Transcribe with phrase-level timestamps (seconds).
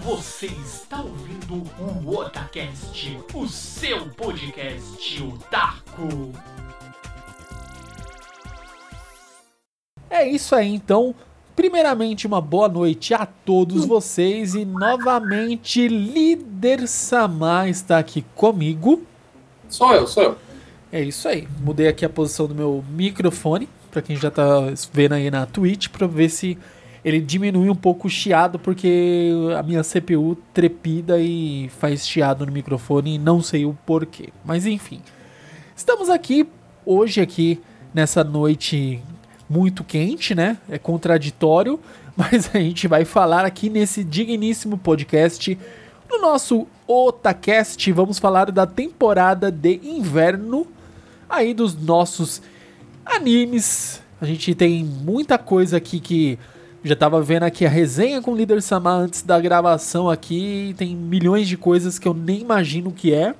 [0.00, 6.32] Você está ouvindo o Otacast, o seu podcast otaku.
[10.08, 11.14] É isso aí, então.
[11.54, 19.02] Primeiramente, uma boa noite a todos vocês e novamente Líder Samar está aqui comigo.
[19.68, 20.38] Sou eu, sou eu.
[20.90, 21.46] É isso aí.
[21.60, 25.88] Mudei aqui a posição do meu microfone, para quem já tá vendo aí na Twitch,
[25.88, 26.56] para ver se
[27.04, 32.52] ele diminui um pouco o chiado, porque a minha CPU trepida e faz chiado no
[32.52, 34.28] microfone e não sei o porquê.
[34.44, 35.00] Mas enfim.
[35.74, 36.46] Estamos aqui
[36.86, 37.60] hoje aqui
[37.92, 39.02] nessa noite
[39.48, 40.56] muito quente, né?
[40.68, 41.80] É contraditório,
[42.16, 45.58] mas a gente vai falar aqui nesse digníssimo podcast
[46.08, 50.66] no nosso Otacast, vamos falar da temporada de inverno
[51.28, 52.42] aí dos nossos
[53.04, 54.02] animes.
[54.20, 56.38] A gente tem muita coisa aqui que
[56.84, 60.74] já tava vendo aqui a resenha com o líder Samar antes da gravação aqui.
[60.76, 63.34] Tem milhões de coisas que eu nem imagino o que é.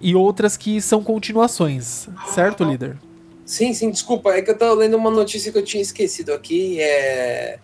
[0.00, 2.96] E outras que são continuações, certo, líder?
[3.44, 6.80] Sim, sim, desculpa, é que eu tava lendo uma notícia que eu tinha esquecido aqui.
[6.80, 7.58] É,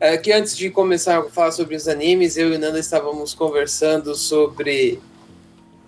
[0.00, 3.34] é que antes de começar a falar sobre os animes, eu e o Nanda estávamos
[3.34, 4.98] conversando sobre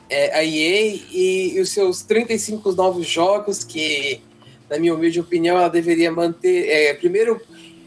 [0.08, 4.20] é, a EA e, e os seus 35 novos jogos que,
[4.68, 6.68] na minha humilde opinião, ela deveria manter.
[6.68, 7.40] É, primeiro,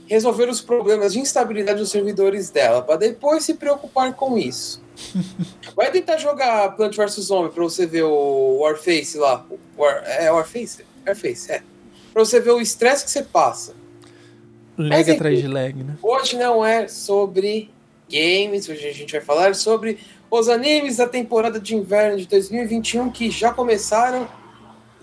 [0.10, 4.82] resolver os problemas de instabilidade dos servidores dela, para depois se preocupar com isso.
[5.76, 9.46] Vai tentar jogar Plant vs Zombie para você ver o Warface lá.
[9.78, 10.84] War, é Warface?
[11.06, 11.62] Warface, é.
[12.12, 13.76] Para você ver o estresse que você passa.
[14.76, 15.96] Lag Mas, atrás enfim, de lag, né?
[16.02, 17.70] Hoje não é sobre
[18.12, 20.00] games, hoje a gente vai falar sobre
[20.32, 24.28] os animes da temporada de inverno de 2021 que já começaram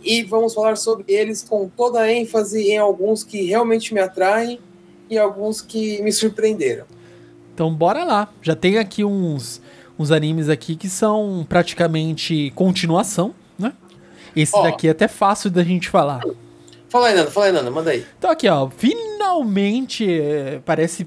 [0.03, 4.59] e vamos falar sobre eles com toda a ênfase em alguns que realmente me atraem
[5.09, 6.85] e alguns que me surpreenderam.
[7.55, 8.29] Então bora lá.
[8.43, 9.61] Já tem aqui uns,
[9.99, 13.73] uns animes aqui que são praticamente continuação, né?
[14.35, 14.63] Esse Ó.
[14.63, 16.21] daqui é até fácil da gente falar.
[16.89, 18.07] Fala aí, Nanda, fala aí, Nanda, manda aí.
[18.19, 21.07] Então aqui, ó, finalmente é, parece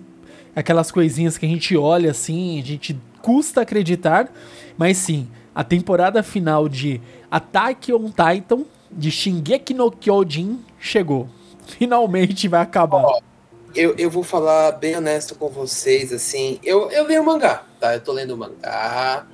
[0.56, 4.32] aquelas coisinhas que a gente olha assim, a gente custa acreditar,
[4.78, 11.30] mas sim, a temporada final de Attack on Titan de Shingeki no Kyojin chegou.
[11.68, 13.04] Finalmente vai acabar.
[13.04, 13.20] Ó,
[13.76, 16.60] Eu, eu vou falar bem honesto com vocês, assim.
[16.64, 17.94] Eu, eu leio mangá, tá?
[17.94, 19.28] Eu tô lendo mangá.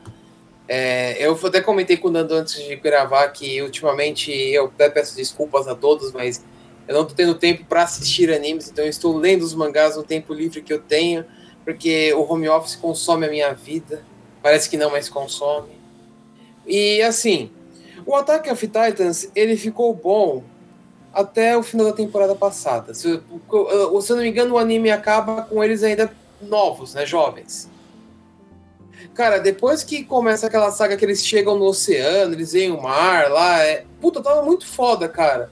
[0.67, 5.15] É, eu até comentei com o Nando antes de gravar que ultimamente eu até peço
[5.15, 6.43] desculpas a todos, mas
[6.87, 10.03] eu não tô tendo tempo para assistir animes, então eu estou lendo os mangás no
[10.03, 11.25] tempo livre que eu tenho,
[11.63, 14.03] porque o home office consome a minha vida.
[14.41, 15.73] Parece que não, mas consome.
[16.65, 17.51] E assim,
[18.05, 20.43] o Attack of Titans, ele ficou bom
[21.15, 22.93] até o final da temporada passada.
[22.93, 26.11] Se, eu- se eu não me engano, o anime acaba com eles ainda
[26.41, 27.05] novos, né?
[27.05, 27.69] Jovens.
[29.13, 33.31] Cara, depois que começa aquela saga que eles chegam no oceano, eles veem o mar
[33.31, 33.85] lá, é...
[34.01, 35.49] puta, tava muito foda, cara.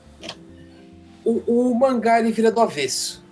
[1.23, 3.23] O, o mangá ele vira do avesso.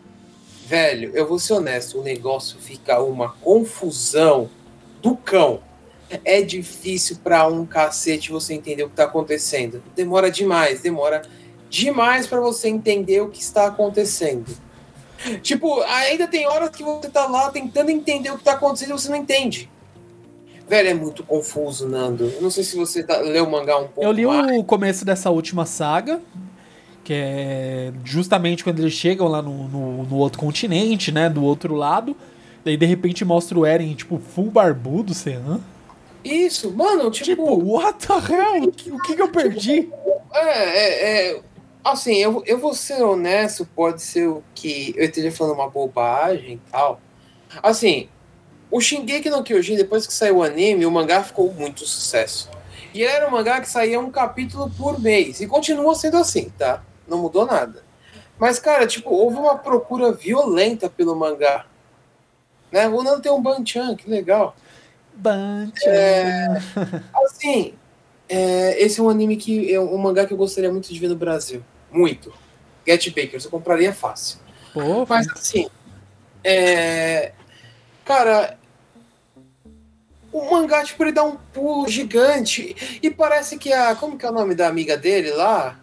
[0.65, 4.49] Velho, eu vou ser honesto, o negócio fica uma confusão
[5.01, 5.59] do cão.
[6.23, 9.83] É difícil pra um cacete você entender o que tá acontecendo.
[9.95, 11.21] Demora demais, demora
[11.71, 14.45] demais pra você entender o que está acontecendo.
[15.41, 18.93] Tipo, ainda tem horas que você tá lá tentando entender o que tá acontecendo e
[18.93, 19.69] você não entende.
[20.67, 22.25] Velho, é muito confuso, Nando.
[22.25, 24.57] Eu não sei se você tá, leu o mangá um pouco Eu li mais.
[24.59, 26.19] o começo dessa última saga,
[27.03, 31.29] que é justamente quando eles chegam lá no, no, no outro continente, né?
[31.29, 32.15] Do outro lado.
[32.65, 35.59] Daí de repente mostra o Eren, tipo, full barbudo, sei lá.
[36.23, 37.25] Isso, mano, tipo.
[37.25, 38.63] Tipo, what the hell?
[38.63, 39.89] O que, o que que eu perdi?
[40.33, 41.41] É, é, é,
[41.83, 46.53] assim, eu, eu vou ser honesto, pode ser o que eu esteja falando uma bobagem
[46.53, 46.99] e tal.
[47.61, 48.09] Assim,
[48.69, 52.49] o Shingeki no Kyojin, depois que saiu o anime, o mangá ficou muito sucesso.
[52.93, 55.41] E era um mangá que saía um capítulo por mês.
[55.41, 56.83] E continua sendo assim, tá?
[57.07, 57.83] Não mudou nada.
[58.37, 61.65] Mas, cara, tipo, houve uma procura violenta pelo mangá.
[62.71, 62.87] Né?
[62.87, 64.55] O Nando tem um Banchan, que legal.
[65.13, 65.87] Bancha.
[65.87, 66.47] É,
[67.25, 67.73] assim,
[68.33, 71.09] é, esse é um anime que é um mangá que eu gostaria muito de ver
[71.09, 71.61] no Brasil.
[71.91, 72.33] Muito.
[72.87, 74.39] Get Bakers, eu compraria fácil.
[74.73, 75.69] Pô, Mas assim,
[76.41, 77.33] é,
[78.05, 78.57] cara,
[80.31, 82.99] o mangá, tipo, ele dá um pulo gigante.
[83.03, 83.95] E parece que a.
[83.95, 85.77] Como que é o nome da amiga dele lá?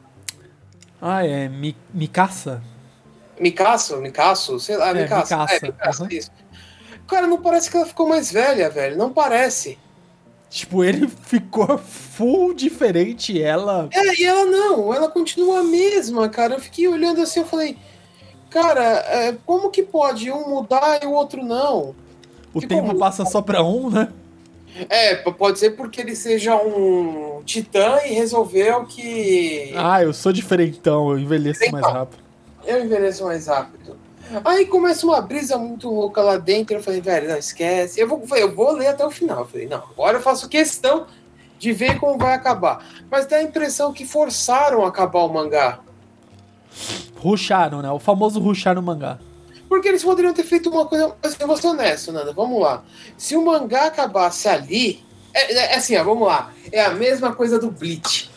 [1.01, 2.63] Ah, é Mi, Mikasa?
[3.39, 3.99] Micasso?
[3.99, 4.59] Micasso?
[4.59, 5.35] Sei lá, É, Micasso.
[5.35, 6.09] Mikasa, É, Micasso, uhum.
[6.11, 6.31] isso.
[7.07, 8.97] Cara, não parece que ela ficou mais velha, velho.
[8.97, 9.79] Não parece.
[10.51, 13.89] Tipo, ele ficou full diferente, ela.
[13.93, 16.55] É, e ela não, ela continua a mesma, cara.
[16.55, 17.77] Eu fiquei olhando assim, eu falei,
[18.51, 21.95] cara, é, como que pode um mudar e o outro não?
[22.55, 24.09] O Ficou tempo muito passa só pra um, né?
[24.89, 31.11] É, pode ser porque ele seja um titã e resolveu que Ah, eu sou diferentão,
[31.11, 32.23] eu envelheço mais rápido.
[32.65, 33.78] eu envelheço mais rápido.
[34.45, 36.77] Aí começa uma brisa muito louca lá dentro.
[36.77, 38.01] Eu falei, velho, não esquece.
[38.01, 39.41] Eu vou, eu vou ler até o final.
[39.41, 41.07] Eu falei, não, agora eu faço questão
[41.59, 42.87] de ver como vai acabar.
[43.11, 45.81] Mas dá a impressão que forçaram a acabar o mangá.
[47.17, 47.91] Ruxaram, né?
[47.91, 49.19] O famoso ruxar no mangá.
[49.69, 51.15] Porque eles poderiam ter feito uma coisa.
[51.39, 52.33] Eu vou ser honesto, Nanda.
[52.33, 52.83] Vamos lá.
[53.17, 55.05] Se o mangá acabasse ali.
[55.35, 56.53] É, é- é assim, ó, vamos lá.
[56.73, 58.31] É a mesma coisa do Bleach.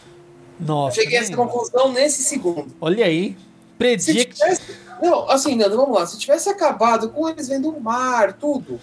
[0.59, 0.95] Eu Nossa.
[0.95, 2.67] cheguei a essa conclusão nesse segundo.
[2.81, 3.29] Olha aí.
[3.31, 4.35] Se Predict.
[4.35, 4.61] tivesse.
[5.01, 6.05] Não, assim, Nanda, vamos lá.
[6.05, 8.79] Se tivesse acabado com eles vendo o mar, tudo.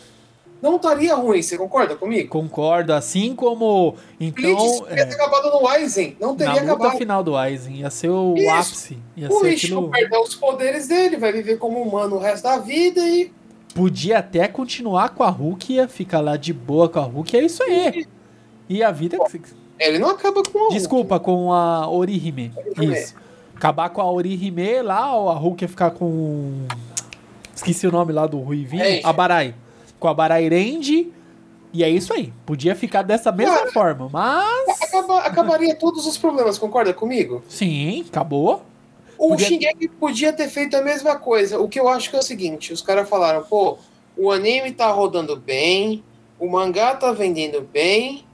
[0.61, 2.29] Não estaria ruim, você concorda comigo?
[2.31, 3.95] Concordo, assim como.
[4.19, 4.59] Então.
[4.59, 6.99] se tivesse acabado no Aizen, não Na teria luta acabado.
[6.99, 8.51] final do Aizen, ia ser o Isso.
[8.51, 8.99] ápice.
[9.17, 9.91] Ia O ser Ichigo aquilo.
[9.93, 13.31] perdeu os poderes dele, vai viver como humano o resto da vida e.
[13.73, 17.45] Podia até continuar com a Hulk, ia ficar lá de boa com a Hulk, é
[17.45, 18.05] isso aí.
[18.69, 19.17] E a vida.
[19.79, 22.53] Ele não acaba com o Desculpa, com a Orihime.
[22.77, 22.99] Orihime.
[22.99, 23.15] Isso.
[23.59, 26.65] Acabar com a Orihime lá, ou a Hulk ia ficar com.
[27.55, 29.01] Esqueci o nome lá do Ruivinho.
[29.05, 29.53] A Barai.
[29.99, 31.13] Com a Barai Range.
[31.73, 32.33] E é isso aí.
[32.47, 34.09] Podia ficar dessa mesma forma.
[34.13, 34.81] Mas.
[34.83, 37.43] Acaba- acabaria todos os problemas, concorda comigo?
[37.49, 38.63] Sim, acabou.
[39.19, 41.59] O Podia- Shingeki podia ter feito a mesma coisa.
[41.59, 43.77] O que eu acho que é o seguinte: os caras falaram, pô,
[44.17, 46.05] o anime tá rodando bem,
[46.39, 48.25] o mangá tá vendendo bem.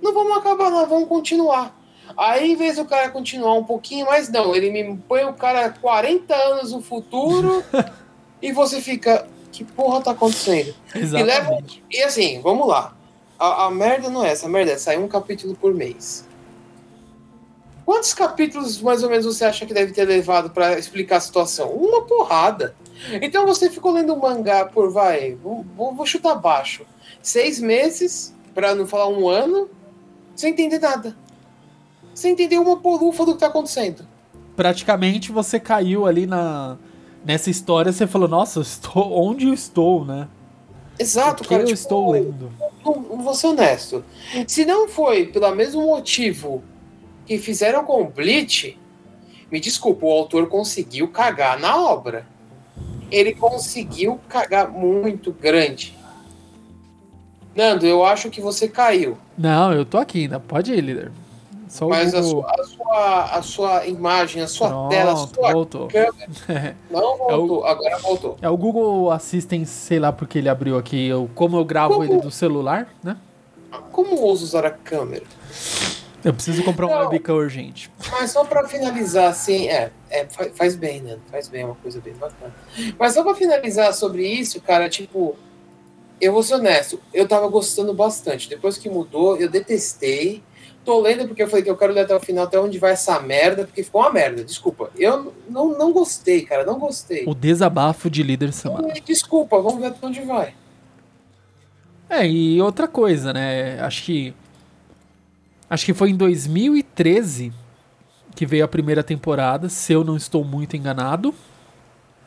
[0.00, 1.76] Não vamos acabar, não, vamos continuar.
[2.16, 5.70] Aí, em vez do cara continuar um pouquinho, mas não, ele me põe o cara
[5.70, 7.62] 40 anos no futuro
[8.42, 9.26] e você fica.
[9.50, 10.74] Que porra tá acontecendo?
[10.94, 11.82] Exatamente.
[11.90, 12.94] E assim, vamos lá.
[13.38, 16.26] A, a merda não é essa, a merda é sair um capítulo por mês.
[17.84, 21.70] Quantos capítulos mais ou menos você acha que deve ter levado pra explicar a situação?
[21.70, 22.74] Uma porrada.
[23.22, 26.84] Então você ficou lendo um mangá por, vai, vou, vou- chutar baixo.
[27.22, 29.70] Seis meses, pra não falar um ano,
[30.36, 31.16] sem entender nada.
[32.18, 34.04] Sem entender uma porufa do que tá acontecendo.
[34.56, 36.76] Praticamente você caiu ali na.
[37.24, 40.26] Nessa história, você falou, nossa, estou onde eu estou, né?
[40.98, 41.62] Exato, o que cara.
[41.62, 42.50] eu tipo, estou lendo?
[42.82, 44.04] Vou ser honesto.
[44.48, 46.60] Se não foi pelo mesmo motivo
[47.24, 48.76] que fizeram com o Bleach,
[49.48, 52.26] me desculpa, o autor conseguiu cagar na obra.
[53.12, 55.96] Ele conseguiu cagar muito grande.
[57.54, 59.16] Nando, eu acho que você caiu.
[59.36, 60.40] Não, eu tô aqui ainda.
[60.40, 61.12] Pode ir, líder.
[61.68, 65.16] Só o Mas a sua, a, sua, a sua imagem, a sua Pronto, tela, a
[65.16, 65.88] sua voltou.
[65.88, 67.64] câmera não voltou.
[67.66, 68.36] Agora voltou.
[68.40, 71.06] É o Google Assistant, sei lá porque ele abriu aqui.
[71.06, 72.04] Eu, como eu gravo Como?
[72.04, 73.16] ele do celular, né?
[73.92, 75.24] Como ouso usar a câmera?
[76.24, 77.90] Eu preciso comprar um webcam urgente.
[78.10, 81.16] Mas só pra finalizar, assim, é, é fa- faz bem, né?
[81.30, 82.52] Faz bem, é uma coisa bem bacana.
[82.98, 85.36] Mas só pra finalizar sobre isso, cara, tipo,
[86.20, 88.48] eu vou ser honesto, eu tava gostando bastante.
[88.48, 90.42] Depois que mudou, eu detestei.
[90.88, 92.92] Tô lendo porque eu falei que eu quero ler até o final, até onde vai
[92.92, 94.90] essa merda, porque ficou uma merda, desculpa.
[94.96, 97.24] Eu não, não gostei, cara, não gostei.
[97.26, 98.94] O desabafo de líder Samara.
[99.04, 100.54] Desculpa, vamos ver até onde vai.
[102.08, 103.78] É, e outra coisa, né?
[103.82, 104.32] Acho que.
[105.68, 107.52] Acho que foi em 2013
[108.34, 111.34] que veio a primeira temporada, se eu não estou muito enganado.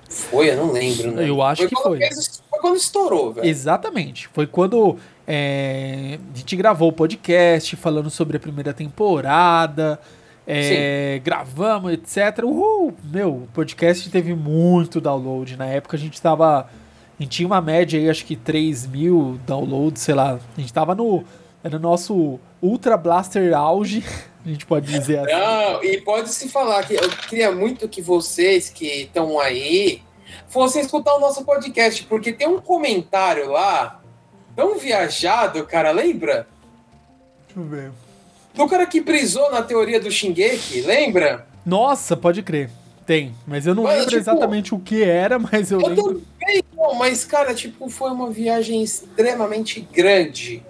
[0.07, 1.27] Foi, eu não lembro, né?
[1.27, 2.09] Eu acho que quando foi.
[2.47, 3.47] Foi quando estourou, velho.
[3.47, 4.27] Exatamente.
[4.27, 4.99] Foi quando
[5.33, 9.97] é, a gente gravou o podcast falando sobre a primeira temporada.
[10.45, 12.43] é, gravamos, etc.
[12.43, 12.93] Uhul!
[13.01, 15.55] Meu, o podcast teve muito download.
[15.55, 16.69] Na época a gente tava.
[17.17, 20.37] A gente tinha uma média aí, acho que 3 mil downloads, sei lá.
[20.57, 21.23] A gente tava no.
[21.63, 24.03] Era o nosso Ultra Blaster auge,
[24.45, 25.31] a gente pode dizer assim.
[25.31, 30.01] Não, e pode se falar que eu queria muito que vocês que estão aí
[30.49, 34.00] fossem escutar o nosso podcast, porque tem um comentário lá
[34.55, 36.47] tão viajado, cara, lembra?
[37.47, 37.91] Deixa eu ver.
[38.53, 41.45] Do cara que brisou na teoria do Shingeki, lembra?
[41.65, 42.69] Nossa, pode crer.
[43.05, 46.21] Tem, mas eu não Mas, lembro tipo, exatamente o que era, mas eu, Eu lembro.
[46.39, 50.63] também não, mas, cara, tipo, foi uma viagem extremamente grande.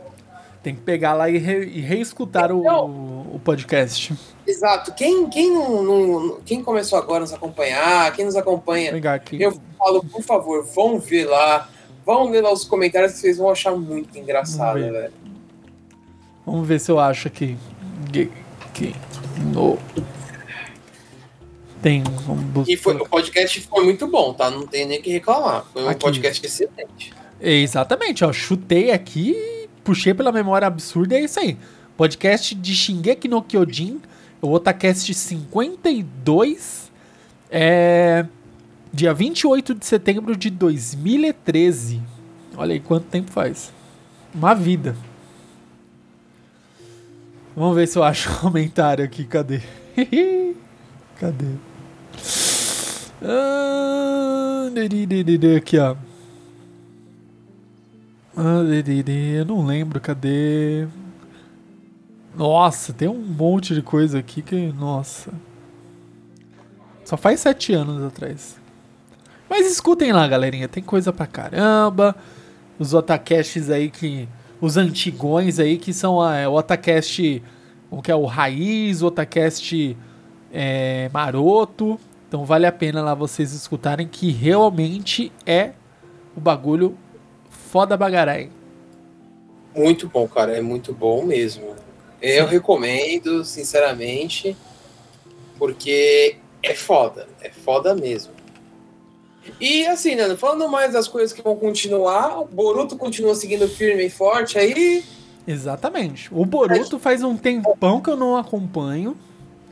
[0.64, 2.86] Tem que pegar lá e, re- e reescutar o, Então-
[3.34, 4.14] o podcast.
[4.46, 4.94] Exato.
[4.94, 8.92] Quem, quem, não, não- quem começou agora a nos acompanhar, quem nos acompanha.
[9.40, 11.68] Eu falo, por favor, vão ver lá.
[12.06, 15.14] Vão ler lá os comentários que vocês vão achar muito engraçado, Vamos velho.
[16.46, 17.58] Vamos ver se eu acho aqui.
[18.74, 18.96] Que,
[19.54, 19.78] no.
[21.82, 22.04] Tem.
[22.68, 24.50] E foi, o podcast foi muito bom, tá?
[24.52, 25.66] Não tem nem o que reclamar.
[25.74, 26.02] Foi um Aqui.
[26.02, 27.14] podcast excelente.
[27.40, 28.32] Exatamente, ó.
[28.32, 31.58] Chutei aqui, puxei pela memória absurda, é isso aí.
[31.98, 34.00] Podcast de Shingeki no Kyojin,
[34.42, 36.92] o Otacast 52,
[37.50, 38.26] é.
[38.94, 42.02] Dia 28 de setembro de 2013.
[42.58, 43.72] Olha aí quanto tempo faz.
[44.36, 44.96] Uma vida.
[47.56, 49.24] Vamos ver se eu acho um comentário aqui.
[49.24, 49.62] Cadê?
[51.20, 51.46] Cadê?
[53.24, 54.70] Ah,
[55.58, 55.96] aqui, ó.
[58.36, 58.62] Ah,
[59.38, 60.88] eu não lembro, cadê?
[62.36, 64.72] Nossa, tem um monte de coisa aqui que.
[64.74, 65.32] Nossa.
[67.06, 68.61] Só faz sete anos atrás.
[69.52, 70.70] Mas escutem lá, galerinha.
[70.70, 72.16] Tem coisa pra caramba.
[72.80, 74.26] Os otacasts aí que.
[74.62, 77.44] Os antigões aí que são a, é, o otacast.
[77.90, 79.98] O que é o raiz, o otacast
[80.54, 82.00] é, maroto.
[82.30, 85.72] Então vale a pena lá vocês escutarem que realmente é
[86.34, 86.98] o bagulho
[87.50, 88.50] foda bagarai.
[89.76, 90.58] Muito bom, cara.
[90.58, 91.76] É muito bom mesmo.
[92.22, 92.52] Eu Sim.
[92.52, 94.56] recomendo, sinceramente,
[95.58, 97.28] porque é foda.
[97.42, 98.41] É foda mesmo.
[99.60, 104.06] E assim, né, falando mais das coisas que vão continuar, o Boruto continua seguindo firme
[104.06, 105.04] e forte aí.
[105.48, 106.30] Exatamente.
[106.32, 109.18] O Boruto faz um tempão que eu não acompanho.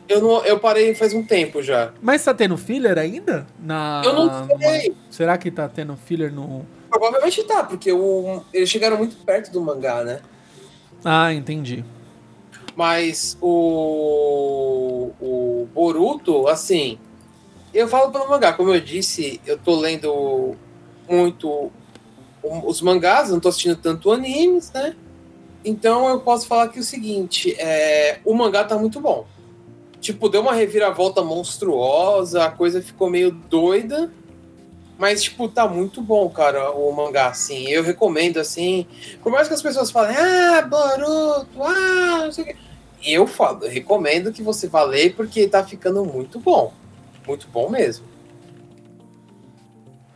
[0.08, 1.94] Eu, não, eu parei faz um tempo já.
[2.02, 3.46] Mas tá tendo filler ainda?
[3.60, 4.90] Na, eu não sei.
[4.90, 4.98] Numa...
[5.12, 6.66] Será que tá tendo filler no.
[6.90, 10.20] Provavelmente tá, porque o, eles chegaram muito perto do mangá, né?
[11.06, 11.86] Ah, entendi.
[12.76, 16.98] Mas o, o Boruto, assim,
[17.74, 20.56] eu falo pelo mangá, como eu disse, eu tô lendo
[21.08, 21.72] muito
[22.44, 24.96] os mangás, não tô assistindo tanto animes, né?
[25.64, 29.26] Então eu posso falar que o seguinte, é, o mangá tá muito bom.
[30.00, 34.10] Tipo, deu uma reviravolta monstruosa, a coisa ficou meio doida,
[35.00, 37.70] mas, tipo, tá muito bom, cara, o mangá, assim.
[37.70, 38.86] Eu recomendo, assim.
[39.24, 42.56] Por mais que as pessoas falem, ah, Boruto, ah, não sei o quê.
[43.06, 46.74] Eu falo, eu recomendo que você vá ler, porque tá ficando muito bom.
[47.30, 48.08] Muito bom mesmo.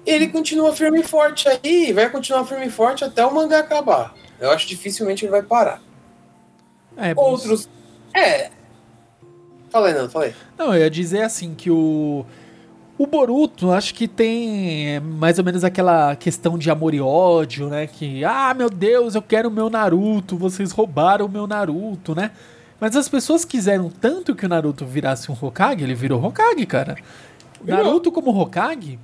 [0.03, 4.15] Ele continua firme e forte aí, vai continuar firme e forte até o mangá acabar.
[4.39, 5.79] Eu acho que dificilmente ele vai parar.
[6.97, 7.69] É, Outros.
[8.15, 8.49] É.
[9.69, 10.33] Falei, não, falei.
[10.57, 12.25] Não, eu ia dizer assim que o.
[12.95, 17.87] O Boruto, acho que tem mais ou menos aquela questão de amor e ódio, né?
[17.87, 22.31] Que, ah, meu Deus, eu quero o meu Naruto, vocês roubaram o meu Naruto, né?
[22.83, 26.97] Mas as pessoas quiseram tanto que o Naruto virasse um Hokage, ele virou Hokage, cara.
[27.61, 28.99] O Naruto como Hokage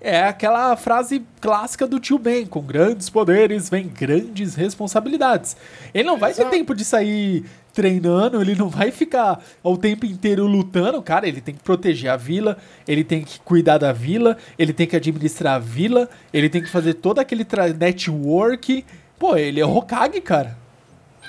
[0.00, 5.58] é aquela frase clássica do tio Ben, com grandes poderes vem grandes responsabilidades.
[5.92, 6.48] Ele não vai Exato.
[6.48, 7.44] ter tempo de sair
[7.74, 12.16] treinando, ele não vai ficar o tempo inteiro lutando, cara, ele tem que proteger a
[12.16, 12.56] vila,
[12.88, 16.70] ele tem que cuidar da vila, ele tem que administrar a vila, ele tem que
[16.70, 17.46] fazer todo aquele
[17.78, 18.86] network.
[19.18, 20.63] Pô, ele é Hokage, cara.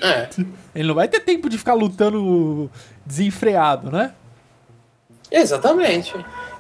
[0.01, 0.29] É.
[0.73, 2.69] Ele não vai ter tempo de ficar lutando
[3.05, 4.13] desenfreado, né?
[5.31, 6.13] Exatamente.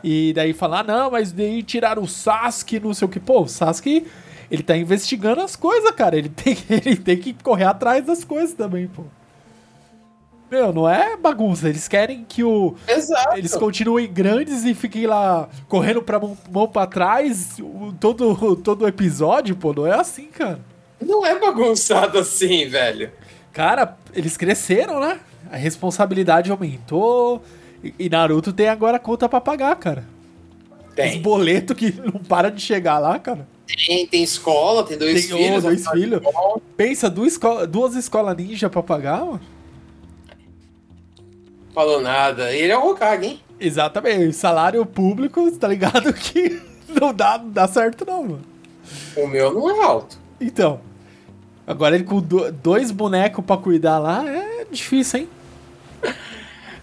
[0.03, 3.19] E daí falar, não, mas daí tiraram o Sasuke, não sei o que.
[3.19, 4.05] Pô, o Sasuke,
[4.49, 6.17] ele tá investigando as coisas, cara.
[6.17, 9.03] Ele tem, ele tem que correr atrás das coisas também, pô.
[10.49, 11.67] Meu, não é bagunça.
[11.67, 12.75] Eles querem que o.
[12.87, 13.37] Exato.
[13.37, 17.57] Eles continuem grandes e fiquem lá correndo pra mão, mão pra trás
[17.99, 19.73] todo, todo episódio, pô.
[19.73, 20.59] Não é assim, cara.
[21.01, 23.11] Não é bagunçado assim, velho.
[23.55, 25.17] Cara, eles cresceram, né?
[25.49, 27.41] A responsabilidade aumentou.
[27.97, 30.03] E Naruto tem agora conta pra pagar, cara.
[30.93, 31.15] Tem.
[31.15, 33.47] Os boletos que não para de chegar lá, cara.
[33.65, 35.63] Tem, tem escola, tem dois tem, filhos.
[35.63, 36.21] Dois filhos.
[36.75, 39.41] Pensa, duas, escola, duas escolas ninja pra pagar, mano.
[41.73, 42.53] Falou nada.
[42.53, 43.39] Ele é o Hokage, hein?
[43.57, 44.33] Exatamente.
[44.33, 48.41] Salário público, tá ligado que não dá, não dá certo, não, mano.
[49.15, 50.19] O meu não é alto.
[50.41, 50.81] Então.
[51.67, 55.29] Agora ele com dois bonecos pra cuidar lá é difícil, hein?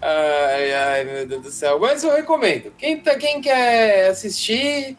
[0.01, 1.79] Ai, ai, meu Deus do céu.
[1.79, 2.73] Mas eu recomendo.
[2.77, 4.97] Quem, tá, quem quer assistir,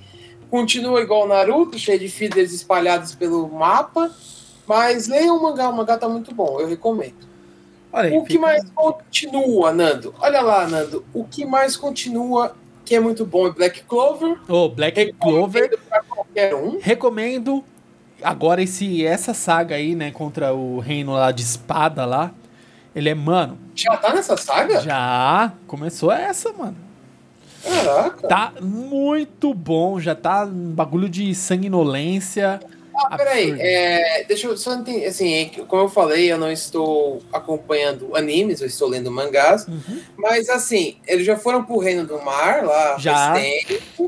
[0.50, 4.10] continua igual Naruto, cheio de fillers espalhados pelo mapa.
[4.66, 7.34] Mas leia o mangá, o mangá tá muito bom, eu recomendo.
[7.92, 10.16] Aí, o que mais continua, Nando?
[10.20, 11.06] Olha lá, Nando.
[11.14, 14.38] O que mais continua que é muito bom é Black Clover.
[14.48, 15.80] Oh, Black recomendo Clover.
[15.90, 16.80] Pra qualquer um.
[16.80, 17.64] Recomendo
[18.24, 22.32] agora esse, essa saga aí, né, contra o reino lá de espada lá,
[22.96, 23.58] ele é, mano.
[23.76, 24.82] Já tá nessa saga?
[24.82, 25.52] Já.
[25.68, 26.78] Começou essa, mano.
[27.64, 28.28] Caraca.
[28.28, 32.60] Tá muito bom, já tá um bagulho de sanguinolência.
[32.96, 38.16] Ah, peraí, é, deixa eu só entender, assim, como eu falei, eu não estou acompanhando
[38.16, 40.02] animes, eu estou lendo mangás, uhum.
[40.18, 43.34] mas assim, eles já foram pro Reino do Mar lá, já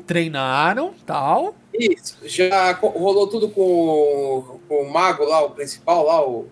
[0.05, 1.55] treinaram, tal.
[1.73, 6.47] Isso, já rolou tudo com, com o mago lá, o principal lá, o,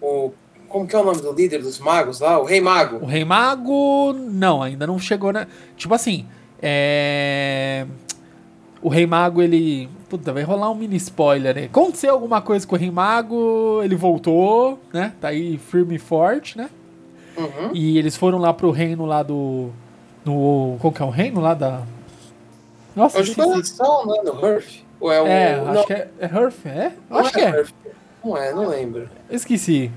[0.00, 0.32] o
[0.68, 2.38] como que é o nome do líder dos magos lá?
[2.38, 2.98] O Rei Mago.
[2.98, 5.46] O Rei Mago, não, ainda não chegou, né?
[5.74, 6.26] Tipo assim,
[6.60, 7.86] é
[8.82, 9.88] o Rei Mago, ele.
[10.08, 11.64] Puta, vai rolar um mini spoiler aí.
[11.66, 15.12] Aconteceu alguma coisa com o Rei Mago, ele voltou, né?
[15.20, 16.70] Tá aí firme e forte, né?
[17.36, 17.70] Uhum.
[17.74, 19.70] E eles foram lá pro reino lá do.
[20.24, 20.76] No.
[20.80, 21.82] Qual que é o reino lá da.
[22.96, 23.48] Nossa, Hoje esqueci.
[23.48, 24.22] foi nação, né?
[24.24, 24.82] No Hearth?
[24.98, 25.26] Ou é o.
[25.26, 26.08] É, não, acho que é.
[26.18, 26.92] É Hearth, é?
[27.08, 27.64] não Acho que é.
[28.24, 29.08] Não é, não lembro.
[29.30, 29.90] Esqueci.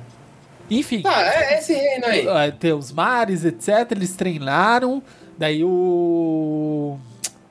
[0.69, 1.01] Enfim.
[1.01, 2.27] Tá, é esse reino aí.
[2.27, 3.91] Ah, Tem os mares, etc.
[3.91, 5.01] Eles treinaram.
[5.37, 6.97] Daí o.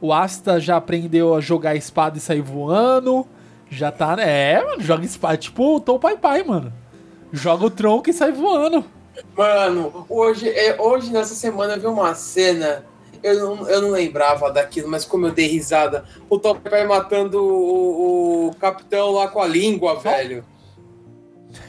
[0.00, 3.26] O Asta já aprendeu a jogar espada e sair voando.
[3.70, 4.16] Já tá.
[4.18, 5.36] É, mano, joga espada.
[5.36, 6.72] Tipo o Tom Pai Pai, mano.
[7.32, 8.84] Joga o tronco e sai voando.
[9.36, 12.84] Mano, hoje, é, hoje nessa semana eu vi uma cena.
[13.22, 16.04] Eu não, eu não lembrava daquilo, mas como eu dei risada.
[16.28, 20.42] O Top Pai matando o, o capitão lá com a língua, velho.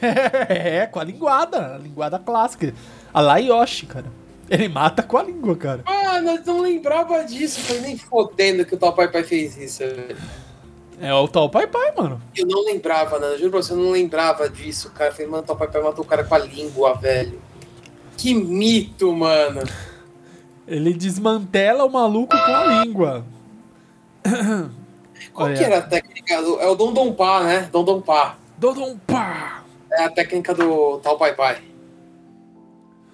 [0.48, 1.74] é, com a linguada.
[1.74, 2.74] A linguada clássica.
[3.12, 4.21] A Laioshi, cara.
[4.52, 5.82] Ele mata com a língua, cara.
[5.86, 7.58] Mano, eu não lembrava disso.
[7.60, 10.16] Foi nem fodendo que o Top Pai fez isso, velho.
[11.00, 12.20] É o Tom Pai Pai, mano.
[12.36, 13.38] Eu não lembrava, Nana.
[13.38, 15.08] Juro pra você, eu não lembrava disso, cara.
[15.08, 17.40] Eu falei, mano, o Top Pai matou o cara com a língua, velho.
[18.18, 19.62] Que mito, mano.
[20.68, 23.24] Ele desmantela o maluco com a língua.
[25.32, 25.56] Qual Olha.
[25.56, 26.60] que era a técnica do.
[26.60, 27.68] É o Dom Dom Pá, né?
[27.72, 28.36] Dom Dom Pá.
[28.62, 29.64] Dodom pá!
[29.90, 31.58] É a técnica do tal Pai Pai.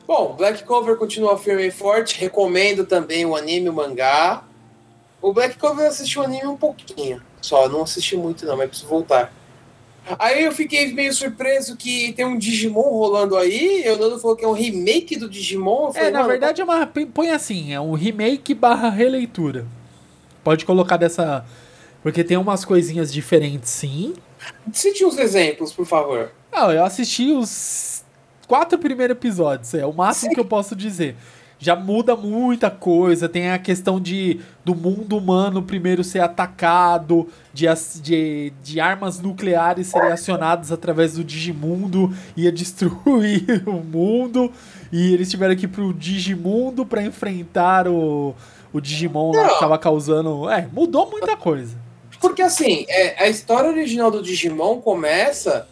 [0.09, 2.19] Bom, Black Clover continua firme e forte.
[2.19, 4.43] Recomendo também o anime o mangá.
[5.21, 7.21] O Black Clover eu assisti o anime um pouquinho.
[7.43, 9.31] Só, não assisti muito não, mas preciso voltar.
[10.19, 13.85] Aí eu fiquei meio surpreso que tem um Digimon rolando aí.
[13.85, 15.89] E o Nando falou que é um remake do Digimon.
[15.89, 16.87] Eu falei, É, na verdade é uma.
[16.87, 19.67] Põe assim, é um remake barra releitura.
[20.43, 21.45] Pode colocar dessa.
[22.03, 24.15] Porque tem umas coisinhas diferentes, sim.
[24.73, 26.33] Cite uns exemplos, por favor.
[26.51, 27.98] Não, eu assisti os
[28.49, 30.35] quatro primeiros episódios, é o máximo Sim.
[30.35, 31.15] que eu posso dizer.
[31.61, 37.67] Já muda muita coisa, tem a questão de do mundo humano primeiro ser atacado, de,
[38.01, 44.53] de, de armas nucleares serem acionadas através do Digimundo, ia destruir o mundo,
[44.93, 48.37] e eles tiveram que ir pro Digimundo pra enfrentar o,
[48.73, 50.49] o Digimon lá que tava causando.
[50.49, 51.77] É, mudou muita coisa.
[52.21, 55.67] Porque assim, é, a história original do Digimon começa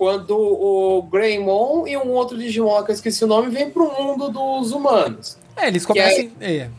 [0.00, 4.30] quando o Greymon e um outro Digimon que eu esqueci o nome vem pro mundo
[4.30, 5.36] dos humanos.
[5.54, 6.30] É, eles Que começam.
[6.40, 6.70] É,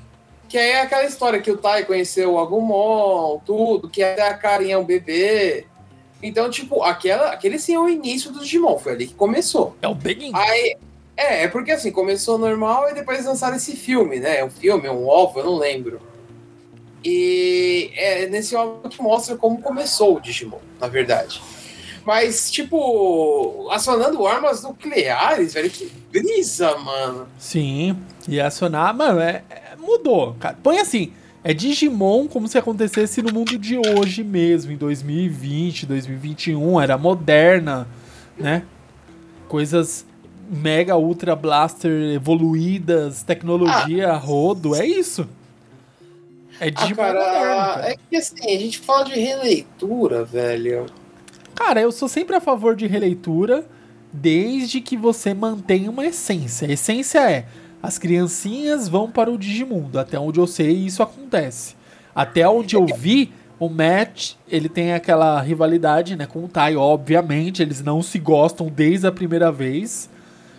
[0.49, 4.33] Que aí é aquela história que o Tai conheceu o Agumon, tudo, que até a
[4.33, 5.67] Karen é um bebê.
[6.23, 9.75] Então, tipo, aquela, aquele sim é o início do Digimon, foi ali que começou.
[9.83, 10.31] é o Begin.
[10.33, 10.75] Aí,
[11.15, 14.39] é, é porque assim, começou normal e depois lançaram esse filme, né?
[14.39, 16.01] É um filme, é um ovo, eu não lembro.
[17.05, 21.39] E é nesse ovo que mostra como começou o Digimon, na verdade.
[22.05, 27.27] Mas, tipo, acionando armas nucleares, velho, que brisa, mano.
[27.37, 27.95] Sim,
[28.27, 30.57] e acionar, mano, é, é- mudou, cara.
[30.63, 31.11] Põe assim,
[31.43, 37.87] é Digimon como se acontecesse no mundo de hoje mesmo, em 2020, 2021, era moderna,
[38.37, 38.63] né?
[39.47, 40.05] Coisas
[40.49, 45.27] mega ultra blaster evoluídas, tecnologia, rodo, é isso.
[46.59, 47.89] É Ah, Digimon moderno, cara, cara.
[47.91, 50.85] é que assim, a gente fala de releitura, velho.
[51.63, 53.63] Cara, eu sou sempre a favor de releitura,
[54.11, 56.67] desde que você mantenha uma essência.
[56.67, 57.45] A essência é:
[57.83, 59.99] as criancinhas vão para o Digimundo.
[59.99, 61.75] Até onde eu sei, isso acontece.
[62.15, 67.61] Até onde eu vi, o Matt, ele tem aquela rivalidade, né, com o Tai, obviamente,
[67.61, 70.09] eles não se gostam desde a primeira vez,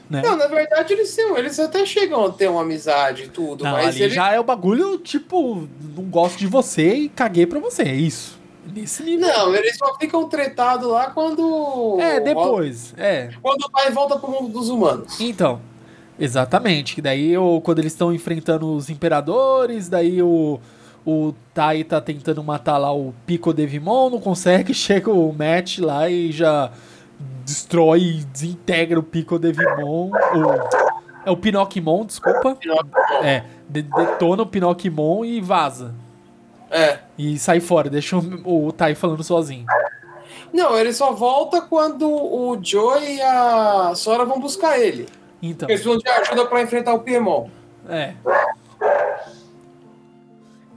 [0.08, 0.22] né?
[0.22, 3.72] Não, na verdade, eles, são, eles até chegam a ter uma amizade e tudo, Não,
[3.72, 4.14] mas ali ele...
[4.14, 8.40] já é o bagulho, tipo, não gosto de você e caguei pra você, é isso.
[8.64, 9.26] Nesse nível.
[9.26, 11.98] Não, eles só ficam tretados lá quando.
[12.00, 13.30] É, depois, é.
[13.42, 15.20] Quando o pai volta pro mundo dos humanos.
[15.20, 15.60] Então,
[16.18, 16.94] exatamente.
[16.94, 20.60] Que daí o, quando eles estão enfrentando os imperadores, daí o,
[21.04, 26.08] o Tai tá tentando matar lá o Pico Devimon, não consegue, chega o Matt lá
[26.08, 26.70] e já
[27.44, 30.10] destrói e desintegra o Pico Devimon.
[30.10, 30.10] O,
[31.24, 32.56] é o Pinocchimon, desculpa.
[33.22, 35.94] É, de- detona o Pinocchimon e vaza.
[36.72, 36.98] É.
[37.18, 39.66] E sai fora, deixa o, o Tai falando sozinho.
[40.52, 45.06] Não, ele só volta quando o Joe e a Sora vão buscar ele.
[45.42, 47.48] Então, Eles precisam de ajuda pra enfrentar o Piemon.
[47.88, 48.14] É.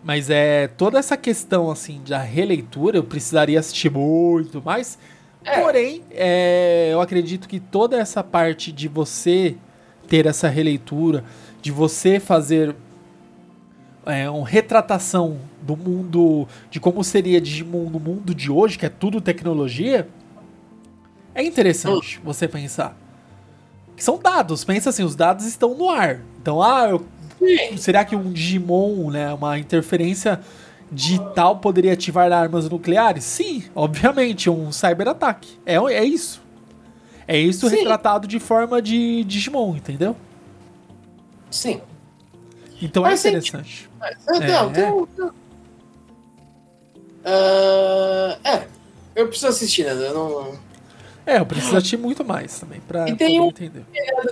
[0.03, 4.97] Mas é toda essa questão assim da releitura, eu precisaria assistir muito mais.
[5.43, 5.59] É.
[5.59, 9.55] Porém, é, eu acredito que toda essa parte de você
[10.07, 11.23] ter essa releitura,
[11.61, 12.75] de você fazer
[14.05, 18.89] é, uma retratação do mundo, de como seria Digimon no mundo de hoje, que é
[18.89, 20.07] tudo tecnologia,
[21.33, 22.97] é interessante você pensar.
[23.95, 26.21] Que são dados, pensa assim, os dados estão no ar.
[26.41, 27.05] Então, ah, eu
[27.77, 30.39] será que um Digimon, né, uma interferência
[30.91, 33.23] de tal poderia ativar armas nucleares?
[33.23, 35.57] Sim, obviamente, um cyberataque.
[35.65, 36.41] É, é isso.
[37.27, 37.77] É isso Sim.
[37.77, 40.15] retratado de forma de Digimon, entendeu?
[41.49, 41.81] Sim.
[42.81, 43.63] Então é Faz sentido.
[44.27, 44.73] Mas, Não, É.
[44.73, 45.07] tem um-
[47.25, 48.67] Ah, é,
[49.15, 49.91] eu preciso assistir, né?
[50.07, 50.59] Eu não.
[51.25, 53.83] É, eu preciso assistir muito mais também pra E tem um- entender.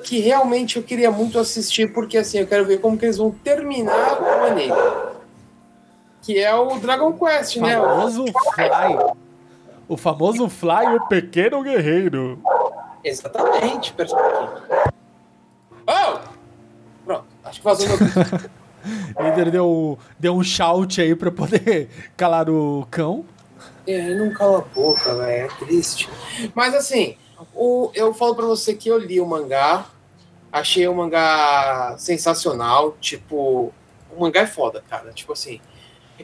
[0.03, 3.31] Que realmente eu queria muito assistir, porque assim, eu quero ver como que eles vão
[3.31, 4.71] terminar o anime.
[6.21, 7.79] Que é o Dragon Quest, né?
[7.79, 9.13] O- famoso Fly.
[9.89, 12.39] O famoso Fly, o pequeno guerreiro.
[13.03, 14.19] Exatamente, pouquinho.
[15.87, 16.19] Oh!
[17.03, 17.97] Pronto, acho que vazou meu.
[19.37, 23.25] Ele deu, deu um shout aí pra poder calar o cão.
[23.85, 25.45] É, não cala a boca, velho.
[25.45, 26.09] É triste.
[26.53, 27.17] Mas assim,
[27.53, 29.85] o, eu falo pra você que eu li o mangá.
[30.51, 32.95] Achei o mangá sensacional.
[32.99, 33.73] Tipo,
[34.15, 35.11] o mangá é foda, cara.
[35.11, 35.59] Tipo assim.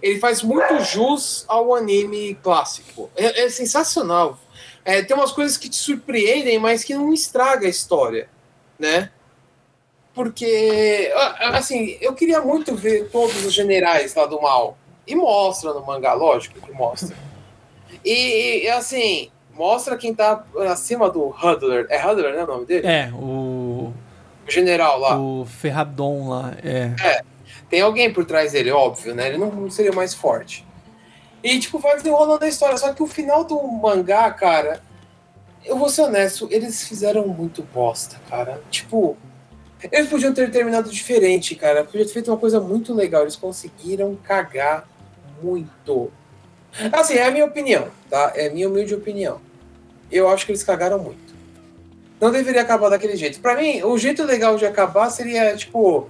[0.01, 3.09] Ele faz muito jus ao anime clássico.
[3.15, 4.39] É, é sensacional.
[4.85, 8.29] É, tem umas coisas que te surpreendem, mas que não estraga a história,
[8.77, 9.11] né?
[10.19, 11.09] Porque,
[11.53, 14.77] assim, eu queria muito ver todos os generais lá do mal.
[15.07, 17.15] E mostra no mangá, lógico que mostra.
[18.03, 21.87] E, assim, mostra quem tá acima do Hudler.
[21.89, 22.85] É Hudler, né o nome dele?
[22.85, 23.93] É, o,
[24.45, 25.17] O general lá.
[25.17, 26.53] o Ferradon lá.
[26.65, 27.21] É.
[27.69, 29.29] Tem alguém por trás dele, óbvio, né?
[29.29, 30.67] Ele não seria mais forte.
[31.41, 32.77] E, tipo, vai desenrolando a história.
[32.77, 34.81] Só que o final do mangá, cara,
[35.63, 38.61] eu vou ser honesto, eles fizeram muito bosta, cara.
[38.69, 39.15] Tipo,
[39.91, 41.83] eles podiam ter terminado diferente, cara.
[41.83, 43.21] Podiam ter feito uma coisa muito legal.
[43.21, 44.87] Eles conseguiram cagar
[45.41, 46.11] muito.
[46.91, 48.33] Assim, é a minha opinião, tá?
[48.35, 49.39] É a minha humilde opinião.
[50.11, 51.33] Eu acho que eles cagaram muito.
[52.19, 53.39] Não deveria acabar daquele jeito.
[53.39, 56.09] Pra mim, o jeito legal de acabar seria, tipo,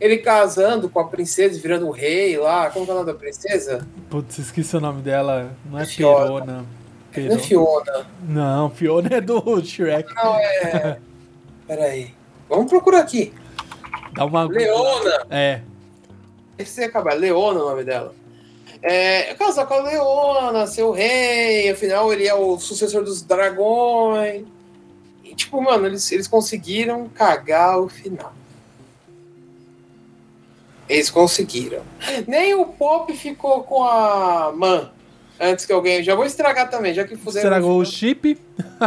[0.00, 2.70] ele casando com a princesa virando o rei lá.
[2.70, 3.86] Como é o nome da princesa?
[4.08, 5.54] Putz, esqueci o nome dela.
[5.70, 6.24] Não é Fiona.
[6.24, 6.64] Perona.
[7.28, 7.38] Não é.
[7.38, 8.06] Fiona.
[8.26, 10.14] Não, Fiona é do Shrek.
[10.14, 10.98] Não, é.
[11.66, 12.19] Peraí.
[12.50, 13.32] Vamos procurar aqui.
[14.12, 14.44] Dá uma.
[14.44, 15.26] Leona.
[15.30, 15.62] É.
[16.58, 17.14] Esse acabar.
[17.14, 18.14] Leona é o nome dela.
[18.82, 24.44] É, casar com a Leona, ser o rei, afinal ele é o sucessor dos dragões.
[25.22, 28.32] E, tipo, mano, eles, eles conseguiram cagar o final.
[30.88, 31.82] Eles conseguiram.
[32.26, 34.90] Nem o Pop ficou com a Man
[35.40, 36.02] antes que alguém.
[36.02, 37.48] Já vou estragar também, já que fizeram.
[37.48, 38.38] Estragou o chip.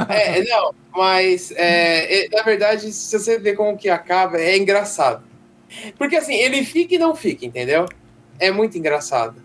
[0.09, 5.23] É, não, mas é, é, na verdade, se você ver como que acaba, é engraçado.
[5.97, 7.85] Porque assim, ele fica e não fica, entendeu?
[8.39, 9.35] É muito engraçado.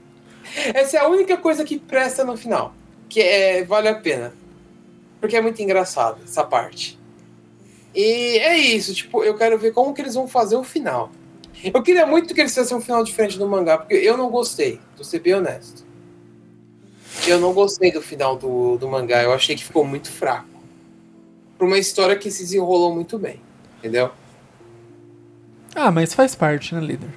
[0.75, 2.75] Essa é a única coisa que presta no final,
[3.09, 4.35] que é, vale a pena.
[5.21, 6.99] Porque é muito engraçado essa parte.
[7.95, 11.11] E é isso, tipo, eu quero ver como que eles vão fazer o final.
[11.75, 14.79] Eu queria muito que eles fizessem um final diferente do mangá, porque eu não gostei,
[14.95, 15.88] vou ser bem honesto.
[17.27, 20.49] Eu não gostei do final do, do mangá, eu achei que ficou muito fraco.
[21.57, 23.41] Pra uma história que se desenrolou muito bem,
[23.79, 24.11] entendeu?
[25.75, 27.11] Ah, mas faz parte, né, líder?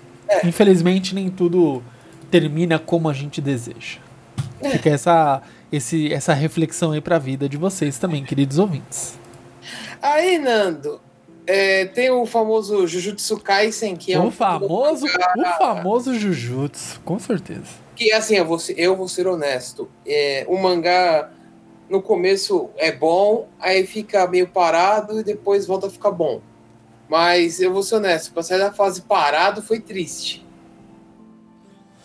[0.44, 1.84] Infelizmente, nem tudo
[2.30, 4.00] termina como a gente deseja.
[4.72, 9.20] Fica essa, esse, essa reflexão aí pra vida de vocês também, queridos ouvintes.
[10.02, 11.02] Aí, Nando,
[11.46, 14.32] é, tem o famoso Jujutsu Kaisen, que é o um.
[14.32, 17.82] famoso, o famoso Jujutsu, com certeza.
[18.02, 19.88] Que assim, eu vou ser, eu vou ser honesto.
[20.08, 21.30] É, o mangá
[21.88, 26.42] no começo é bom, aí fica meio parado e depois volta a ficar bom.
[27.08, 30.44] Mas eu vou ser honesto, pra sair da fase parado foi triste.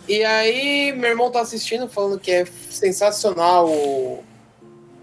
[0.06, 4.22] E aí, meu irmão tá assistindo, falando que é sensacional o,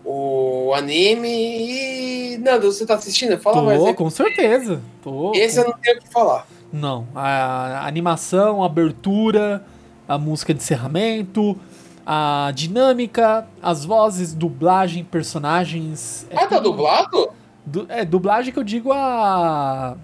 [0.05, 2.35] o anime.
[2.35, 2.37] E.
[2.37, 3.35] Nando, você tá assistindo?
[3.39, 3.93] Fala mais Tô, aí.
[3.95, 4.79] com certeza.
[5.01, 6.45] Tô, Esse eu não tenho o que falar.
[6.71, 9.65] Não, a animação, a abertura,
[10.07, 11.57] a música de encerramento,
[12.05, 16.27] a dinâmica, as vozes, dublagem, personagens.
[16.29, 17.29] é ah, tá dublado?
[17.65, 19.95] Du- é, dublagem que eu digo a.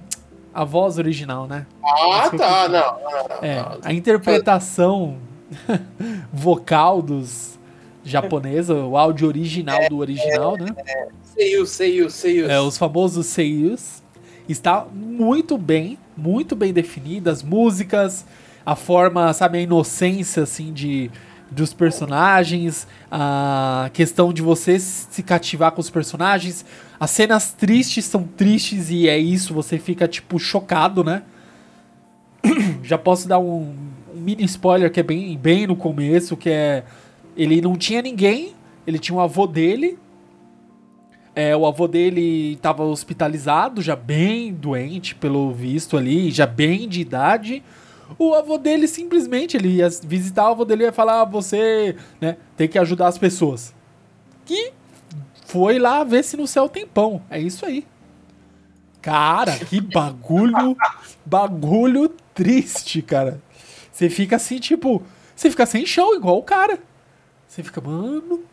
[0.52, 1.68] A voz original, né?
[1.84, 2.68] Ah, eu tá.
[2.68, 3.78] Não, não, não, É, não.
[3.84, 5.18] a interpretação
[6.34, 7.58] vocal dos
[8.04, 10.68] japonesa, o áudio original do original, né?
[11.24, 12.50] Seiyu, Seiyu, Seiyu.
[12.50, 14.02] É, os famosos seiyus.
[14.48, 18.26] Está muito bem, muito bem definida, as músicas,
[18.70, 21.10] a forma, sabe, a inocência, assim, de,
[21.50, 26.64] dos personagens, a questão de você se cativar com os personagens.
[27.00, 31.24] As cenas tristes são tristes e é isso, você fica, tipo, chocado, né?
[32.84, 33.74] Já posso dar um,
[34.16, 36.84] um mini spoiler que é bem, bem no começo, que é...
[37.36, 38.54] Ele não tinha ninguém,
[38.86, 39.98] ele tinha um avô dele,
[41.34, 47.02] é, o avô dele estava hospitalizado, já bem doente, pelo visto ali, já bem de
[47.02, 47.64] idade.
[48.18, 51.96] O avô dele simplesmente, ele ia visitar o avô dele e ia falar, ah, você
[52.20, 53.74] né, tem que ajudar as pessoas.
[54.46, 54.74] Que
[55.46, 57.22] foi lá ver se no céu tem pão.
[57.30, 57.86] É isso aí.
[59.02, 60.76] Cara, que bagulho,
[61.26, 63.42] bagulho triste, cara.
[63.92, 65.02] Você fica assim, tipo,
[65.36, 66.80] você fica sem chão, igual o cara.
[67.48, 68.44] Você fica, mano,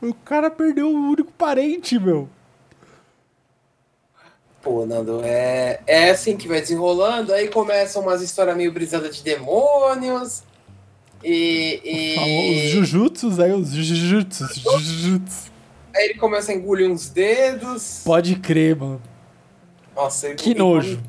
[0.00, 2.28] o cara perdeu o único parente, meu.
[4.66, 9.22] Pô, Nando, é, é assim que vai desenrolando, aí começam umas histórias meio brisadas de
[9.22, 10.42] demônios.
[11.22, 11.80] E.
[11.84, 12.66] e...
[12.66, 15.52] Os jujutsus, aí os jujutsus, jujutsus.
[15.94, 18.02] Aí ele começa a engolir uns dedos.
[18.04, 19.00] Pode crer, mano.
[19.94, 21.00] Nossa, que nojo.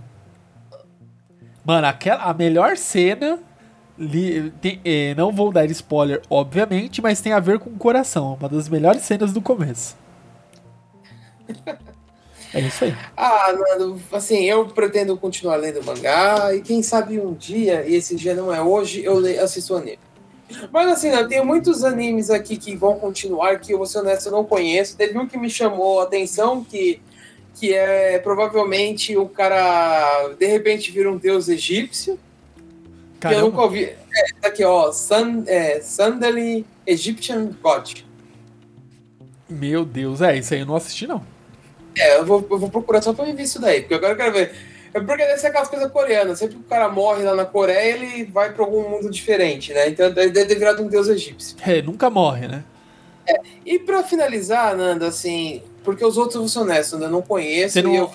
[1.65, 3.39] Mano, aquela, a melhor cena.
[3.97, 8.35] Li, tem, eh, não vou dar spoiler, obviamente, mas tem a ver com o coração.
[8.39, 9.97] Uma das melhores cenas do começo.
[12.53, 12.95] É isso aí.
[13.15, 18.15] Ah, mano, assim, eu pretendo continuar lendo mangá e quem sabe um dia, e esse
[18.15, 19.99] dia não é hoje, eu leio, assisto anime.
[20.71, 24.27] Mas assim, eu tenho muitos animes aqui que vão continuar, que eu vou ser honesto,
[24.27, 24.95] eu não conheço.
[24.95, 27.01] Teve um que me chamou a atenção, que,
[27.55, 32.17] que é provavelmente o cara de repente vira um deus egípcio.
[33.19, 33.83] Que eu nunca ouvi.
[33.83, 33.97] É,
[34.39, 38.03] tá aqui, ó, Sun, é, Sandali Egyptian God.
[39.49, 41.21] Meu Deus, é, isso aí eu não assisti, não.
[41.97, 44.33] É, eu vou, eu vou procurar só pra ver isso daí, porque agora eu quero
[44.33, 44.53] ver.
[44.93, 46.39] É porque deve ser aquelas coisas coreanas.
[46.39, 49.89] Sempre que o cara morre lá na Coreia, ele vai pra algum mundo diferente, né?
[49.89, 51.57] Então deve ter virado um deus egípcio.
[51.65, 52.63] É, nunca morre, né?
[53.27, 53.39] É.
[53.65, 57.73] E pra finalizar, Nanda, assim, porque os outros, eu vou ser honesto, eu não conheço
[57.73, 57.93] Você não...
[57.93, 58.09] e eu.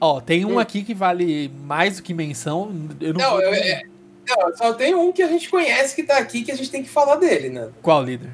[0.00, 0.58] Ó, tem um hum.
[0.58, 2.70] aqui que vale mais do que menção.
[3.00, 3.82] Eu não, não, eu, é,
[4.28, 6.82] não, só tem um que a gente conhece que tá aqui que a gente tem
[6.82, 7.70] que falar dele, né?
[7.82, 8.30] Qual líder?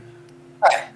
[0.73, 0.89] É.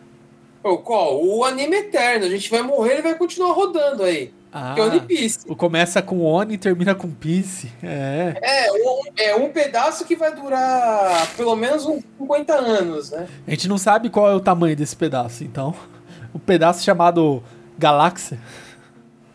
[0.64, 1.22] O qual?
[1.22, 2.24] O anime eterno.
[2.24, 4.32] A gente vai morrer e vai continuar rodando aí.
[4.50, 5.46] Ah, que é One Piece.
[5.56, 7.70] Começa com One e termina com Piece.
[7.82, 8.34] É.
[8.40, 13.28] É um, é um pedaço que vai durar pelo menos uns 50 anos, né?
[13.46, 15.74] A gente não sabe qual é o tamanho desse pedaço, então.
[16.32, 17.42] O pedaço chamado
[17.76, 18.38] Galáxia.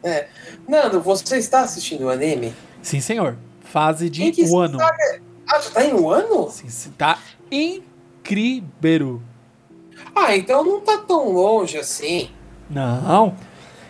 [0.03, 0.27] É.
[0.67, 2.55] Nando, você está assistindo o anime?
[2.81, 3.37] Sim, senhor.
[3.61, 4.79] Fase de um ano.
[4.81, 6.49] Ah, já tá em um ano?
[6.49, 7.19] Sim, tá
[7.51, 9.21] incrível.
[10.15, 12.29] Ah, então não tá tão longe assim.
[12.69, 13.35] Não.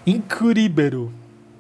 [0.05, 1.11] Incrível.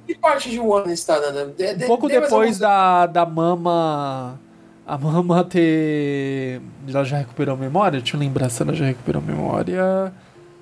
[0.07, 1.45] Que parte de One está, Nana?
[1.45, 4.39] De, de, um pouco de depois da, da Mama.
[4.87, 6.61] A Mama ter.
[6.87, 7.99] Ela já recuperou a memória?
[7.99, 10.13] Deixa eu lembrar se ela já recuperou a memória.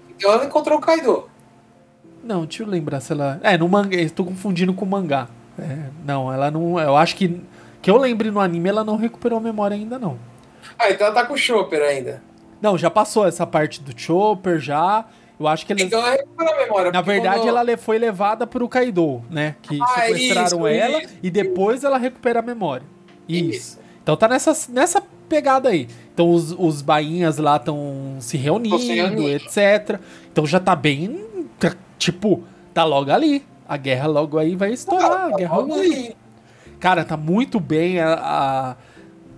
[0.10, 1.30] Então ela encontrou o Kaido.
[2.24, 3.40] Não, deixa eu lembrar se ela.
[3.42, 3.96] É, no mangá.
[3.96, 5.30] Estou confundindo com o mangá.
[5.58, 6.78] É, não, ela não.
[6.78, 7.42] Eu acho que.
[7.82, 10.20] Que eu lembre no anime, ela não recuperou a memória ainda, não.
[10.78, 12.22] Ah, então ela tá com o Chopper ainda.
[12.62, 15.06] Não, já passou essa parte do Chopper, já.
[15.40, 15.84] Eu acho que ele.
[15.84, 16.92] Então ela recuperou a memória.
[16.92, 17.58] Na verdade, quando...
[17.58, 19.56] ela foi levada pro Kaido, né?
[19.62, 21.14] Que ah, sequestraram isso, ela isso.
[21.22, 22.86] e depois ela recupera a memória.
[23.30, 23.50] Isso.
[23.50, 23.80] isso.
[24.02, 25.88] Então tá nessa, nessa pegada aí.
[26.14, 30.00] Então os, os bainhas lá estão se reunindo, etc.
[30.32, 31.26] Então já tá bem.
[32.00, 32.44] Tipo,
[32.74, 33.46] tá logo ali.
[33.68, 35.12] A guerra logo aí vai estourar.
[35.12, 36.16] Ah, tá a guerra logo ali.
[36.80, 38.76] Cara, tá muito bem a, a,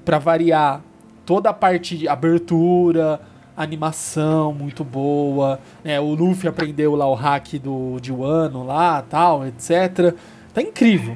[0.05, 0.81] pra variar
[1.29, 3.21] toda a parte de abertura,
[3.55, 5.99] animação muito boa, né?
[5.99, 10.15] O Luffy aprendeu lá o hack do de Wano lá, tal, etc.
[10.51, 11.15] Tá incrível.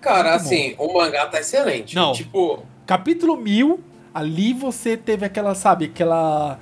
[0.00, 0.86] Cara, muito assim, bom.
[0.86, 1.94] o mangá tá excelente.
[1.94, 3.78] Não, tipo, capítulo 1000,
[4.12, 6.58] ali você teve aquela, sabe, aquela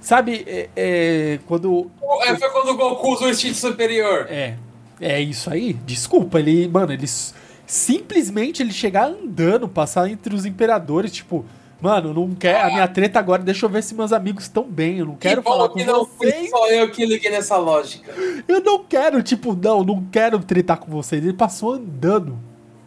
[0.00, 1.90] Sabe, é, é, quando.
[2.22, 4.28] É, foi quando o Goku usou o instinto superior.
[4.30, 4.54] É.
[4.98, 5.74] É isso aí.
[5.74, 6.68] Desculpa, ele.
[6.68, 7.34] Mano, eles.
[7.66, 11.44] Simplesmente ele chegar andando, passar entre os imperadores, tipo.
[11.80, 12.62] Mano, não quer.
[12.62, 14.98] A minha treta agora, deixa eu ver se meus amigos estão bem.
[14.98, 16.50] Eu não quero que falar com que não vocês.
[16.50, 18.12] só eu que liguei nessa lógica.
[18.48, 21.22] Eu não quero, tipo, não, não quero tretar com vocês.
[21.22, 22.38] Ele passou andando.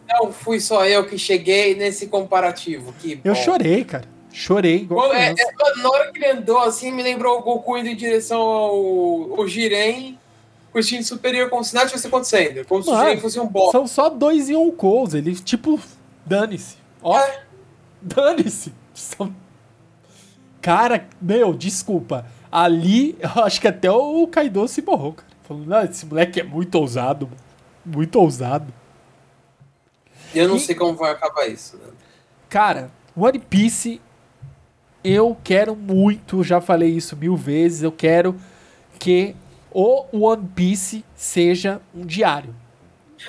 [0.08, 2.92] Não fui só eu que cheguei nesse comparativo.
[2.94, 4.04] Que eu chorei, cara.
[4.32, 4.82] Chorei.
[4.82, 7.96] Igual é, é, na hora que ele andou assim, me lembrou o Goku indo em
[7.96, 10.18] direção ao, ao Jiren
[10.72, 12.64] com o instinto superior, como se nada tivesse acontecendo.
[12.64, 13.72] Como Mano, se o Jiren fosse um boss.
[13.72, 15.14] São só dois e um calls.
[15.14, 15.80] Ele, tipo,
[16.24, 16.76] dane-se.
[17.02, 17.18] Ó.
[17.18, 17.42] É.
[18.00, 18.72] Dane-se.
[19.00, 19.34] São...
[20.60, 22.26] Cara, meu, desculpa.
[22.50, 25.30] Ali, eu acho que até o Kaido se borrou, cara.
[25.42, 27.28] Falando, ah, esse moleque é muito ousado.
[27.84, 28.72] Muito ousado.
[30.34, 30.60] Eu não e...
[30.60, 31.88] sei como vai acabar isso, né?
[32.48, 34.00] Cara, One Piece,
[35.02, 38.34] eu quero muito, já falei isso mil vezes, eu quero
[38.98, 39.34] que
[39.72, 42.54] o One Piece seja um diário.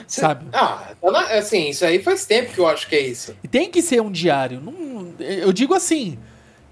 [0.07, 0.45] Sabe?
[0.53, 0.93] Ah,
[1.37, 3.35] assim, isso aí faz tempo que eu acho que é isso.
[3.43, 4.61] E tem que ser um diário.
[4.61, 6.17] Não, eu digo assim.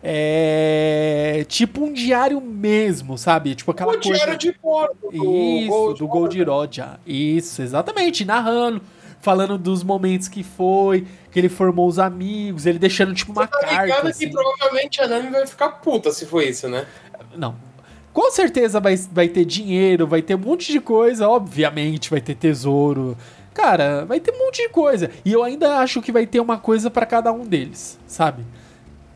[0.01, 3.53] É tipo um diário mesmo, sabe?
[3.53, 4.13] Tipo aquela o coisa.
[4.13, 5.11] diário de porco.
[5.11, 6.99] Do Isso, Gold do Gold Roger.
[7.05, 8.23] Isso, exatamente.
[8.23, 8.81] Narrando
[9.21, 13.51] falando dos momentos que foi, que ele formou os amigos, ele deixando tipo uma Você
[13.51, 13.83] tá carta.
[13.83, 14.27] ligado assim.
[14.27, 16.85] que provavelmente a Nami vai ficar puta se for isso, né?
[17.35, 17.55] Não.
[18.13, 22.35] Com certeza vai, vai ter dinheiro, vai ter um monte de coisa, obviamente, vai ter
[22.35, 23.15] tesouro.
[23.53, 25.11] Cara, vai ter um monte de coisa.
[25.23, 28.43] E eu ainda acho que vai ter uma coisa pra cada um deles, sabe?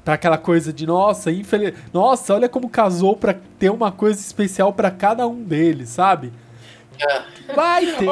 [0.04, 1.74] Pra aquela coisa de, nossa, infeliz...
[1.94, 6.34] nossa, olha como casou pra ter uma coisa especial pra cada um deles, sabe?
[7.56, 8.06] Vai ter,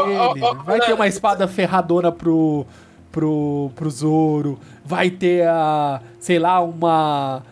[0.66, 2.66] vai ter uma espada ferradona pro,
[3.12, 7.44] pro, pro Zoro, vai ter a, sei lá, uma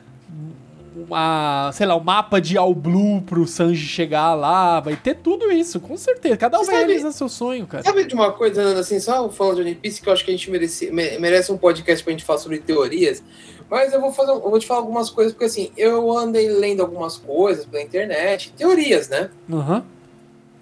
[1.08, 5.52] uma, sei lá, um mapa de All Blue pro Sanji chegar lá, vai ter tudo
[5.52, 6.38] isso, com certeza.
[6.38, 7.84] Cada um vai realizar seu sonho, cara.
[7.84, 10.32] Sabe de uma coisa, Nando, assim, só falando de One Piece, que eu acho que
[10.32, 13.24] a gente merece, me- merece um podcast pra gente falar sobre teorias,
[13.70, 16.82] mas eu vou fazer, eu vou te falar algumas coisas, porque assim, eu andei lendo
[16.82, 19.30] algumas coisas pela internet, teorias, né?
[19.52, 19.84] Aham.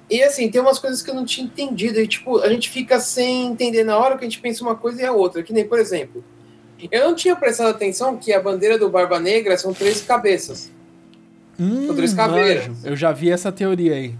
[0.09, 2.99] E assim, tem umas coisas que eu não tinha entendido, e tipo, a gente fica
[2.99, 5.67] sem entender na hora que a gente pensa uma coisa e a outra, que nem,
[5.67, 6.23] por exemplo,
[6.91, 10.71] eu não tinha prestado atenção que a bandeira do Barba Negra são três cabeças,
[11.59, 12.67] Hum, três caveiras.
[12.67, 12.79] manjo.
[12.87, 14.13] Eu já vi essa teoria aí.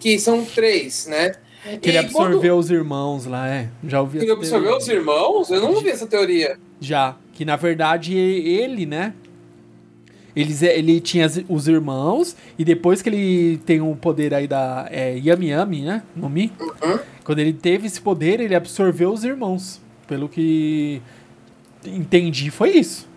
[0.00, 1.32] que são três, né?
[1.80, 3.68] Que ele E quando- absorveu os irmãos lá, é.
[3.88, 4.76] Já ouvi Ele absorveu teoria.
[4.78, 5.50] os irmãos?
[5.50, 6.58] Eu não vi essa teoria.
[6.78, 7.16] Já.
[7.32, 9.14] Que na verdade ele, né?
[10.36, 15.16] Eles, ele tinha os irmãos, e depois que ele tem o poder aí da é,
[15.16, 16.02] Yami Yami, né?
[16.14, 16.52] No Mi.
[16.60, 16.98] Uhum.
[17.24, 19.80] Quando ele teve esse poder, ele absorveu os irmãos.
[20.08, 21.00] Pelo que
[21.86, 23.08] entendi, foi isso.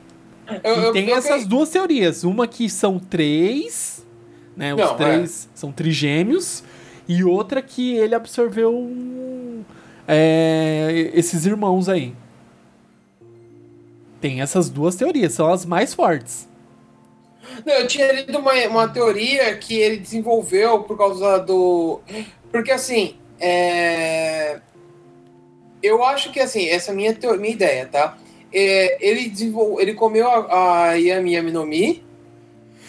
[0.64, 2.24] Eu, e eu- tem eu- essas duas teorias.
[2.24, 4.06] Uma que são três,
[4.56, 4.74] né?
[4.74, 6.64] Os Não, três são trigêmeos.
[7.08, 9.64] E outra que ele absorveu um,
[10.08, 12.14] é, esses irmãos aí.
[14.20, 16.48] Tem essas duas teorias, são as mais fortes.
[17.66, 22.02] Não, eu tinha lido uma, uma teoria que ele desenvolveu por causa do.
[22.52, 24.60] Porque assim, é...
[25.82, 28.18] eu acho que assim, essa é a minha, minha ideia, tá?
[28.54, 29.80] É, ele, desenvol...
[29.82, 32.04] ele comeu a, a Yami Yami no Mi,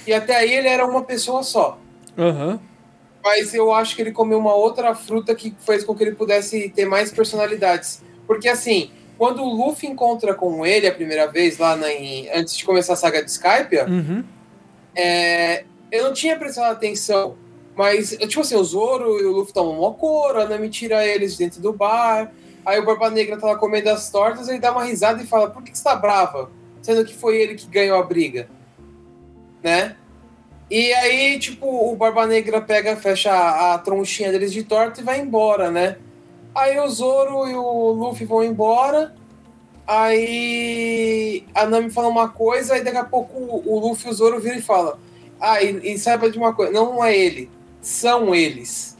[0.06, 1.78] e até aí ele era uma pessoa só.
[2.16, 2.60] Aham.
[3.22, 6.68] Mas eu acho que ele comeu uma outra fruta que fez com que ele pudesse
[6.70, 8.02] ter mais personalidades.
[8.26, 12.56] Porque assim, quando o Luffy encontra com ele a primeira vez, lá na, em- antes
[12.56, 14.24] de começar a saga de Skype, Uhum.
[14.94, 17.36] é, eu não tinha prestado atenção.
[17.76, 21.32] Mas, tipo assim, o Zoro e o Luffy tomam uma coro, a Nami tira eles
[21.32, 22.32] de dentro do bar.
[22.64, 25.50] Aí o Barba Negra tá lá comendo as tortas, ele dá uma risada e fala:
[25.50, 26.50] Por que, que você tá brava?
[26.82, 28.48] Sendo que foi ele que ganhou a briga.
[29.62, 29.96] Né?
[30.70, 35.04] E aí, tipo, o Barba Negra pega, fecha a, a tronchinha deles de torta e
[35.04, 35.96] vai embora, né?
[36.54, 39.14] Aí o Zoro e o Luffy vão embora.
[39.86, 44.14] Aí a Nami fala uma coisa, aí daqui a pouco o, o Luffy e o
[44.14, 44.98] Zoro viram e fala:
[45.40, 48.98] Ah, e, e saiba de uma coisa, não é ele, são eles.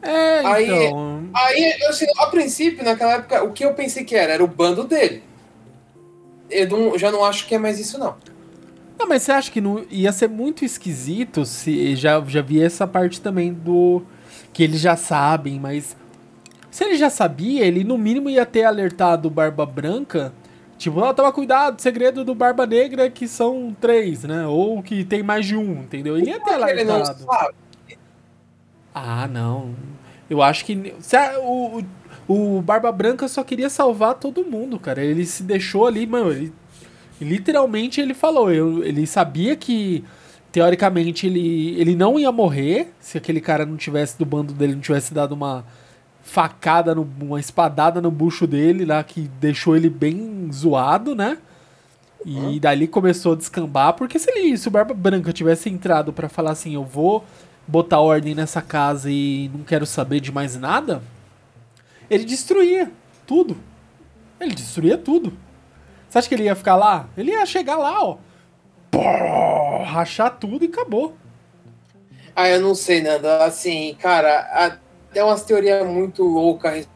[0.00, 1.15] É, Aí- então.
[1.36, 4.32] Aí, assim, a princípio, naquela época, o que eu pensei que era?
[4.32, 5.22] Era o bando dele.
[6.48, 8.16] Eu não- já não acho que é mais isso, não.
[8.98, 12.86] Não, mas você acha que não ia ser muito esquisito se já, já vi essa
[12.86, 14.02] parte também do
[14.52, 15.94] que eles já sabem, mas
[16.70, 20.32] se ele já sabia, ele no mínimo ia ter alertado o Barba Branca,
[20.78, 24.46] tipo, ó, toma cuidado, segredo do Barba Negra é que são três, né?
[24.46, 26.16] Ou que tem mais de um, entendeu?
[26.16, 27.18] Ele ia ter ele não alertado.
[27.30, 27.54] sabe.
[28.94, 29.74] Ah, não.
[30.28, 30.94] Eu acho que
[31.40, 31.82] o,
[32.28, 35.04] o, o Barba Branca só queria salvar todo mundo, cara.
[35.04, 36.32] Ele se deixou ali, mano.
[36.32, 36.52] Ele,
[37.20, 38.52] literalmente ele falou.
[38.52, 40.04] Eu, ele sabia que,
[40.50, 44.80] teoricamente, ele, ele não ia morrer se aquele cara não tivesse, do bando dele, não
[44.80, 45.64] tivesse dado uma
[46.22, 51.38] facada, no, uma espadada no bucho dele lá, que deixou ele bem zoado, né?
[52.24, 56.28] E dali começou a descambar, porque se ele, se o Barba Branca tivesse entrado pra
[56.28, 57.24] falar assim, eu vou
[57.66, 61.02] botar ordem nessa casa e não quero saber de mais nada,
[62.08, 62.90] ele destruía
[63.26, 63.56] tudo.
[64.40, 65.32] Ele destruía tudo.
[66.08, 67.08] Você acha que ele ia ficar lá?
[67.16, 68.18] Ele ia chegar lá, ó.
[68.90, 71.16] Pô, rachar tudo e acabou.
[72.34, 73.44] Ah, eu não sei, Nanda.
[73.44, 74.78] Assim, cara,
[75.12, 76.88] tem umas teorias muito loucas.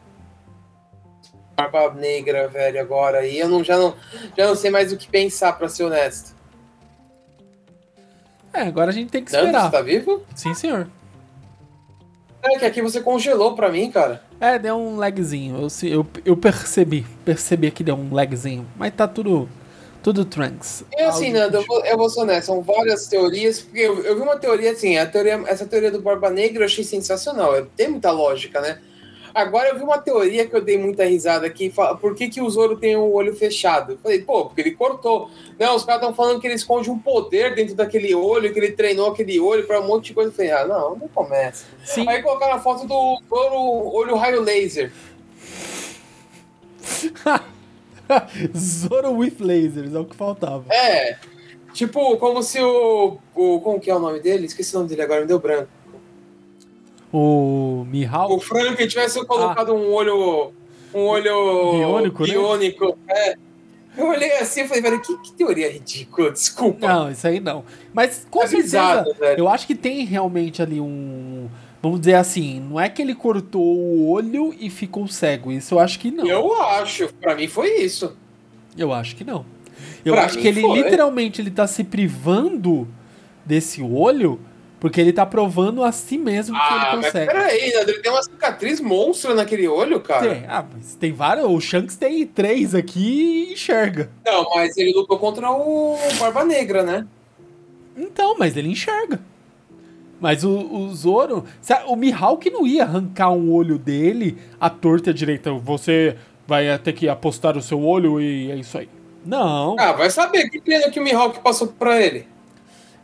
[1.55, 3.25] Barba Negra, velho, agora.
[3.25, 3.95] E eu não, já, não,
[4.37, 6.30] já não sei mais o que pensar, pra ser honesto.
[8.53, 9.65] É, agora a gente tem que esperar.
[9.65, 10.21] você tá vivo?
[10.35, 10.87] Sim, senhor.
[12.43, 14.23] É que aqui você congelou pra mim, cara.
[14.39, 15.57] É, deu um lagzinho.
[15.61, 17.05] Eu, eu, eu percebi.
[17.23, 18.65] Percebi que deu um lagzinho.
[18.75, 19.47] Mas tá tudo.
[20.03, 20.83] Tudo tranks.
[20.97, 24.15] E assim, Nando, eu vou, eu vou ser honesto, são várias teorias, porque eu, eu
[24.15, 27.67] vi uma teoria assim, a teoria, essa teoria do Barba Negra eu achei sensacional, é-
[27.77, 28.79] tem muita lógica, né?
[29.33, 31.69] Agora eu vi uma teoria que eu dei muita risada aqui.
[31.69, 33.93] fala- Por que, que o Zoro tem o olho fechado?
[33.93, 35.29] Eu falei, pô, porque ele cortou.
[35.59, 38.71] Não, os caras estão falando que ele esconde um poder dentro daquele olho, que ele
[38.71, 40.29] treinou aquele olho pra um monte de coisa.
[40.29, 41.65] Eu falei, ah, não, não começa.
[41.85, 42.07] Sim.
[42.07, 44.91] Aí colocaram a foto do Zoro olho raio laser.
[48.57, 50.65] Zoro with lasers, é o que faltava.
[50.69, 51.17] É.
[51.73, 53.61] Tipo, como se o, o.
[53.61, 54.45] Como que é o nome dele?
[54.45, 55.69] Esqueci o nome dele agora, me deu branco.
[57.13, 58.33] O Mihawk.
[58.33, 60.51] O Frank tivesse colocado um olho.
[60.93, 61.71] Um olho.
[61.73, 62.29] Biônico, né?
[62.33, 62.97] biônico.
[63.09, 63.35] É.
[63.97, 66.87] Eu olhei assim e falei, velho, que, que teoria ridícula, desculpa.
[66.87, 67.63] Não, isso aí não.
[67.93, 71.49] Mas com É certeza, bizarro, eu acho que tem realmente ali um.
[71.81, 75.51] Vamos dizer assim, não é que ele cortou o olho e ficou cego.
[75.51, 76.25] Isso eu acho que não.
[76.25, 78.15] Eu acho, pra mim foi isso.
[78.77, 79.43] Eu acho que não.
[80.05, 80.77] Eu Pra acho que ele foi.
[80.83, 82.87] literalmente ele tá se privando
[83.45, 84.39] desse olho
[84.81, 87.31] porque ele tá provando a si mesmo que Ah, ele mas consegue.
[87.31, 87.81] peraí, né?
[87.83, 90.27] ele tem uma cicatriz monstra naquele olho, cara.
[90.33, 91.45] Tem, ah, mas tem vários.
[91.45, 94.09] O Shanks tem três aqui e enxerga.
[94.25, 97.07] Não, mas ele lutou contra o Barba Negra, né?
[97.95, 99.19] Então, mas ele enxerga.
[100.19, 101.45] Mas o, o Zoro.
[101.87, 105.51] O Mihawk não ia arrancar um olho dele à torta e à direita.
[105.53, 106.15] Você
[106.47, 108.89] vai ter que apostar o seu olho e é isso aí.
[109.23, 112.27] Não, Ah, vai saber que pena que o Mihawk passou pra ele.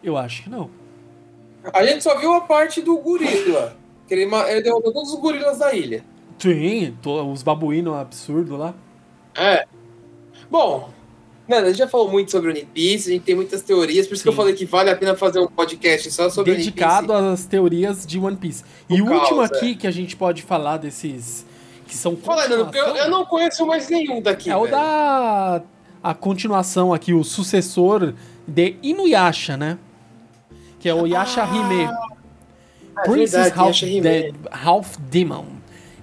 [0.04, 0.70] eu acho que não.
[1.74, 3.76] A gente só viu a parte do gorila.
[4.08, 6.04] Que ele, ele derrotou todos os gorilas da ilha.
[6.40, 6.96] Sim,
[7.32, 8.74] os babuínos absurdos lá.
[9.36, 9.66] É.
[10.50, 10.90] Bom,
[11.48, 14.08] né, a gente já falou muito sobre o One Piece, a gente tem muitas teorias,
[14.08, 14.38] por isso que eu Sim.
[14.38, 18.20] falei que vale a pena fazer um podcast só sobre dedicado o às teorias de
[18.20, 18.64] One Piece.
[18.90, 21.46] E O o último aqui que a gente pode falar desses
[21.88, 22.16] que são.
[22.18, 24.50] Fala, Nando, eu, eu não conheço mais nenhum daqui.
[24.50, 24.72] é o velho.
[24.72, 25.62] da
[26.04, 28.14] a continuação aqui, o sucessor
[28.48, 29.78] de Inuyasha, né?
[30.88, 31.84] Que é o Yasha Hime.
[32.96, 34.02] Ah, Princess verdade, Half, Yasha Hime.
[34.02, 35.44] De- Half Demon.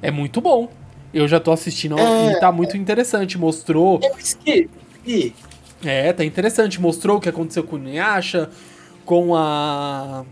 [0.02, 0.68] É muito bom.
[1.14, 2.32] Eu já tô assistindo É.
[2.32, 3.38] e tá muito interessante.
[3.38, 3.98] Mostrou.
[4.02, 5.34] Eu esqueci.
[5.82, 6.78] É, tá interessante.
[6.78, 8.50] Mostrou o que aconteceu com o Inuyasha,
[9.06, 10.26] com a.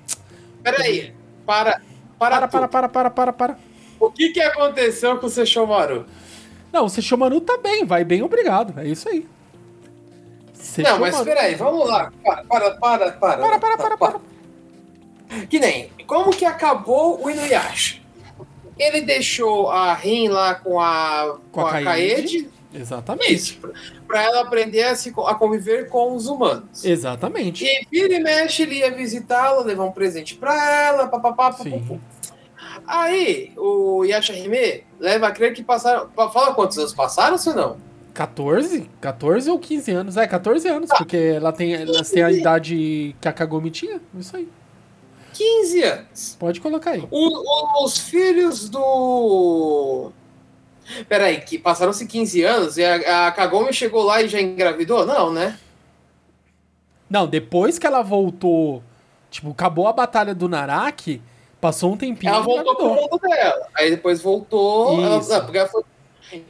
[0.63, 1.15] Peraí,
[1.47, 1.81] para,
[2.19, 3.59] para, Para, para, para, para, para, para.
[3.99, 6.05] O que que aconteceu com o Sesshomaru?
[6.71, 8.79] Não, o Sesshomaru tá bem, vai bem, obrigado.
[8.79, 9.27] É isso aí.
[10.77, 12.13] Não, mas peraí, vamos lá.
[12.23, 13.39] Para, para, para, para.
[13.39, 14.32] Para, para, para, para.
[15.49, 18.01] Que nem, como que acabou o Inuyasha?
[18.79, 22.49] Ele deixou a Rin lá com a, com Com a a Kaede.
[22.75, 23.35] Exatamente.
[23.35, 23.59] isso,
[24.09, 26.83] pra ela aprender a, se, a conviver com os humanos.
[26.85, 27.65] Exatamente.
[27.67, 30.55] E vira e mexe, ele ia visitá-la, levar um presente pra
[30.87, 31.55] ela, papapá.
[32.87, 36.09] Aí, o Yashahime leva a crer que passaram.
[36.33, 37.77] Fala quantos anos passaram, se não?
[38.15, 38.89] 14?
[39.01, 40.17] 14 ou 15 anos?
[40.17, 40.97] É, 14 anos, Ah.
[40.97, 44.01] porque ela tem, elas têm a idade que a Kagome tinha.
[44.19, 44.49] Isso aí.
[45.33, 46.37] 15 anos.
[46.39, 47.07] Pode colocar aí.
[47.11, 50.11] O- os filhos do.
[51.09, 55.07] Peraí, que passaram-se 15 anos e a, a Kagome chegou lá e já engravidou?
[55.07, 55.59] Não, né?
[57.09, 58.83] Não, depois que ela voltou,
[59.31, 61.21] tipo, acabou a batalha do Naraki,
[61.61, 62.33] passou um tempinho.
[62.33, 63.69] Ela e voltou pro mundo dela.
[63.75, 65.01] Aí depois voltou.
[65.03, 65.29] Ela, Isso.
[65.31, 65.87] não, ela falou-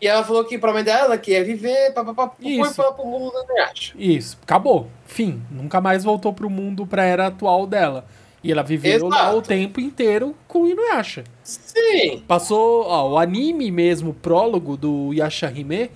[0.01, 3.33] e ela falou que pra mãe dela que ia viver, papapá, foi pra, pro mundo
[3.33, 3.72] da.
[3.97, 4.89] Isso, acabou.
[5.05, 5.43] Fim.
[5.51, 8.07] Nunca mais voltou pro mundo, pra era atual dela.
[8.43, 11.22] E ela viveu lá o tempo inteiro com o Inuyasha.
[11.45, 12.22] Sim.
[12.26, 15.90] Passou, ó, o anime mesmo, o prólogo do Yashahime,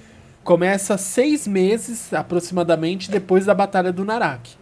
[0.45, 4.55] começa seis meses aproximadamente depois da batalha do Naraki.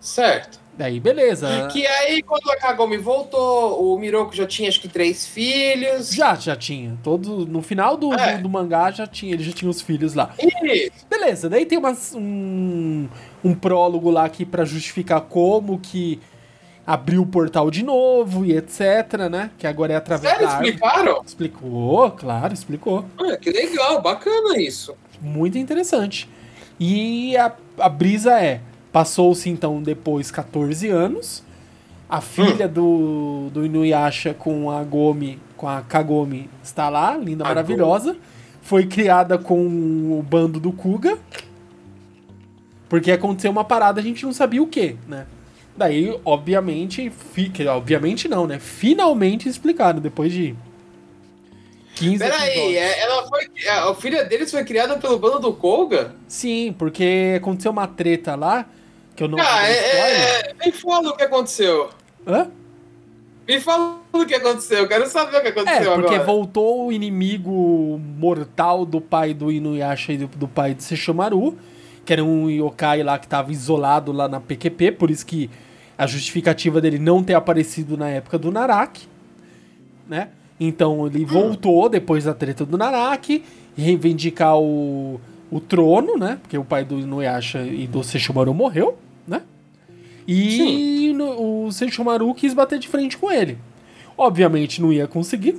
[0.00, 0.58] Certo.
[0.76, 1.68] Daí, beleza.
[1.70, 6.10] Que aí, quando a Kagome voltou, o Miroku já tinha acho que três filhos.
[6.10, 6.96] Já, já tinha.
[7.02, 8.36] Todo, no final do, É.
[8.38, 10.34] do, do mangá já tinha, ele já tinha os filhos lá.
[10.38, 11.06] Isso.
[11.08, 13.08] Beleza, daí tem umas, um,
[13.44, 16.18] um prólogo lá aqui pra justificar como que
[16.90, 19.52] abriu o portal de novo e etc, né?
[19.56, 20.70] Que agora é através Sério, da árvore.
[20.70, 21.22] explicaram?
[21.24, 23.04] Explicou, claro, explicou.
[23.16, 24.92] Ah, que legal, bacana isso.
[25.20, 26.28] Muito interessante.
[26.80, 28.60] E a, a brisa é,
[28.90, 31.44] passou-se então depois 14 anos,
[32.08, 37.48] a filha do, do Inuyasha com a Gomi, com a Kagome, está lá, linda, A
[37.48, 38.16] maravilhosa.
[38.62, 41.16] Foi criada com o bando do Kuga.
[42.88, 45.26] Porque aconteceu uma parada, a gente não sabia o que, né?
[45.80, 48.58] Daí, obviamente, fica, obviamente não, né?
[48.58, 50.54] Finalmente explicaram, depois de
[51.94, 53.46] 15 Peraí, é- ela foi.
[53.66, 56.14] A filha deles foi criada pelo bando do Koga?
[56.28, 58.66] Sim, porque aconteceu uma treta lá,
[59.16, 59.70] que eu não Ah, spoiler.
[59.70, 61.88] é, é, me fala o que aconteceu.
[62.26, 62.50] Hã?
[63.48, 66.24] Me fala o que aconteceu, eu quero saber o que É, aconteceu porque agora.
[66.24, 71.56] voltou o inimigo mortal do pai do Inuyasha e do, do pai de Sesshomaru,
[72.04, 75.48] que era um yokai lá que tava isolado lá na PQP, por isso que
[76.02, 79.06] a justificativa dele não ter aparecido na época do Naraki,
[80.08, 80.28] né?
[80.58, 83.42] Então ele voltou depois da treta do Naraki,
[83.76, 85.20] reivindicar o,
[85.50, 86.38] o trono, né?
[86.42, 88.96] Porque o pai do Inuyasha e do Sesshomaru morreu,
[89.26, 89.42] né?
[90.26, 93.58] E no- o Sesshomaru quis bater de frente com ele.
[94.16, 95.58] Obviamente não ia conseguir,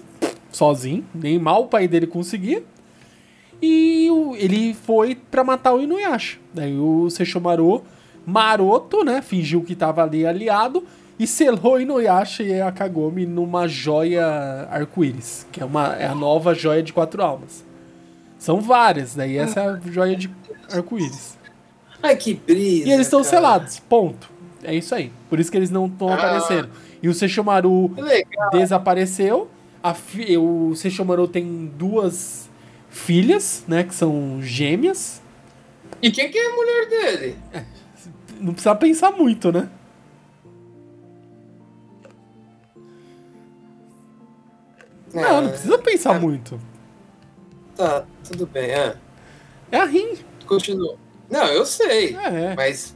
[0.51, 2.63] sozinho, nem mal o pai dele conseguia.
[3.61, 6.37] E o- ele foi pra matar o Inuyasha.
[6.53, 7.83] Daí o Sesshomaru,
[8.25, 9.21] maroto, né?
[9.21, 10.83] Fingiu que tava ali aliado
[11.19, 16.53] e selou Inuyasha e a Kagome numa joia arco-íris, que é, uma, é a nova
[16.53, 17.63] joia de quatro almas.
[18.39, 20.29] São várias, daí essa é a joia de
[20.73, 21.37] arco-íris.
[22.01, 22.87] Ai, que brisa.
[22.87, 24.29] E eles estão selados, ponto.
[24.63, 25.11] É isso aí.
[25.29, 26.15] Por isso que eles não estão Ah.
[26.15, 26.69] aparecendo.
[27.03, 27.13] E o
[28.01, 28.49] legal.
[28.51, 29.47] desapareceu.
[29.83, 32.47] A fi- o Sesshomaru tem duas
[32.89, 33.83] filhas, né?
[33.83, 35.21] Que são gêmeas.
[36.01, 37.35] E quem que é a mulher dele?
[38.41, 39.69] Não precisa pensar muito, né?
[45.13, 46.19] Não, não precisa pensar é.
[46.19, 46.59] muito.
[47.75, 48.71] Tá, tudo bem.
[48.71, 48.95] É.
[49.71, 50.17] É a Rin.
[50.47, 50.97] Continua.
[51.29, 52.15] Não, eu sei.
[52.15, 52.55] É.
[52.55, 52.95] Mas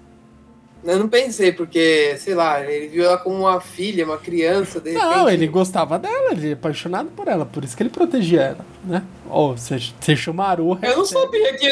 [0.94, 4.92] eu não pensei, porque, sei lá, ele viu ela como uma filha, uma criança, de
[4.92, 5.06] repente.
[5.16, 8.66] Não, ele gostava dela, ele é apaixonado por ela, por isso que ele protegia ela,
[8.84, 9.04] né?
[9.30, 10.78] Ó, oh, Sesshomaru...
[10.82, 11.68] Eu não sabia que.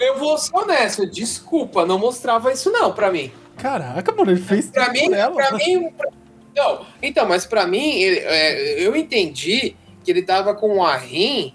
[0.00, 3.32] Eu vou ser honesto, desculpa, não mostrava isso não pra mim.
[3.56, 5.34] Caraca, mano, ele fez Pra mim, ela.
[5.34, 5.90] pra mim.
[5.90, 6.10] pra-
[6.54, 11.52] Não, então, mas pra mim, ele- é, eu entendi que ele tava com a Rin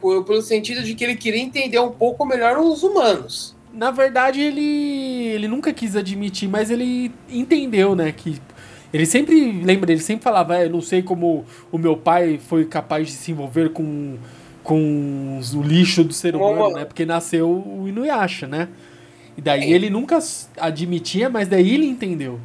[0.00, 3.55] por- pelo sentido de que ele queria entender um pouco melhor os humanos.
[3.76, 8.10] Na verdade, ele, ele nunca quis admitir, mas ele entendeu, né?
[8.10, 8.40] Que
[8.92, 12.64] ele sempre, lembra, ele sempre falava, "É, eu não sei como o meu pai foi
[12.64, 14.16] capaz de se envolver com,
[14.64, 16.84] com o lixo do ser humano, né?
[16.86, 18.68] Porque nasceu o Inuyasha, né?
[19.36, 19.74] E daí É.
[19.74, 20.18] ele nunca
[20.58, 22.40] admitia, mas daí ele entendeu.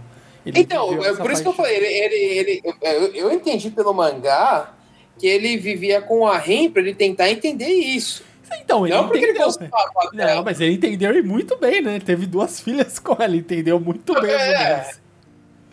[0.46, 3.70] Ele Então, viveu é por isso que eu falei, ele, ele, ele- eu, eu entendi
[3.72, 4.74] pelo mangá
[5.18, 8.24] que ele vivia com a Rin pra ele tentar entender isso.
[8.60, 9.48] Então, ele não porque ele entendeu.
[9.48, 9.70] né?
[9.70, 10.42] gostava Não, dela.
[10.44, 12.00] mas ele entendeu e muito bem, né?
[12.00, 14.56] Teve duas filhas com ela, entendeu muito bem É.
[14.74, 15.02] humanos.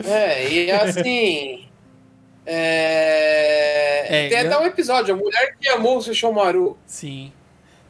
[0.05, 1.65] É, e assim.
[2.45, 6.77] é, É, tem eu- até um episódio, a mulher que amou o Sesshomaru.
[6.85, 7.31] Sim.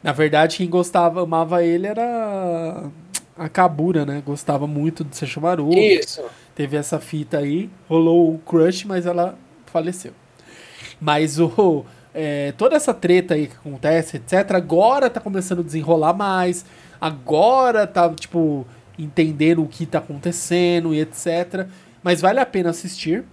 [0.02, 2.84] Na verdade, quem gostava, amava ele era
[3.36, 4.22] a Kabura, né?
[4.24, 5.70] Gostava muito do Sesshomaru.
[5.74, 6.22] Isso.
[6.54, 10.12] Teve essa fita aí, rolou o crush, mas ela faleceu.
[11.00, 11.84] Mas o
[12.14, 16.64] é, toda essa treta aí que acontece, etc, agora tá começando a desenrolar mais.
[17.00, 18.66] Agora tá, tipo,
[18.98, 21.66] entendendo o que tá acontecendo e etc.
[22.02, 23.24] Mas vale a pena assistir.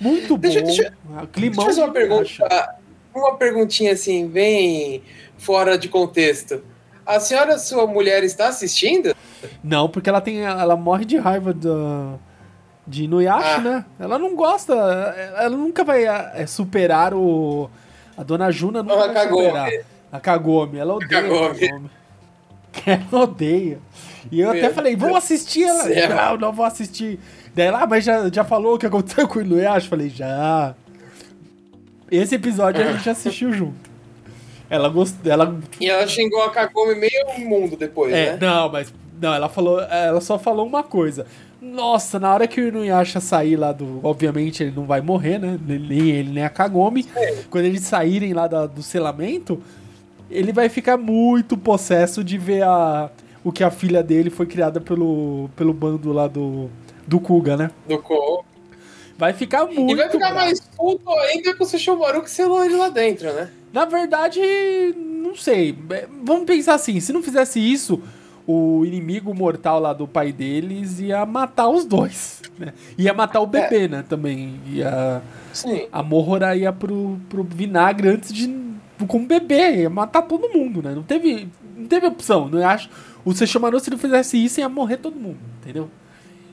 [0.00, 0.66] Muito Deixa- bom.
[0.66, 2.22] deixa- Ah, Deixa Climão eu fazer uma pergunta.
[2.22, 2.74] racha.
[3.14, 5.02] Uma perguntinha assim, bem
[5.38, 6.62] fora de contexto.
[7.06, 9.14] A senhora, sua mulher, está assistindo?
[9.62, 10.40] Não, porque ela tem.
[10.40, 12.14] Ela morre de raiva da,
[12.86, 13.60] de Inuyasha, Ah.
[13.60, 13.84] né?
[13.98, 14.74] Ela não gosta.
[14.74, 17.70] Ela nunca vai é, superar o.
[18.16, 19.44] A dona Juna nunca A vai Kagome.
[19.46, 19.70] superar.
[20.12, 20.78] A Kagome.
[20.78, 21.58] Ela odeia a Kagome.
[21.68, 21.90] Kagome.
[23.12, 23.78] Ela odeia.
[24.32, 25.62] E eu até Meu falei, vamos assistir.
[25.64, 26.08] Ela, céu.
[26.16, 27.18] não, não vou assistir.
[27.54, 29.88] Daí ela, ah, mas já, já falou o que aconteceu com o Inuyasha?
[29.88, 30.74] Falei, já.
[32.10, 33.90] Esse episódio a gente assistiu junto.
[34.68, 35.30] Ela gostou.
[35.30, 38.38] Ela E ela xingou a Kagome meio mundo depois, é, né?
[38.40, 41.26] não, mas não, ela falou, ela só falou uma coisa.
[41.72, 45.58] Nossa, na hora que o Inuyasha sair lá do, obviamente ele não vai morrer, né?
[45.66, 47.06] Nem ele nem a Kagome.
[47.50, 49.60] Quando eles saírem lá da- do selamento,
[50.30, 53.10] ele vai ficar muito possesso de ver a
[53.42, 56.70] o que a filha dele foi criada pelo pelo bando lá do
[57.06, 57.70] do Kuga, né?
[57.88, 58.44] Do Ko.
[59.16, 60.34] Vai ficar muito E vai ficar bravo.
[60.36, 63.48] mais puto ainda com o Sesshomaru que selou ele lá dentro, né?
[63.72, 64.40] Na verdade,
[64.96, 65.76] não sei.
[65.90, 68.00] É, Vamos pensar assim, se não fizesse isso,
[68.46, 72.42] o inimigo mortal lá do pai deles ia matar os dois.
[72.58, 72.72] Né?
[72.98, 74.04] Ia matar o bebê, né?
[74.08, 74.60] Também.
[74.66, 75.22] Ia,
[75.52, 75.86] Sim.
[75.90, 78.48] a Morra ia pro, pro vinagre antes de.
[79.08, 79.82] como bebê.
[79.82, 80.94] Ia matar todo mundo, né?
[80.94, 82.48] Não teve, não teve opção.
[82.48, 82.88] Não acho.
[83.24, 85.88] O Sesshomaru, se não fizesse isso, ia morrer todo mundo, entendeu?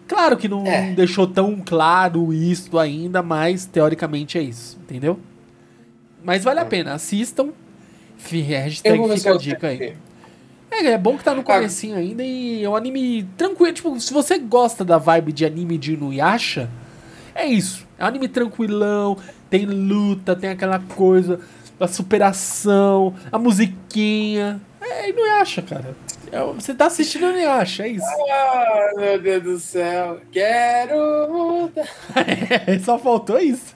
[0.08, 0.94] Claro que não É.
[0.94, 5.20] deixou tão claro isso ainda, mas teoricamente é isso, entendeu?
[6.24, 7.50] Mas vale a pena, assistam.
[8.30, 9.78] Hashtag ver fica a dica aí.
[9.78, 10.11] tenho.
[10.72, 13.74] É, é bom que tá no comecinho ainda e é um anime tranquilo.
[13.74, 16.70] Tipo, se você gosta da vibe de anime de Inuyasha,
[17.36, 17.86] é isso.
[18.00, 19.18] É um anime tranquilão,
[19.50, 21.40] tem luta, tem aquela coisa,
[21.80, 24.62] a superação, a musiquinha.
[24.82, 25.96] É Inuyasha, cara.
[26.32, 28.06] É, você tá assistindo Inuyasha, é isso.
[28.32, 30.22] Ah, meu Deus do céu.
[30.32, 31.86] Quero mudar.
[32.86, 33.74] Só faltou isso.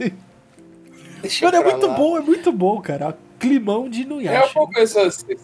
[1.22, 1.94] Deixa Mano, é muito lá.
[1.94, 3.18] bom, é muito bom, cara.
[3.38, 4.54] Climão de É um Inuyasha.
[4.54, 5.36] pouco isso assim.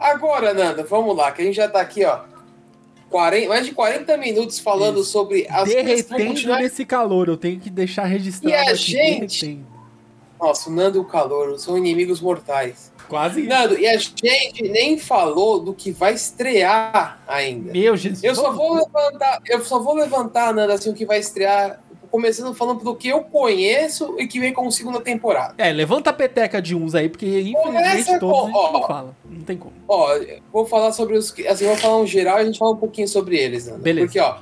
[0.00, 2.20] Agora, Nanda, vamos lá, que a gente já tá aqui, ó.
[3.10, 8.04] 40, mais de 40 minutos falando sobre as derretendo nesse calor, eu tenho que deixar
[8.04, 8.54] registrado.
[8.54, 9.66] E a aqui, gente- derretendo.
[10.40, 12.90] Nossa, o Nando e o Calor são inimigos mortais.
[13.10, 13.42] Quase.
[13.42, 17.72] Nando, e a gente nem falou do que vai estrear ainda.
[17.72, 18.24] Meu Jesus.
[18.24, 21.78] Eu só vou levantar, eu só vou levantar, Nando, assim, o que vai estrear,
[22.10, 25.54] começando falando do que eu conheço e que vem com segunda temporada.
[25.58, 28.80] É, levanta a peteca de uns aí, porque infelizmente Começa todos com- a gente não
[28.80, 28.86] ó.
[28.86, 29.16] fala.
[29.28, 29.72] Não tem como.
[29.86, 30.08] Ó,
[30.52, 31.30] vou falar sobre os.
[31.30, 33.80] que- Assim, vou falar um geral e a gente fala um pouquinho sobre eles, Nando.
[33.82, 34.06] Beleza.
[34.06, 34.38] Porque, ó,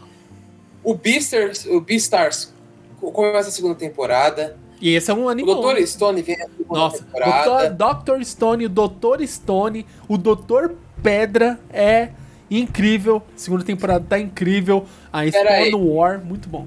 [0.83, 2.53] o Beastars, o Beastars
[3.01, 4.57] começa a segunda temporada.
[4.81, 5.61] E esse é um O anime bom.
[5.75, 5.83] Dr.
[5.87, 7.71] Stone vem na segunda Nossa, temporada.
[7.71, 8.23] Dr.
[8.25, 9.23] Stone, o Dr.
[9.27, 10.73] Stone, o Dr.
[11.03, 12.11] Pedra é
[12.51, 13.21] incrível.
[13.37, 14.87] Segunda temporada tá incrível.
[15.13, 15.27] A.
[15.31, 16.67] Stone War, muito bom.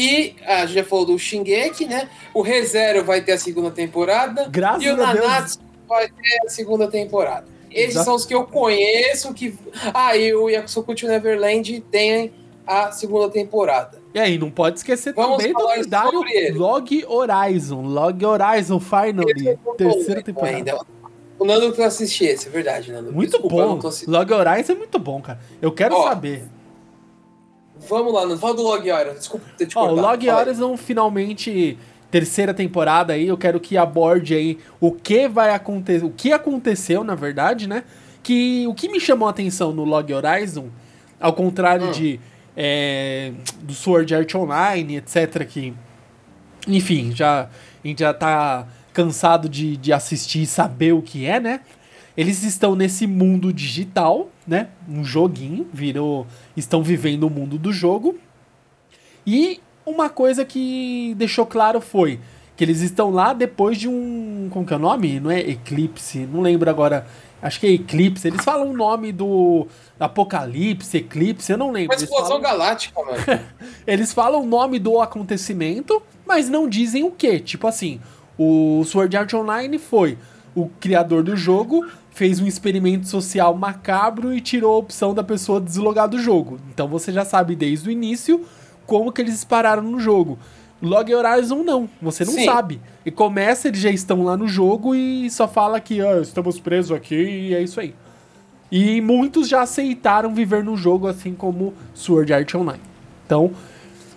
[0.00, 2.08] E a gente já falou do Shingeki, né?
[2.32, 4.48] O ReZero vai ter a segunda temporada.
[4.50, 5.08] Graças e o Deus.
[5.14, 7.44] Nanatsu vai ter a segunda temporada.
[7.70, 8.04] Esses Exato.
[8.06, 9.34] são os que eu conheço.
[9.34, 9.54] que
[9.92, 12.32] Ah, e o Yakusoku to Neverland tem
[12.66, 14.00] a segunda temporada.
[14.14, 16.24] E aí, não pode esquecer Vamos também do lendário.
[16.54, 17.82] Log Horizon.
[17.82, 19.58] Log Horizon Finally.
[19.62, 20.56] Tô Terceira temporada.
[20.56, 20.80] Ainda.
[21.38, 23.12] O Nando que eu assisti esse, é verdade, Nando.
[23.12, 23.80] Muito Desculpa, bom.
[24.08, 25.38] Log Horizon é muito bom, cara.
[25.60, 26.44] Eu quero Ó, saber.
[27.90, 28.38] Vamos lá, Nando.
[28.38, 29.14] Fala do Log Horizon.
[29.18, 29.94] Desculpa ter te Ó, o.
[29.94, 30.30] Log.
[30.30, 31.76] Horizon finalmente
[32.10, 37.04] terceira temporada aí, eu quero que aborde aí o que vai acontecer, o que aconteceu,
[37.04, 37.84] na verdade, né?
[38.22, 40.68] Que o que me chamou a atenção no Log Horizon,
[41.20, 41.92] ao contrário Hum.
[41.92, 42.20] de
[42.56, 43.32] é,
[43.62, 45.72] do Sword Art Online, etc, que
[46.66, 47.48] enfim, já
[47.82, 51.60] a gente já tá cansado de, de assistir e saber o que é, né?
[52.16, 54.66] Eles estão nesse mundo digital, né?
[54.88, 56.26] Um joguinho, virou,
[56.56, 58.18] estão vivendo o mundo do jogo.
[59.24, 62.18] E uma coisa que deixou claro foi
[62.56, 64.48] que eles estão lá depois de um.
[64.50, 65.20] Como que é o nome?
[65.20, 66.26] Não é Eclipse?
[66.26, 67.06] Não lembro agora.
[67.40, 68.26] Acho que é Eclipse.
[68.26, 69.68] Eles falam o nome do
[70.00, 71.96] Apocalipse, Eclipse, eu não lembro.
[71.96, 73.40] Uma explosão falam- galáctica, mano.
[73.86, 77.38] eles falam o nome do acontecimento, mas não dizem o que.
[77.38, 78.00] Tipo assim,
[78.36, 80.18] o Sword Art Online foi
[80.54, 81.86] o criador do jogo,
[82.20, 86.60] fez um experimento social macabro e tirou a opção da pessoa deslogar do jogo.
[86.68, 88.44] Então você já sabe desde o início
[88.84, 90.38] como que eles pararam no jogo.
[90.82, 92.44] Log Horizon não, você não Sim.
[92.44, 92.78] sabe.
[93.06, 96.94] E começa, eles já estão lá no jogo e só fala que ah, estamos presos
[96.94, 97.94] aqui e é isso aí.
[98.70, 102.82] E muitos já aceitaram viver no jogo, assim como Sword Art Online.
[103.24, 103.50] Então,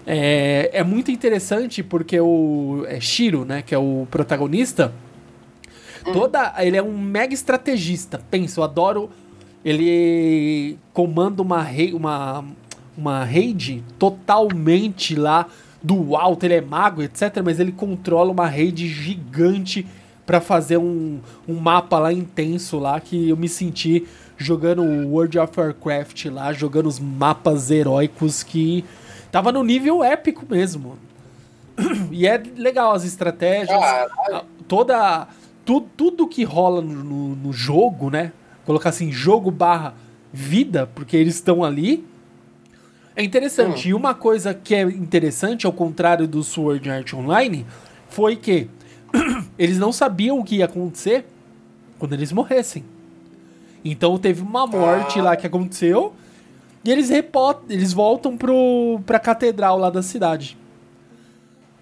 [0.05, 4.91] é, é muito interessante porque o é Shiro, né, que é o protagonista,
[6.11, 8.19] toda ele é um mega estrategista.
[8.29, 9.09] Pensa, eu adoro.
[9.63, 12.43] Ele comanda uma rei, uma
[12.97, 15.47] uma raid totalmente lá
[15.81, 16.43] do alto.
[16.43, 17.41] Ele é mago, etc.
[17.43, 19.85] Mas ele controla uma raid gigante
[20.25, 25.59] pra fazer um, um mapa lá intenso lá que eu me senti jogando World of
[25.59, 28.83] Warcraft lá, jogando os mapas heróicos que
[29.31, 30.97] tava no nível épico mesmo.
[32.11, 34.11] E é legal as estratégias, Caralho.
[34.31, 35.27] a- toda
[35.65, 38.31] tu, tudo que rola no, no, no jogo, né?
[38.65, 39.93] Colocar assim, jogo barra
[40.31, 42.05] vida, porque eles estão ali.
[43.15, 43.89] É interessante.
[43.89, 47.65] E uma coisa que é interessante, ao contrário do Sword Art Online,
[48.09, 48.67] foi que
[49.59, 51.25] eles não sabiam o que ia acontecer
[51.99, 52.83] quando eles morressem.
[53.85, 55.23] Então teve uma morte Ah.
[55.23, 56.13] lá que aconteceu
[56.83, 57.09] e eles
[57.69, 60.57] eles voltam pro, pra catedral lá da cidade.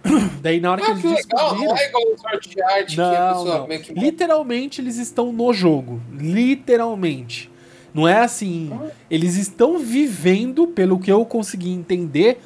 [0.41, 1.65] Daí na hora que Ah, eles que descobriram...
[1.65, 1.91] Não é
[2.33, 3.93] Art, que Não, que...
[3.93, 6.01] Literalmente eles estão no jogo.
[6.11, 7.49] Literalmente.
[7.93, 8.71] Não é assim.
[9.09, 12.39] Eles estão vivendo, pelo que eu consegui entender,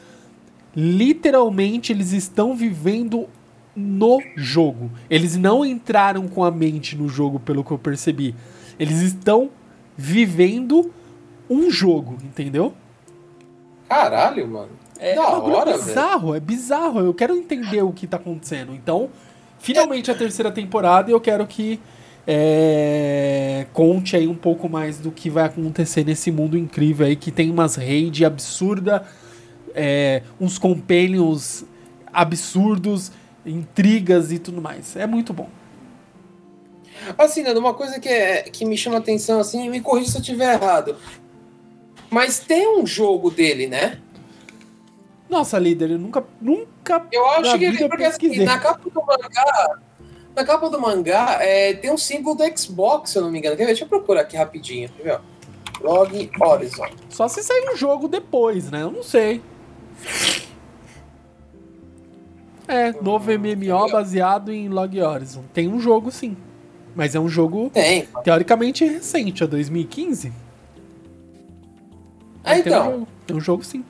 [0.76, 3.28] literalmente eles estão vivendo
[3.76, 4.90] no jogo.
[5.10, 8.36] Eles não entraram com a mente no jogo, pelo que eu percebi.
[8.80, 9.50] Eles estão
[9.96, 10.92] vivendo
[11.50, 12.74] um jogo, entendeu?
[13.88, 14.85] Caralho, mano.
[15.00, 15.84] É da bagulho hora, velho.
[15.84, 17.00] bizarro, é bizarro.
[17.00, 18.74] Eu quero entender o que tá acontecendo.
[18.74, 19.10] Então,
[19.60, 21.80] finalmente a terceira temporada e eu quero que
[22.28, 27.32] é, conte aí um pouco mais do que vai acontecer nesse mundo incrível aí, que
[27.32, 29.02] tem umas raids absurdas,
[29.74, 31.66] é, uns companions
[32.12, 33.12] absurdos,
[33.46, 34.96] intrigas e tudo mais.
[34.96, 35.50] É muito bom.
[37.18, 40.22] Assim, Nando, uma coisa que, é, que me chama atenção, assim, me corrija se eu
[40.22, 40.96] estiver errado.
[42.10, 44.00] Mas tem um jogo dele, né?
[45.30, 49.80] Nossa, líder, eu nunca, nunca Eu acho que ele, porque assim, na capa do mangá,
[50.36, 53.56] na capa do mangá é, tem um símbolo do Xbox, se eu não me engano.
[53.56, 53.68] Quer ver?
[53.68, 54.90] Deixa eu procurar aqui rapidinho.
[54.90, 55.20] Quer ver?
[55.82, 56.88] Log Horizon.
[57.10, 58.84] Só se sair um jogo depois, né?
[58.84, 59.42] Eu não sei.
[62.68, 65.44] É, novo MMO baseado em Log Horizon.
[65.54, 66.36] Tem um jogo sim.
[66.96, 68.08] Mas é um jogo Tem.
[68.24, 70.32] teoricamente recente, é 2015.
[72.44, 72.86] Ah, tem um então.
[72.86, 73.86] jogo, tem um jogo sim.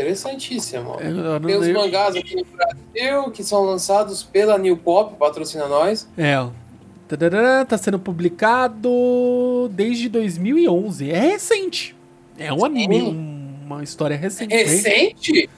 [0.00, 0.96] Interessantíssimo.
[1.00, 5.66] Eu não Tem os mangás aqui no Brasil que são lançados pela New Pop, patrocina
[5.66, 6.06] nós.
[6.18, 6.34] É,
[7.64, 11.10] tá sendo publicado desde 2011.
[11.10, 11.96] É recente.
[12.38, 14.54] É um anime, um- uma história recente.
[14.54, 15.48] Recente?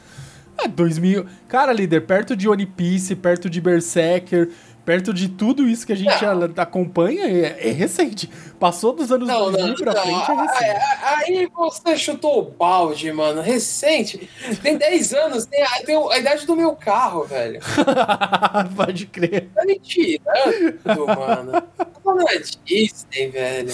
[0.57, 1.27] É, 2000.
[1.49, 4.51] Cara, líder, perto de One Piece, perto de Berserker,
[4.89, 8.27] perto de tudo isso que a gente a- acompanha, é, é recente.
[8.59, 10.01] Passou dos anos Não, 2000 não, pra não.
[10.03, 10.81] frente, é Aí, recente.
[11.05, 13.43] aí você chutou o balde, mano.
[13.43, 14.31] Recente.
[14.63, 17.61] Tem 10 anos, tem a, tem a idade do meu carro, velho.
[18.75, 19.51] Pode crer.
[19.55, 21.53] Tá mano.
[21.77, 22.33] Tá falando da
[22.65, 23.71] Disney, velho.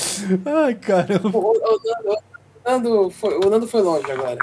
[0.65, 1.29] Ai, caramba.
[1.29, 4.39] O, o- o Nando, o Nando foi, o Nando foi longe agora.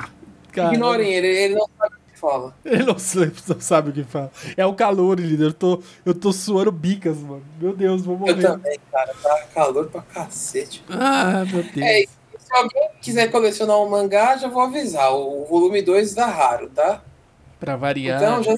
[0.54, 0.74] caramba.
[0.74, 2.56] Ignorem ele, ele não sabe fala.
[2.64, 4.32] Ele não sabe, não sabe o que fala.
[4.56, 5.46] É o calor, líder.
[5.48, 7.44] Eu tô, eu tô suando bicas, mano.
[7.60, 8.42] Meu Deus, vou Eu morrer.
[8.42, 9.14] também, cara.
[9.22, 10.84] Tá calor pra cacete.
[10.90, 11.78] Ah, meu Deus.
[11.78, 12.04] É,
[12.38, 15.12] se alguém quiser colecionar um mangá, já vou avisar.
[15.14, 17.02] O volume 2 dá raro, tá?
[17.60, 18.22] Pra variar.
[18.22, 18.56] Então já.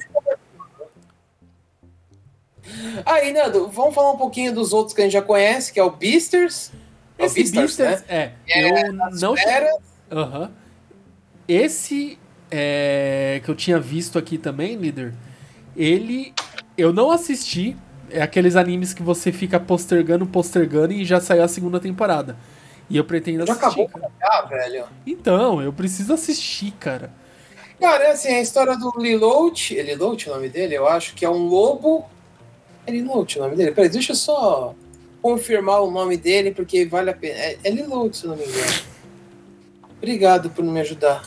[3.04, 5.84] Aí, Nando, vamos falar um pouquinho dos outros que a gente já conhece, que é
[5.84, 6.72] o Beasters.
[7.18, 8.32] É o Esse Beastars, Beasters, né?
[8.48, 9.76] é, eu não Era,
[10.10, 10.50] Aham.
[11.46, 12.18] Esse
[12.56, 15.12] é, que eu tinha visto aqui também, líder,
[15.76, 16.32] ele
[16.78, 17.76] eu não assisti.
[18.10, 22.36] É aqueles animes que você fica postergando, postergando e já saiu a segunda temporada.
[22.88, 23.66] E eu pretendo já assistir.
[23.66, 24.12] acabou cara.
[24.22, 24.84] ah, velho.
[25.04, 27.10] Então, eu preciso assistir, cara.
[27.80, 31.24] Cara, é assim, a história do Lilout, é Lilout o nome dele, eu acho que
[31.24, 32.04] é um lobo.
[32.86, 33.72] É Lilout o nome dele?
[33.72, 34.74] Peraí, deixa eu só
[35.20, 37.34] confirmar o nome dele, porque vale a pena.
[37.34, 38.94] É, é Lilout, se não me engano.
[39.96, 41.24] Obrigado por me ajudar.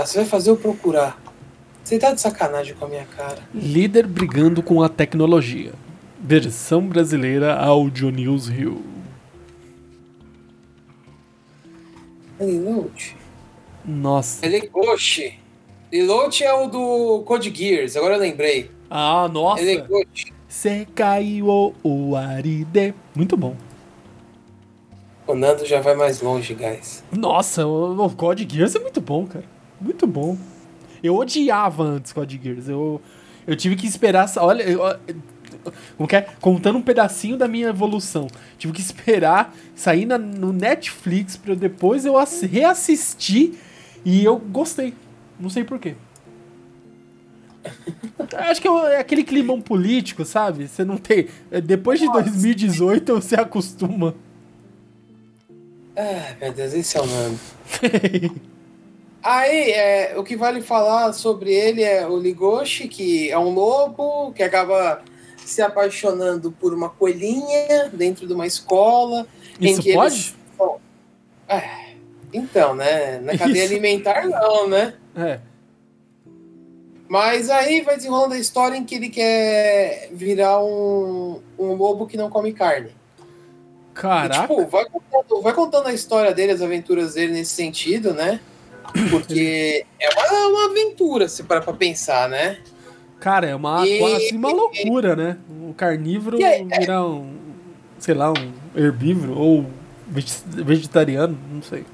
[0.00, 1.20] Ah, você vai fazer eu procurar.
[1.84, 3.38] Você tá de sacanagem com a minha cara.
[3.52, 5.74] Líder brigando com a tecnologia.
[6.18, 8.82] Versão brasileira Audio News Rio.
[12.38, 13.14] É Lilout?
[13.84, 14.46] Nossa.
[14.46, 15.38] É Legoshi.
[15.92, 18.70] Lilout é o do Code Gears, agora eu lembrei.
[18.88, 19.60] Ah, nossa.
[19.60, 20.32] É Legoshi.
[20.48, 22.94] Sekaiwo Uaride.
[23.14, 23.54] Muito bom.
[25.26, 27.04] O Nando já vai mais longe, guys.
[27.12, 29.59] Nossa, o, o Code Geass é muito bom, cara.
[29.80, 30.36] Muito bom.
[31.02, 32.68] Eu odiava antes Code Geass.
[32.68, 33.00] Eu,
[33.46, 34.30] eu tive que esperar.
[34.36, 34.80] Olha, eu-
[35.96, 36.22] como que é?
[36.40, 38.28] Contando um pedacinho da minha evolução.
[38.58, 43.54] Tive que esperar sair na- no Netflix pra depois eu ass- reassistir
[44.04, 44.94] e eu gostei.
[45.38, 45.94] Não sei porquê.
[48.36, 50.66] Acho que é aquele climão político, sabe?
[50.68, 51.28] Você não tem.
[51.50, 54.14] é, Depois de 2018 você acostuma.
[55.96, 57.38] Ah, meu Deus, esse é o Nando.
[59.22, 64.32] Aí, é, o que vale falar sobre ele é o Ligoshi, que é um lobo
[64.32, 65.02] que acaba
[65.44, 69.26] se apaixonando por uma coelhinha dentro de uma escola.
[69.60, 70.14] em Isso que pode?
[70.14, 70.80] eles- Bom,
[71.48, 71.94] é,
[72.32, 73.18] então, né?
[73.18, 73.72] Na cadeia Isso.
[73.74, 74.94] alimentar, não, né?
[75.14, 75.40] É.
[77.08, 82.16] Mas aí vai desenrolando a história em que ele quer virar um, um lobo que
[82.16, 82.90] não come carne.
[82.90, 84.42] E, Caraca.
[84.42, 88.40] tipo, vai contando, vai contando a história dele, as aventuras dele nesse sentido, né?
[89.10, 92.58] Porque é uma, uma aventura, se parar pra pensar, né?
[93.20, 95.38] Cara, é uma, E- quase uma loucura, né?
[95.50, 97.34] Um carnívoro E aí, virar um,
[97.98, 99.66] sei lá, um herbívoro ou
[100.08, 101.84] vege- vegetariano, não sei.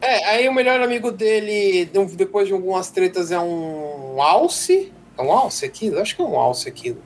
[0.00, 4.92] É, aí o melhor amigo dele, de- depois de algumas tretas, é um alce.
[5.16, 6.00] É um alce aquilo?
[6.00, 7.00] Acho que é um alce aquilo.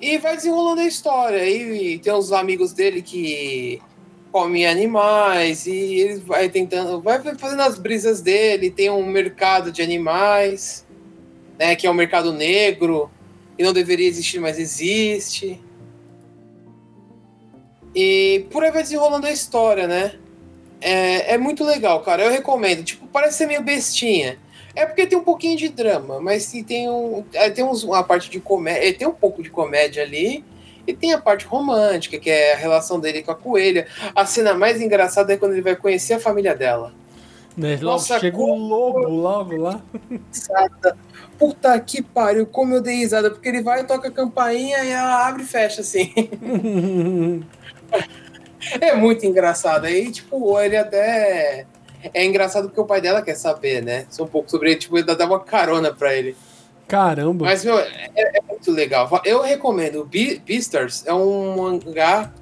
[0.00, 1.40] E vai desenrolando a história.
[1.40, 3.80] Aí tem os amigos dele que
[4.30, 8.70] comem animais e ele vai tentando, vai fazendo as brisas dele.
[8.70, 10.86] Tem um mercado de animais,
[11.58, 13.10] né, que é um mercado negro
[13.58, 15.60] e não deveria existir, mas existe.
[17.94, 20.14] E por aí vai desenrolando a história, né?
[20.80, 22.22] É, é muito legal, cara.
[22.22, 22.84] Eu recomendo.
[22.84, 24.38] Tipo, parece ser meio bestinha.
[24.74, 28.30] É porque tem um pouquinho de drama, mas tem, um, é, tem uns, uma parte
[28.30, 28.94] de comédia.
[28.94, 30.44] Tem um pouco de comédia ali.
[30.88, 33.86] E tem a parte romântica, que é a relação dele com a coelha.
[34.16, 36.94] A cena mais engraçada é quando ele vai conhecer a família dela.
[37.54, 37.76] Né?
[37.76, 39.82] Nossa, chega um lobo logo lá.
[40.32, 40.96] Risada.
[41.38, 43.30] Puta que pariu, como eu dei risada.
[43.30, 46.10] Porque ele vai, toca a campainha e ela abre e fecha assim.
[48.80, 49.84] É muito engraçado.
[49.84, 51.64] Aí, tipo, ele até.
[52.12, 54.04] É engraçado porque o pai dela quer saber, né?
[54.10, 56.36] Só um pouco sobre ele, tipo, ele dá uma carona pra ele.
[56.88, 57.44] Caramba.
[57.44, 59.08] Mas, meu, é, é muito legal.
[59.24, 60.04] Eu recomendo.
[60.04, 62.32] Be Beastars é um mangá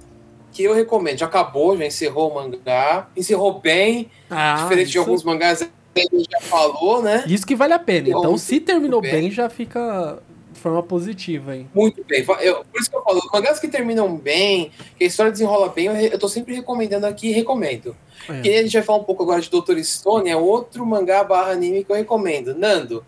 [0.53, 1.19] que eu recomendo.
[1.19, 3.09] Já acabou, já encerrou o mangá.
[3.17, 5.69] Encerrou bem, ah, diferente de isso, alguns mangás que
[6.01, 7.25] ele já falou, né?
[7.27, 8.09] isso que vale a pena.
[8.09, 9.13] Então, Bom, se terminou bem.
[9.13, 10.19] bem, já fica
[10.53, 11.67] de forma positiva aí.
[11.75, 12.25] Muito bem.
[12.41, 15.87] Eu, por isso que eu falo, mangás que terminam bem, que a história desenrola bem,
[15.87, 17.97] eu, eu tô sempre recomendando aqui e recomendo.
[18.29, 18.41] É.
[18.41, 21.53] Que a gente vai falar um pouco agora de Doutor Stone, é outro mangá barra
[21.53, 22.55] anime que eu recomendo.
[22.55, 23.05] Nando,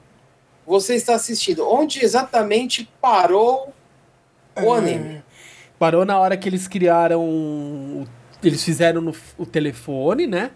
[0.68, 1.66] você está assistindo.
[1.66, 3.72] Onde exatamente parou
[4.54, 4.78] o é.
[4.78, 5.22] anime?
[5.78, 8.06] Parou na hora que eles criaram.
[8.44, 10.50] Eles fizeram no, o telefone, né?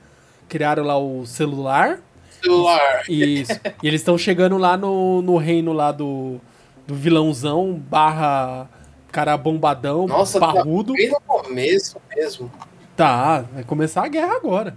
[0.48, 2.00] Criaram lá o celular.
[2.42, 3.02] Celular.
[3.08, 3.52] Isso.
[3.82, 6.38] e eles estão chegando lá no, no reino lá do,
[6.86, 8.68] do vilãozão barra
[9.10, 10.92] cara bombadão, Nossa, parrudo.
[10.92, 12.50] Tá bem no começo mesmo.
[12.96, 14.76] Tá, vai começar a guerra agora.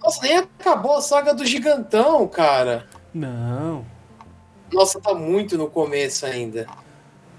[0.00, 2.86] Nossa, nem acabou a saga do gigantão, cara.
[3.12, 3.84] Não.
[4.72, 6.66] Nossa, tá muito no começo ainda.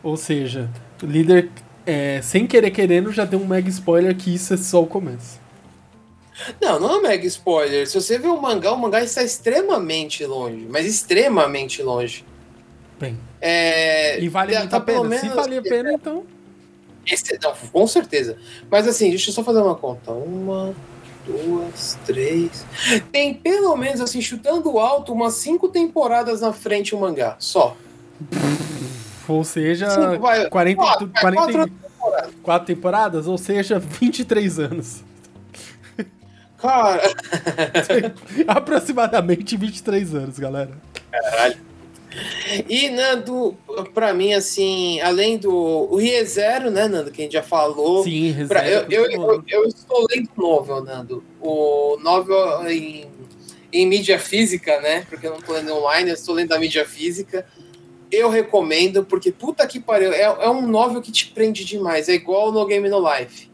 [0.01, 0.69] Ou seja,
[1.01, 1.49] o líder,
[1.85, 5.39] é, sem querer querendo, já deu um mega spoiler que isso é só o começo.
[6.61, 7.87] Não, não é um mega spoiler.
[7.87, 10.67] Se você ver o mangá, o mangá está extremamente longe.
[10.69, 12.25] Mas extremamente longe.
[12.99, 13.17] Bem.
[13.41, 15.03] É, e vale tá, muito a pena.
[15.03, 16.23] Menos, Se vale a pena, então.
[17.05, 18.37] Esse, não, com certeza.
[18.69, 20.11] Mas assim, deixa eu só fazer uma conta.
[20.11, 20.73] Uma,
[21.29, 22.65] duas, três.
[23.11, 27.35] Tem pelo menos, assim, chutando alto, umas cinco temporadas na frente o mangá.
[27.39, 27.75] Só.
[29.27, 32.31] Ou seja, Cinco, vai, 40, quatro, 40, quatro, temporadas.
[32.41, 35.03] quatro temporadas, ou seja, 23 anos.
[36.57, 37.01] Cara.
[38.47, 40.71] Aproximadamente 23 anos, galera.
[41.11, 41.68] Caralho.
[42.67, 43.55] E, Nando,
[43.93, 45.53] pra mim, assim, além do.
[45.53, 48.03] O ReZero, né, Nando, que a gente já falou.
[48.03, 48.67] Sim, ReZero.
[48.67, 51.23] Eu, eu, eu, eu, estou lendo o novel, Nando.
[51.41, 53.05] O novel em,
[53.71, 55.05] em mídia física, né?
[55.09, 57.45] Porque eu não estou lendo online, eu estou lendo a mídia física.
[58.11, 60.11] Eu recomendo, porque puta que pariu.
[60.11, 62.09] É, é um novel que te prende demais.
[62.09, 63.49] É igual No Game No Life.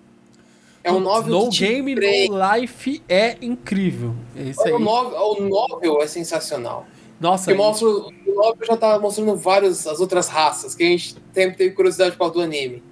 [0.86, 1.96] É um novel no que Game.
[2.30, 4.16] No Life é incrível.
[4.36, 6.86] Esse o, novel, o novel é sensacional.
[7.20, 7.52] Nossa.
[7.52, 11.58] Que mostra, o Lobby já tá mostrando várias as outras raças, que a gente sempre
[11.58, 12.84] teve curiosidade por causa do anime.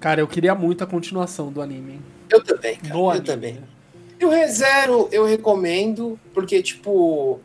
[0.00, 2.00] Cara, eu queria muito a continuação do anime.
[2.30, 2.94] Eu também, cara.
[2.94, 3.26] eu anime.
[3.26, 3.58] também.
[4.20, 7.40] E o ReZero eu recomendo, porque, tipo.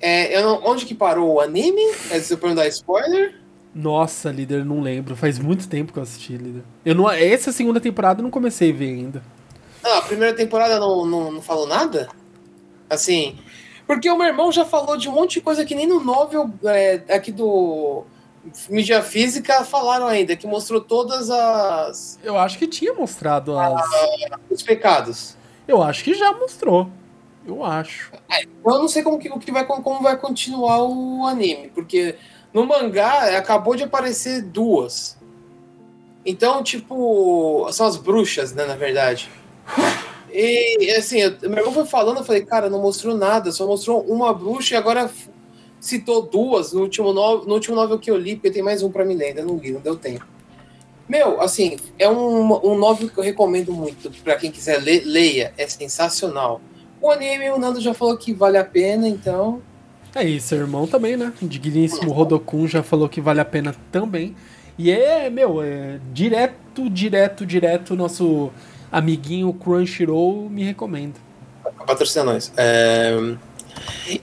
[0.00, 1.82] É, eu não, onde que parou o anime?
[2.10, 3.36] É se eu perguntar spoiler?
[3.74, 5.16] Nossa, líder, não lembro.
[5.16, 6.62] Faz muito tempo que eu assisti, líder.
[6.84, 9.22] Eu não, essa segunda temporada eu não comecei a ver ainda.
[9.82, 12.08] Ah, a primeira temporada não, não, não falou nada?
[12.90, 13.38] Assim,
[13.86, 16.50] porque o meu irmão já falou de um monte de coisa que nem no novel
[16.64, 18.04] é, aqui do
[18.68, 22.18] mídia física falaram ainda, que mostrou todas as.
[22.22, 23.82] Eu acho que tinha mostrado as...
[24.50, 25.36] os pecados.
[25.66, 26.90] Eu acho que já mostrou.
[27.46, 28.12] Eu acho.
[28.30, 32.16] É, eu não sei como que, que vai, como vai continuar o anime, porque
[32.52, 35.18] no mangá acabou de aparecer duas.
[36.24, 39.28] Então, tipo, são as bruxas, né, na verdade.
[40.32, 44.00] E assim, eu, meu irmão foi falando, eu falei, cara, não mostrou nada, só mostrou
[44.02, 45.10] uma bruxa e agora
[45.80, 48.90] citou duas no último, no, no último novel que eu li, porque tem mais um
[48.90, 50.26] pra me ler, ainda não li, não deu tempo.
[51.08, 55.52] Meu, assim, é um, um novel que eu recomendo muito para quem quiser ler, leia,
[55.58, 56.60] é sensacional.
[57.00, 59.60] O anime, o Nando já falou que vale a pena, então.
[60.14, 61.32] É isso, seu irmão também, né?
[61.42, 64.36] O digníssimo Rodokun já falou que vale a pena também.
[64.78, 68.50] E é, meu, é direto, direto, direto nosso
[68.92, 71.18] amiguinho Crunchyroll me recomenda.
[71.86, 72.52] Patrocina nós.
[72.56, 73.16] É...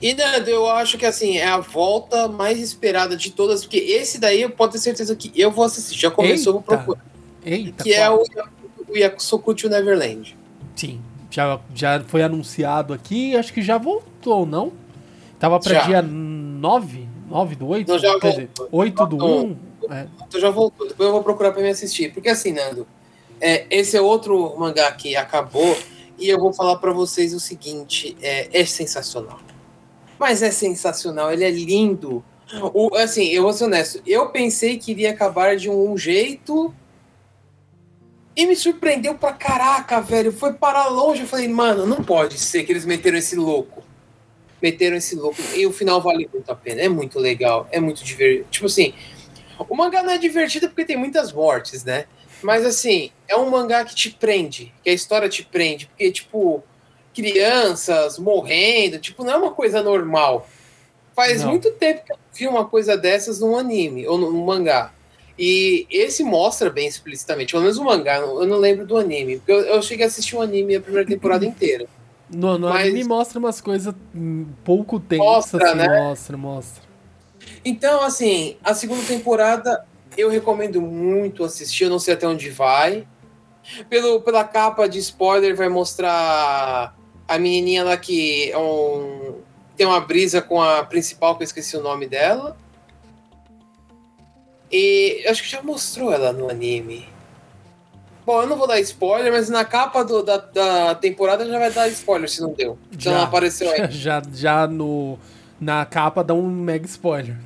[0.00, 4.18] E Nando, eu acho que assim, é a volta mais esperada de todas, porque esse
[4.18, 5.98] daí eu posso ter certeza que eu vou assistir.
[5.98, 6.52] Já começou, Eita.
[6.52, 7.04] vou procurar.
[7.44, 8.22] Eita, que é o,
[8.88, 10.36] o Yakusokuchi Neverland.
[10.76, 11.00] Sim,
[11.30, 14.72] já, já foi anunciado aqui, acho que já voltou, não?
[15.38, 15.80] Tava pra já.
[15.86, 17.88] dia 9, 9 do 8?
[17.88, 19.56] Não, já Quer dizer, 8 do 1.
[19.90, 20.06] É.
[20.28, 22.12] Então já voltou, depois eu vou procurar pra me assistir.
[22.12, 22.86] Porque assim, Nando,
[23.40, 25.76] é, esse é outro mangá que acabou
[26.18, 29.40] e eu vou falar para vocês o seguinte: é, é, sensacional.
[30.18, 32.22] Mas é sensacional, ele é lindo.
[32.74, 36.74] O, assim, eu vou ser honesto, eu pensei que iria acabar de um, jeito
[38.36, 40.32] e me surpreendeu pra caraca, velho.
[40.32, 41.22] Foi para longe.
[41.22, 43.82] Eu falei, mano, não pode ser que eles meteram esse louco.
[44.60, 45.40] Meteram esse louco.
[45.54, 46.82] E o final vale muito a pena.
[46.82, 47.68] É muito legal.
[47.70, 48.46] É muito divertido.
[48.50, 48.92] Tipo assim,
[49.68, 52.06] o mangá não é divertido porque tem muitas mortes, né?
[52.42, 56.62] Mas assim, é um mangá que te prende, que a história te prende, porque, tipo,
[57.14, 60.48] crianças morrendo, tipo, não é uma coisa normal.
[61.14, 61.50] Faz não.
[61.50, 64.92] muito tempo que eu vi uma coisa dessas num anime ou num mangá.
[65.38, 69.52] E esse mostra bem explicitamente, pelo menos o mangá, eu não lembro do anime, porque
[69.52, 71.86] eu, eu cheguei a assistir um anime a primeira temporada inteira.
[72.28, 72.82] No, no Mas...
[72.82, 73.94] anime mostra umas coisas
[74.64, 75.88] pouco tensas, mostra, assim, né?
[75.88, 76.82] mostra, mostra.
[77.64, 79.84] Então, assim, a segunda temporada
[80.20, 83.06] eu recomendo muito assistir, eu não sei até onde vai.
[83.88, 86.96] Pelo, pela capa de spoiler, vai mostrar
[87.28, 89.34] a menininha lá que é um
[89.76, 92.54] tem uma brisa com a principal, que eu esqueci o nome dela.
[94.70, 97.08] E acho que já mostrou ela no anime.
[98.26, 101.70] Bom, eu não vou dar spoiler, mas na capa do, da, da temporada já vai
[101.70, 102.78] dar spoiler se não deu.
[102.92, 103.12] Se Já.
[103.12, 103.90] não apareceu aí.
[103.90, 105.18] Já, já no,
[105.58, 107.36] na capa dá um mega spoiler.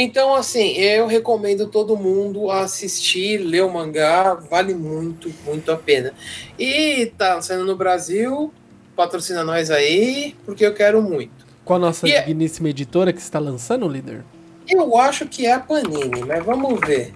[0.00, 6.14] Então, assim, eu recomendo todo mundo assistir, ler o mangá, vale muito, muito a pena.
[6.56, 8.54] E tá saindo no Brasil,
[8.94, 11.44] patrocina nós aí, porque eu quero muito.
[11.64, 14.24] Qual a nossa E é- digníssima editora que está lançando, líder?
[14.68, 17.12] Eu acho que é a Panini, mas vamos ver.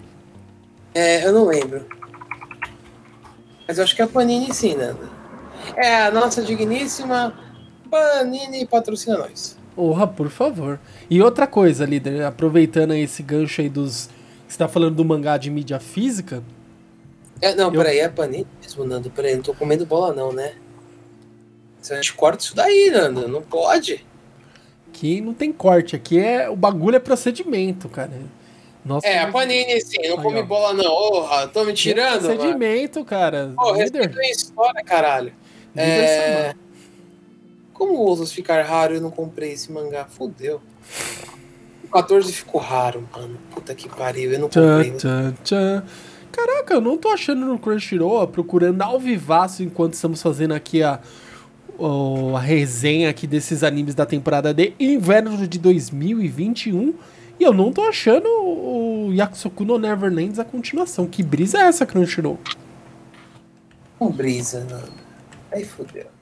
[0.92, 1.86] É, eu não lembro.
[3.68, 5.08] Mas eu acho que é a Panini sim, Nanda.
[5.76, 7.32] É a nossa digníssima
[7.88, 9.56] Panini patrocina nós.
[9.74, 10.78] Porra, por favor.
[11.08, 14.10] E outra coisa, líder, aproveitando esse gancho aí dos.
[14.46, 16.42] Você tá falando do mangá de mídia física?
[17.40, 19.10] É, não, Eu- peraí, é a Panini mesmo, Nando.
[19.10, 20.52] Peraí, não tô comendo bola não, né?
[21.82, 24.04] Gente corta isso daí, Nando, não pode.
[24.92, 26.48] Que não tem corte, aqui é.
[26.50, 28.10] O bagulho é procedimento, cara.
[28.84, 30.84] Nossa, É, a Panini sim, não come bola não.
[30.84, 32.34] Porra, tô me tirando, mano.
[32.36, 33.52] Procedimento, cara.
[33.56, 33.80] Pô, líder.
[34.02, 35.32] respeita a história, caralho.
[35.74, 36.36] líder É...
[36.52, 36.61] Samar.
[37.82, 40.04] Como ousas ficar raro e eu não comprei esse mangá?
[40.04, 40.60] Fudeu.
[41.82, 43.36] O 14 ficou raro, mano.
[43.50, 44.92] Puta que pariu, eu não comprei.
[44.92, 45.84] Tchan, tchan, tchan.
[46.30, 51.00] Caraca, eu não tô achando no Crunchyroll, procurando ao vivaço enquanto estamos fazendo aqui a,
[52.36, 56.94] a resenha aqui desses animes da temporada de inverno de 2021
[57.40, 61.04] e eu não tô achando o Yakusoku no Neverlands a continuação.
[61.04, 62.38] Que brisa é essa, Crunchyroll?
[63.98, 64.92] Com brisa, Nando.
[65.50, 66.21] Aí fudeu.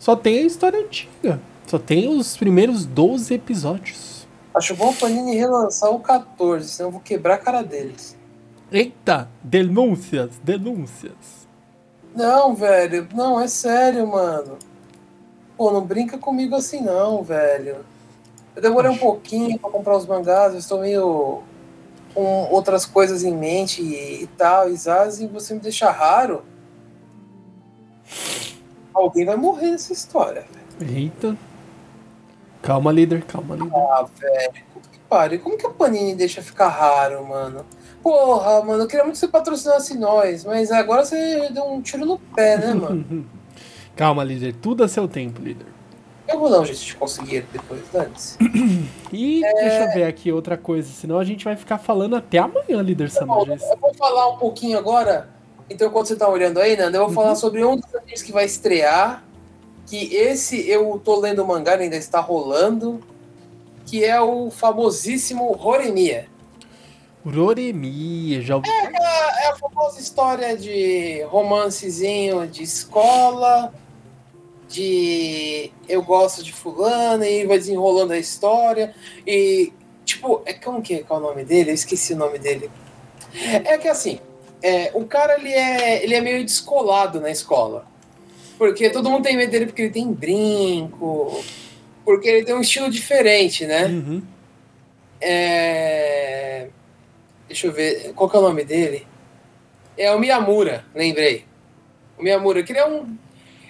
[0.00, 1.38] Só tem a história antiga.
[1.66, 4.26] Só tem os primeiros 12 episódios.
[4.54, 8.16] Acho bom a Panini relançar o 14, senão eu vou quebrar a cara deles.
[8.72, 11.46] Eita, denúncias, denúncias.
[12.16, 13.06] Não, velho.
[13.14, 14.56] Não, é sério, mano.
[15.56, 17.84] Pô, não brinca comigo assim não, velho.
[18.56, 21.42] Eu demorei um pouquinho pra comprar os mangás, eu estou meio
[22.14, 26.42] com outras coisas em mente e, e tal, e Zaz, e você me deixa raro.
[28.94, 30.44] Alguém vai morrer nessa história,
[30.78, 30.96] velho.
[30.96, 31.36] Eita.
[32.62, 33.72] Calma, líder, calma, líder.
[33.74, 34.52] Ah, velho.
[34.74, 35.40] Puta que pariu.
[35.40, 37.64] Como que a Panini deixa ficar raro, mano?
[38.02, 42.04] Porra, mano, eu queria muito que você patrocinasse nós, mas agora você deu um tiro
[42.04, 43.26] no pé, né, mano?
[43.96, 44.54] Calma, líder.
[44.54, 45.66] Tudo a seu tempo, líder.
[46.26, 48.38] Eu vou dar um jeito de conseguir depois, dane-se.
[49.12, 52.80] E deixa eu ver aqui outra coisa, senão a gente vai ficar falando até amanhã,
[52.80, 53.62] líder Bom, Samajas.
[53.62, 55.28] eu vou falar um pouquinho agora.
[55.70, 58.32] Então, enquanto você tá olhando aí, Nanda, eu vou falar sobre um dos animes que
[58.32, 59.24] vai estrear.
[59.86, 63.00] Que esse eu tô lendo o mangá, ainda está rolando.
[63.86, 66.26] Que é o famosíssimo Horemiya.
[67.24, 69.42] Uroremi, já ouvi falar.
[69.42, 73.72] É a famosa história de romancezinho de escola,
[74.68, 78.94] de eu gosto de fulano e vai desenrolando a história.
[79.26, 79.72] E,
[80.04, 81.70] tipo, é como que é, qual é o nome dele?
[81.70, 82.70] Eu esqueci o nome dele.
[83.64, 84.18] É que assim,
[84.62, 87.86] é, o cara ele é, ele é meio descolado na escola.
[88.58, 91.42] Porque todo mundo tem medo dele porque ele tem brinco,
[92.04, 93.86] porque ele tem um estilo diferente, né?
[93.86, 94.22] Uhum.
[95.20, 96.68] É...
[97.48, 98.12] Deixa eu ver.
[98.14, 99.06] Qual que é o nome dele?
[99.96, 101.44] É o Miyamura, lembrei.
[102.18, 103.16] O Miyamura, que ele é um.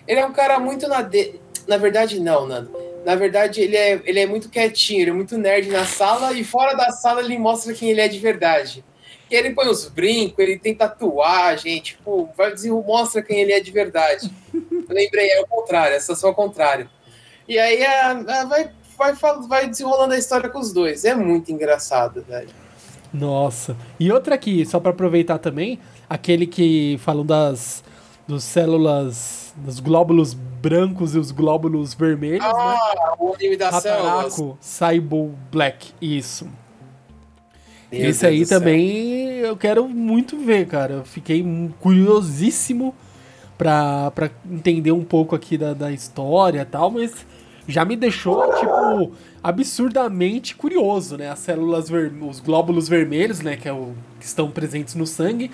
[0.07, 1.03] Ele é um cara muito na.
[1.03, 1.41] De...
[1.69, 2.77] Na verdade, não, Nando.
[3.05, 6.45] Na verdade, ele é, ele é muito quietinho, ele é muito nerd na sala e
[6.45, 8.85] fora da sala ele mostra quem ele é de verdade.
[9.31, 13.61] E ele põe os brincos, ele tem tatuagem, tipo, vai dizer, mostra quem ele é
[13.61, 14.31] de verdade.
[14.53, 16.91] Eu lembrei, é o contrário, essa só é o contrário.
[17.49, 21.05] E aí a, a- vai, vai, fal- vai desenrolando a história com os dois.
[21.05, 22.49] É muito engraçado, velho.
[23.13, 23.77] Nossa.
[23.99, 25.79] E outra aqui, só pra aproveitar também,
[26.09, 27.83] aquele que falam das
[28.29, 32.49] dos células, dos glóbulos brancos e os glóbulos vermelhos, né?
[32.53, 33.85] Ah, o anime células.
[33.85, 36.47] Hataraku Saibo Black, isso.
[37.91, 38.59] Meu Esse Deus aí céu.
[38.59, 40.95] também eu quero muito ver, cara.
[40.95, 41.45] Eu fiquei
[41.81, 42.95] curiosíssimo
[43.59, 47.27] pra, pra entender um pouco aqui da, da história e tal, mas
[47.67, 49.13] já me deixou, tipo,
[49.43, 51.31] absurdamente curioso, né?
[51.31, 52.13] As células, ver...
[52.23, 53.93] os glóbulos vermelhos, né, que, é o...
[54.19, 55.51] que estão presentes no sangue,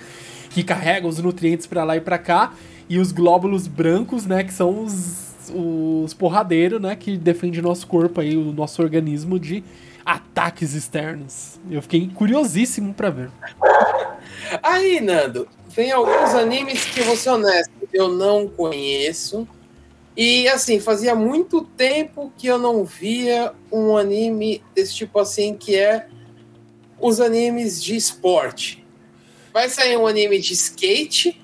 [0.51, 2.55] que carregam os nutrientes pra lá e pra cá,
[2.89, 7.87] e os glóbulos brancos, né, que são os, os porradeiros, né, que defende o nosso
[7.87, 9.63] corpo aí, o nosso organismo de
[10.07, 11.59] ataques externos.
[11.69, 13.29] Eu fiquei curiosíssimo pra ver.
[14.63, 19.47] Aí, Nando, vem alguns animes que, vou ser honesto, eu não conheço.
[20.17, 25.75] E, assim, fazia muito tempo que eu não via um anime desse tipo assim, que
[25.75, 26.07] é
[27.01, 28.87] os animes de esporte.
[29.53, 31.43] Vai sair um anime de skate.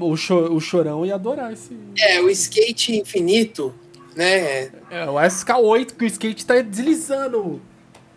[0.00, 1.76] O, cho o Chorão ia adorar esse.
[1.98, 3.74] É, o skate infinito,
[4.18, 4.72] né?
[4.90, 7.62] É, o SK8, que o skate tá deslizando.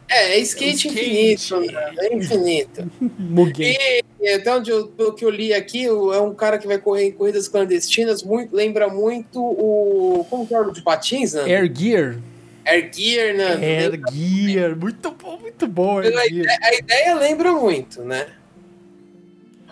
[0.10, 1.00] É, é skate, é skate.
[1.00, 1.94] infinito, né?
[2.00, 2.92] É infinito.
[4.22, 7.06] E até onde eu, pelo que eu li aqui, é um cara que vai correr
[7.06, 10.24] em corridas clandestinas, muito, lembra muito o.
[10.30, 11.42] Como que é o de patins, né?
[11.42, 12.20] Air Gear.
[12.64, 13.54] Air Gear, né?
[13.56, 15.98] Air Gear, muito bom, muito bom.
[15.98, 18.28] A ideia, a ideia lembra muito, né?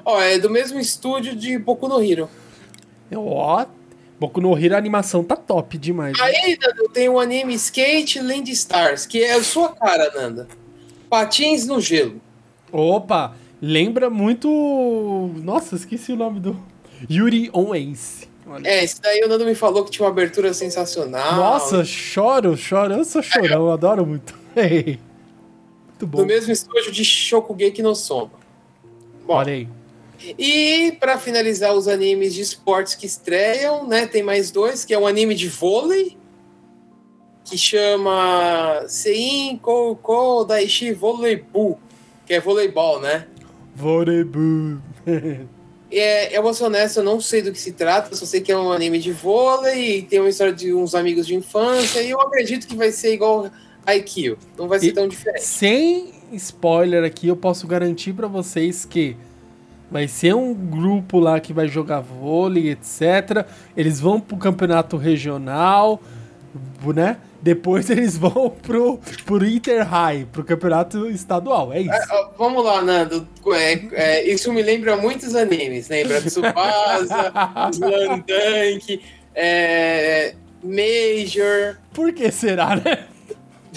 [0.03, 2.27] Ó, é do mesmo estúdio de Boku no Hero.
[3.13, 3.67] Ó,
[4.19, 6.17] Boku no Hero a animação tá top demais.
[6.17, 6.23] Né?
[6.25, 10.47] Aí, Nando, tem o anime Skate Land Stars, que é a sua cara, Nanda.
[11.09, 12.19] Patins no gelo.
[12.71, 15.31] Opa, lembra muito.
[15.37, 16.59] Nossa, esqueci o nome do.
[17.09, 18.27] Yuri on Ace.
[18.45, 18.67] Olha.
[18.67, 21.35] É, esse daí o Nando me falou que tinha uma abertura sensacional.
[21.35, 22.95] Nossa, choro, choro.
[22.95, 24.37] Eu sou chorão, eu adoro muito.
[24.55, 26.17] muito bom.
[26.17, 28.31] Do mesmo estúdio de Shokugeki no Soma.
[29.25, 29.67] Bom, Olha aí.
[30.37, 34.99] E para finalizar os animes de esportes que estreiam, né, tem mais dois, que é
[34.99, 36.17] um anime de vôlei
[37.49, 41.79] que chama Sein Koukou Daishi Voleibu,
[42.25, 43.25] que é voleibol, né?
[43.75, 44.79] Voleibu.
[45.91, 48.51] é, eu vou ser honesto, eu não sei do que se trata, só sei que
[48.51, 52.11] é um anime de vôlei e tem uma história de uns amigos de infância e
[52.11, 53.49] eu acredito que vai ser igual
[53.83, 55.43] Haikyuu, não vai ser e tão diferente.
[55.43, 59.17] Sem spoiler aqui, eu posso garantir para vocês que
[59.91, 63.45] Vai ser um grupo lá que vai jogar vôlei, etc.
[63.75, 65.99] Eles vão pro campeonato regional,
[66.93, 67.17] né?
[67.41, 71.73] Depois eles vão pro, pro Inter High, pro campeonato estadual.
[71.73, 71.91] É isso.
[71.91, 73.27] É, vamos lá, Nando.
[73.47, 75.89] É, é, isso me lembra muitos animes.
[75.89, 77.33] Lembra Tsubasa,
[77.71, 79.01] Slam Dunk,
[79.33, 81.77] é, Major.
[81.93, 83.05] Por que será, né?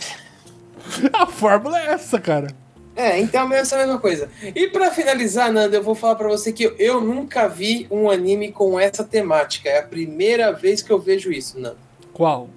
[1.12, 2.61] A fórmula é essa, cara.
[2.94, 4.28] É, então é essa mesma coisa.
[4.54, 8.52] E para finalizar, Nanda, eu vou falar para você que eu, nunca vi um anime
[8.52, 9.68] com essa temática.
[9.68, 11.78] É a primeira vez que eu vejo isso, Nanda.
[12.12, 12.50] Qual?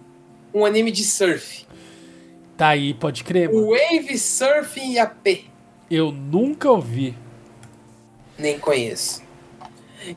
[0.53, 1.65] Um anime de surf.
[2.57, 3.51] Tá aí, pode crer.
[3.51, 3.69] Mano.
[3.69, 5.45] Wave Surfing AP.
[5.89, 7.15] Eu nunca ouvi.
[8.38, 9.23] Nem conheço.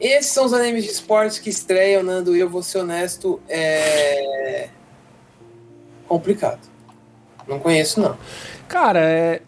[0.00, 4.68] Esses são os animes de esportes que estreiam, Nando, e eu vou ser honesto, é.
[6.06, 6.60] complicado.
[7.46, 8.18] Não conheço, não.
[8.68, 9.40] Cara, é...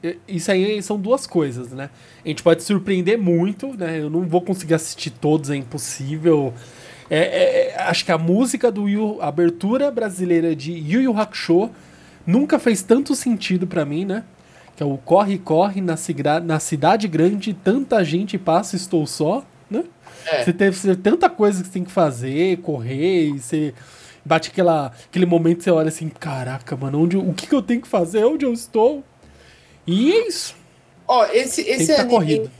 [0.28, 1.90] isso aí são duas coisas, né?
[2.24, 3.98] A gente pode surpreender muito, né?
[4.00, 6.54] Eu não vou conseguir assistir todos, é impossível.
[7.10, 11.18] É, é, é acho que a música do Yu, a abertura brasileira de Yu Yu
[11.18, 11.70] Hakusho
[12.26, 14.24] nunca fez tanto sentido para mim, né?
[14.76, 15.96] Que é o Corre, Corre, na,
[16.44, 19.84] na cidade grande, tanta gente passa, estou só, né?
[20.26, 20.44] É.
[20.44, 23.74] Você teve tanta coisa que você tem que fazer, correr, e você
[24.28, 27.62] bate aquela, aquele momento que você olha assim, caraca, mano, onde, o que, que eu
[27.62, 28.24] tenho que fazer?
[28.24, 29.02] Onde eu estou?
[29.86, 30.54] E é isso.
[31.06, 32.10] Ó, esse, esse Tem anime...
[32.10, 32.50] corrido.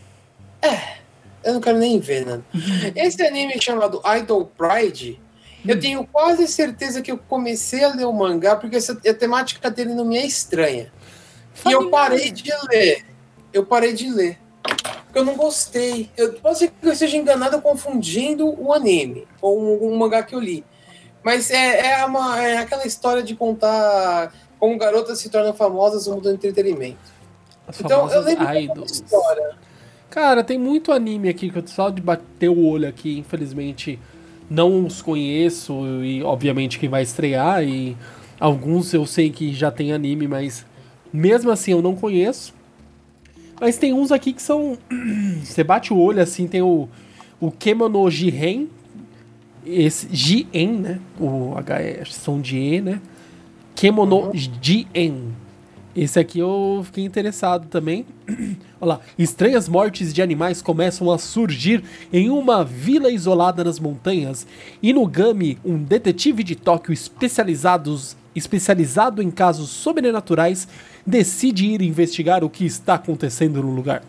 [0.62, 0.96] É,
[1.44, 2.40] eu não quero nem ver, né?
[2.96, 5.20] esse anime chamado Idol Pride,
[5.62, 5.68] hum.
[5.68, 9.70] eu tenho quase certeza que eu comecei a ler o mangá, porque essa, a temática
[9.70, 10.90] dele não me é estranha.
[11.66, 13.04] E eu parei de ler.
[13.52, 14.38] Eu parei de ler.
[15.04, 16.08] Porque eu não gostei.
[16.16, 20.34] Eu posso ser que eu esteja enganado confundindo o anime ou um, um mangá que
[20.34, 20.64] eu li.
[21.28, 26.14] Mas é, é, uma, é aquela história de contar como garotas se tornam famosas no
[26.14, 26.96] mundo do entretenimento.
[27.66, 28.92] As então, eu lembro idols.
[28.92, 29.50] história.
[30.08, 33.98] Cara, tem muito anime aqui que eu só de bater o olho aqui, infelizmente
[34.48, 37.94] não os conheço e obviamente quem vai estrear e
[38.40, 40.64] alguns eu sei que já tem anime, mas
[41.12, 42.54] mesmo assim eu não conheço.
[43.60, 44.78] Mas tem uns aqui que são
[45.44, 46.88] você bate o olho assim, tem o
[47.38, 48.68] o Kemono Jiren,
[49.68, 51.00] esse Jien, né?
[51.18, 53.00] O H é som de E, né?
[53.74, 54.32] Kemono uhum.
[54.34, 55.34] Jien.
[55.94, 58.06] Esse aqui eu fiquei interessado também.
[58.80, 59.00] Olha lá.
[59.18, 64.46] Estranhas mortes de animais começam a surgir em uma vila isolada nas montanhas.
[64.82, 70.68] Inugami, um detetive de Tóquio especializados, especializado em casos sobrenaturais,
[71.04, 74.04] decide ir investigar o que está acontecendo no lugar.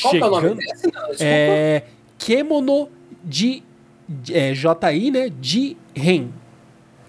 [0.00, 0.92] Qual Chegando, é o nome desse?
[0.92, 1.84] Não, é
[2.18, 2.88] Kemono
[3.24, 3.62] de
[4.30, 5.30] é, JI, né?
[5.40, 6.28] De Ren.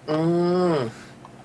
[0.08, 0.88] Hum.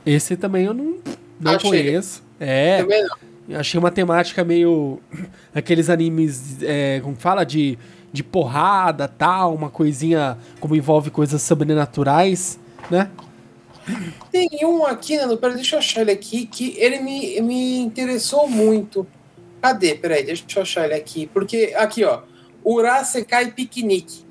[0.06, 0.98] Esse também eu não,
[1.40, 2.24] não conheço.
[2.40, 2.82] É.
[2.82, 3.60] Também não.
[3.60, 5.00] Achei uma temática meio.
[5.54, 6.62] Aqueles animes.
[6.62, 7.44] É, como fala?
[7.44, 7.78] De,
[8.12, 10.38] de porrada tal, uma coisinha.
[10.60, 12.60] Como envolve coisas sobrenaturais,
[12.90, 13.10] né?
[14.32, 18.48] Tem um aqui, Nando, peraí, deixa eu achar ele aqui, que ele me, me interessou
[18.48, 19.08] muito.
[19.62, 19.96] Cadê?
[19.96, 21.28] Peraí, deixa eu achar ele aqui.
[21.28, 22.22] Porque, aqui, ó.
[22.64, 24.29] Urasekai Piquenique.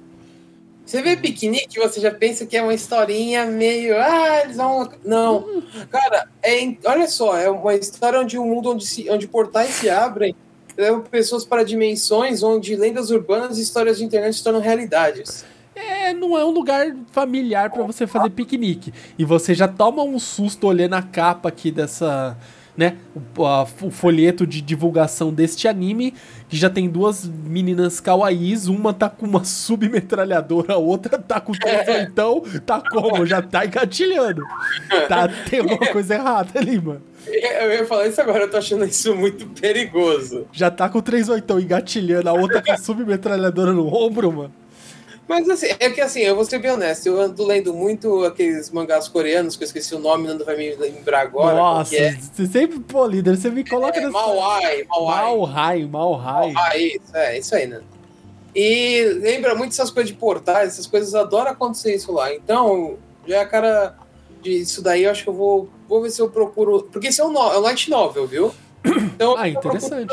[0.88, 3.94] Você vê piquenique, você já pensa que é uma historinha meio.
[4.00, 4.88] Ah, eles vão.
[5.04, 5.62] Não.
[5.90, 9.90] Cara, é, olha só, é uma história onde um mundo onde, se, onde portais se
[9.90, 10.34] abrem
[10.74, 15.44] leva pessoas para dimensões onde lendas urbanas e histórias de internet se tornam realidades.
[15.76, 18.90] É, não é um lugar familiar para você fazer piquenique.
[19.18, 22.34] E você já toma um susto olhando a capa aqui dessa,
[22.78, 22.96] né,
[23.36, 26.14] o, a, o folheto de divulgação deste anime,
[26.48, 31.52] que já tem duas meninas kawaiis, uma tá com uma submetralhadora, a outra tá com
[32.00, 33.26] então tá como?
[33.26, 34.42] Já tá engatilhando.
[35.08, 37.02] Tá, tem alguma coisa errada ali, mano.
[37.26, 40.46] Eu ia falar isso agora, eu tô achando isso muito perigoso.
[40.52, 44.52] Já tá com o 38 engatilhando, a outra com a submetralhadora no ombro, mano.
[45.28, 48.70] Mas assim, é que assim, eu vou ser bem honesto, eu ando lendo muito aqueles
[48.70, 51.54] mangás coreanos, que eu esqueci o nome, não vai me lembrar agora.
[51.54, 52.12] Nossa, é.
[52.16, 54.12] você sempre, pô, líder, você me coloca é, nessa...
[54.12, 55.24] Mauai, Mauai.
[55.24, 56.52] Mauai, Mauai.
[56.52, 57.82] Mauai, isso, é, isso aí, né?
[58.54, 62.34] E lembra muito essas coisas de portais, essas coisas, adoro acontecer isso lá.
[62.34, 62.96] Então,
[63.26, 63.94] já é a cara
[64.40, 66.88] disso daí, eu acho que eu vou, vou ver se eu procuro.
[66.90, 68.54] Porque isso é um, no, é um light novel, viu?
[69.14, 70.08] Então, ah, interessante.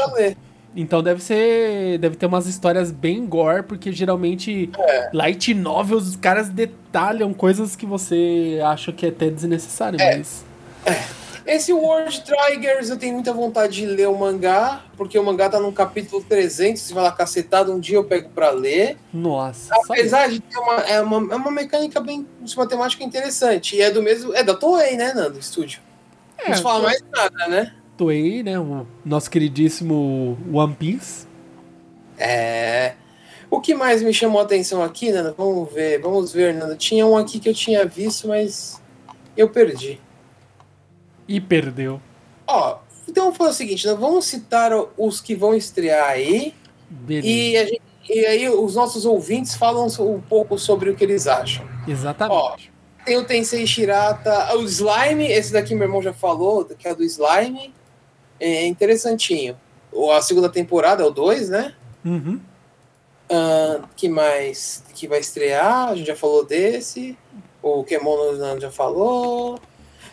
[0.76, 1.98] Então deve ser.
[2.00, 5.10] Deve ter umas histórias bem gore, porque geralmente é.
[5.14, 10.18] light novels os caras detalham coisas que você acha que é até desnecessário, é.
[10.18, 10.44] mas.
[10.86, 11.26] É.
[11.46, 15.60] Esse World Triggers eu tenho muita vontade de ler o mangá, porque o mangá tá
[15.60, 18.98] no capítulo 300, se vai lá cacetado, um dia eu pego para ler.
[19.14, 19.76] Nossa.
[19.76, 21.34] Apesar de ter uma é, uma.
[21.34, 22.28] é uma mecânica bem.
[22.58, 23.76] uma temática interessante.
[23.76, 24.34] E é do mesmo.
[24.34, 25.38] É da Toei, né, Nando?
[25.38, 25.80] Estúdio.
[26.38, 27.74] É, não se fala mais nada, né?
[27.98, 28.60] Toei, né?
[28.60, 31.28] O nosso queridíssimo One Piece.
[32.18, 32.94] É.
[33.50, 35.34] O que mais me chamou a atenção aqui, Nando?
[35.38, 36.76] Vamos ver, vamos ver, Nando.
[36.76, 38.82] Tinha um aqui que eu tinha visto, mas
[39.38, 40.00] eu perdi.
[41.28, 42.02] E perdeu.
[42.48, 46.54] Ó, então foi o seguinte, nós vamos citar os que vão estrear aí.
[46.90, 47.28] Beleza.
[47.28, 51.66] E, gente, e aí os nossos ouvintes falam um pouco sobre o que eles acham.
[51.88, 52.72] Exatamente.
[53.02, 56.94] Ó, tem o Tensei Shirata, o Slime, esse daqui meu irmão já falou, que é
[56.94, 57.74] do Slime.
[58.40, 59.58] É interessantinho.
[60.14, 61.74] A segunda temporada é o 2, né?
[62.04, 62.40] Uhum.
[63.30, 65.90] Uh, que mais que vai estrear?
[65.90, 67.18] A gente já falou desse.
[67.62, 69.60] O Kemono já falou.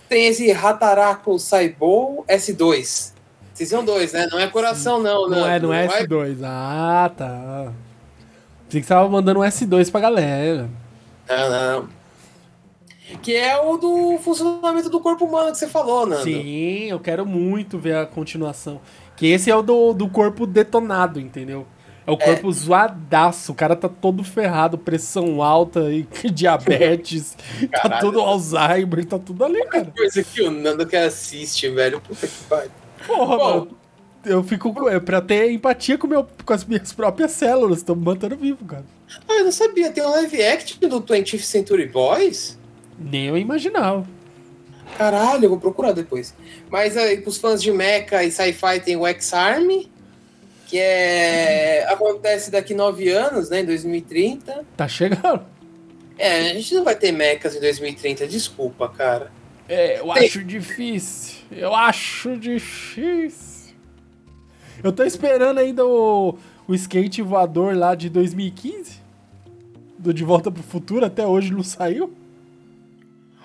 [0.09, 3.13] Tem esse Hataraku Saibou S2.
[3.55, 4.29] Season 2, né?
[4.31, 5.41] Não é coração, não, não.
[5.41, 6.39] Não é, não é S2.
[6.43, 7.73] Ah, tá.
[8.65, 10.71] Pensei que você tava mandando um S2 pra galera.
[11.29, 12.02] Não, não.
[13.21, 16.25] Que é o do funcionamento do corpo humano que você falou, Nando.
[16.25, 18.81] Sim, eu quero muito ver a continuação.
[19.17, 21.67] Que esse é o do, do corpo detonado, entendeu?
[22.07, 22.53] É o corpo é.
[22.53, 23.53] zoadaço.
[23.53, 27.37] O cara tá todo ferrado, pressão alta e diabetes.
[27.71, 29.93] tá tudo Alzheimer, tá tudo ali, cara.
[29.97, 32.01] Coisa que o Nando que assiste, velho.
[32.01, 32.71] Puta que pariu.
[33.07, 33.83] Porra, Bom, mano.
[34.25, 34.89] Eu fico com.
[34.89, 37.83] É pra ter empatia com, meu, com as minhas próprias células.
[37.83, 38.85] Tô me mantendo vivo, cara.
[39.29, 39.91] Ah, eu não sabia.
[39.91, 42.59] Tem um live action do 20th Century Boys?
[43.03, 44.07] Nem eu imaginava.
[44.97, 46.35] Caralho, eu vou procurar depois.
[46.71, 49.69] Mas aí, pros fãs de mecha e sci-fi tem o X-Arm,
[50.67, 54.65] que é acontece daqui nove anos, né, em 2030.
[54.77, 55.45] Tá chegando.
[56.19, 59.33] É, a gente não vai ter mechas em 2030, desculpa, cara.
[59.69, 60.27] É, eu tem...
[60.27, 61.39] acho difícil.
[61.51, 63.75] Eu acho difícil.
[64.83, 69.01] Eu tô esperando ainda o, o skate voador lá de 2015.
[69.99, 72.13] Do De Volta pro Futuro, até hoje não saiu.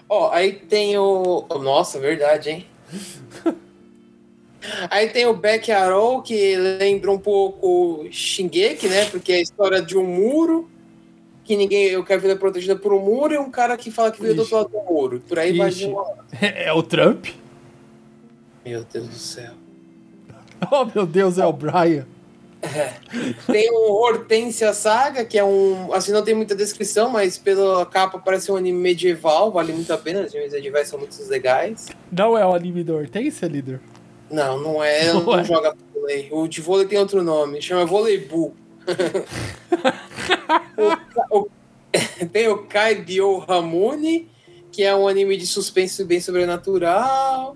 [0.09, 1.45] Ó, aí tem o.
[1.61, 2.65] Nossa, verdade, hein?
[4.89, 9.05] aí tem o Back Arrow, que lembra um pouco Shingeki, né?
[9.05, 10.69] Porque é a história de um muro.
[11.43, 11.85] Que ninguém.
[11.85, 14.41] Eu quero vida protegida por um muro e um cara que fala que veio do
[14.41, 15.21] outro lado do muro.
[15.27, 15.91] Por aí Ixi.
[15.91, 16.05] vai.
[16.55, 17.27] É o Trump?
[18.65, 19.53] Meu Deus do céu.
[20.71, 22.07] Oh, meu Deus, é o Brian.
[22.61, 22.93] É.
[23.51, 25.93] Tem o Hortência Saga, que é um.
[25.93, 29.97] Assim, não tem muita descrição, mas pela capa parece um anime medieval, vale muito a
[29.97, 30.21] pena.
[30.21, 31.87] Os animes medievais são muito legais.
[32.11, 33.79] Não é o anime do Hortência, líder?
[34.29, 35.13] Não, não é.
[35.13, 35.43] Não, não é.
[35.43, 36.29] joga vôlei.
[36.31, 38.55] O de vôlei tem outro nome, chama Voleibu.
[41.31, 41.49] o, o,
[42.31, 44.27] tem o Kai Bio Ramune,
[44.71, 47.55] que é um anime de suspense bem sobrenatural.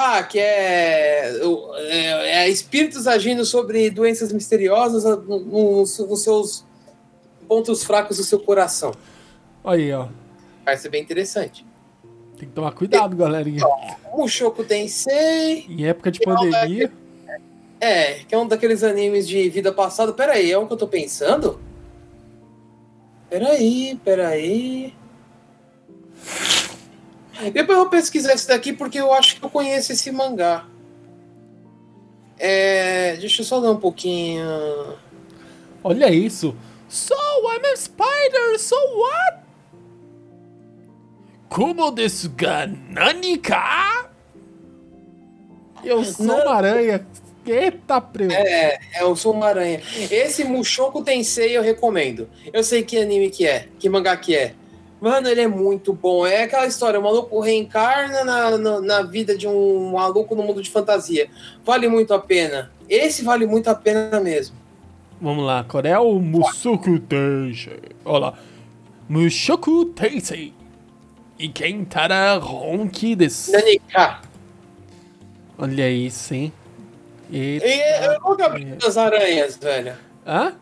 [0.00, 1.28] Ah, que é,
[1.76, 6.64] é, é espíritos agindo sobre doenças misteriosas nos, nos seus
[7.48, 8.94] pontos fracos do seu coração.
[9.64, 10.06] Aí, ó.
[10.64, 11.66] Vai ser bem interessante.
[12.38, 13.64] Tem que tomar cuidado, galerinha.
[14.12, 15.66] O Choco Tensei.
[15.68, 16.92] Em época de pandemia.
[17.80, 20.12] É, que é um daqueles animes de vida passada.
[20.12, 21.60] Pera aí, é o que eu tô pensando?
[23.28, 24.94] Peraí, peraí.
[27.52, 30.66] Depois eu vou pesquisar esse daqui porque eu acho que eu conheço esse mangá.
[32.38, 34.44] É, deixa eu só dar um pouquinho.
[35.82, 36.54] Olha isso.
[36.88, 39.38] So, I'm a spider, so what?
[41.48, 44.10] Como desu ga nani ka?
[45.84, 47.06] Eu sou uma aranha.
[47.46, 48.30] Eita, preu.
[48.30, 49.80] É, é, eu sou uma aranha.
[50.10, 52.28] Esse Mushoku Tensei eu recomendo.
[52.52, 54.54] Eu sei que anime que é, que mangá que é.
[55.00, 56.26] Mano, ele é muito bom.
[56.26, 60.60] É aquela história, o maluco reencarna na, na, na, vida de um maluco no mundo
[60.60, 61.30] de fantasia.
[61.64, 62.70] Vale muito a pena.
[62.88, 64.56] Esse vale muito a pena mesmo.
[65.20, 67.80] Vamos lá, qual é o Musoku Tensei?
[68.04, 68.34] Olha lá.
[69.08, 70.52] Mushoku Tensei.
[71.38, 73.52] E quem tará ronki desu.
[73.52, 74.20] Nanika.
[75.56, 76.52] Olha isso, hein?
[77.32, 77.66] Eita.
[77.66, 79.94] E qual que é das aranhas, velho?
[80.26, 80.54] Hã?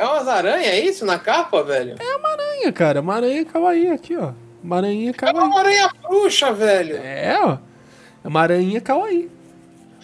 [0.00, 1.04] É umas aranhas, é isso?
[1.04, 1.96] Na capa, velho?
[2.00, 3.02] É uma aranha, cara.
[3.02, 4.32] Uma aranha kawaii aqui, ó.
[4.64, 5.36] Uma aranha kawaii.
[5.36, 6.96] É uma aranha bruxa, velho.
[6.96, 7.58] É, ó.
[8.24, 9.30] É uma aranha kawaii.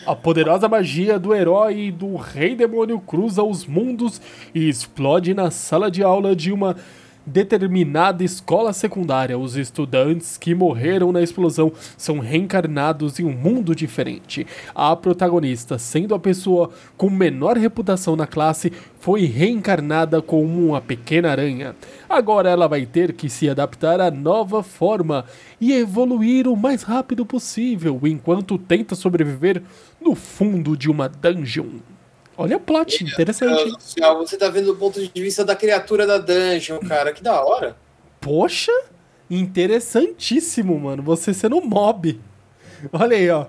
[0.06, 4.20] A poderosa magia do herói e do rei demônio cruza os mundos
[4.55, 6.77] e explode na sala de aula de uma
[7.26, 9.36] determinada escola secundária.
[9.36, 14.46] Os estudantes que morreram na explosão são reencarnados em um mundo diferente.
[14.74, 21.30] A protagonista, sendo a pessoa com menor reputação na classe, foi reencarnada como uma pequena
[21.30, 21.74] aranha.
[22.08, 25.24] Agora ela vai ter que se adaptar à nova forma
[25.60, 29.62] e evoluir o mais rápido possível enquanto tenta sobreviver
[30.00, 31.95] no fundo de uma dungeon.
[32.38, 33.72] Olha o plot, interessante.
[34.18, 37.12] Você tá vendo do ponto de vista da criatura da dungeon, cara.
[37.12, 37.76] Que da hora.
[38.20, 38.72] Poxa,
[39.30, 41.02] interessantíssimo, mano.
[41.02, 42.20] Você sendo um mob.
[42.92, 43.46] Olha aí, ó.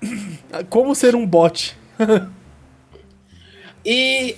[0.70, 1.76] Como ser um bot.
[3.84, 4.36] e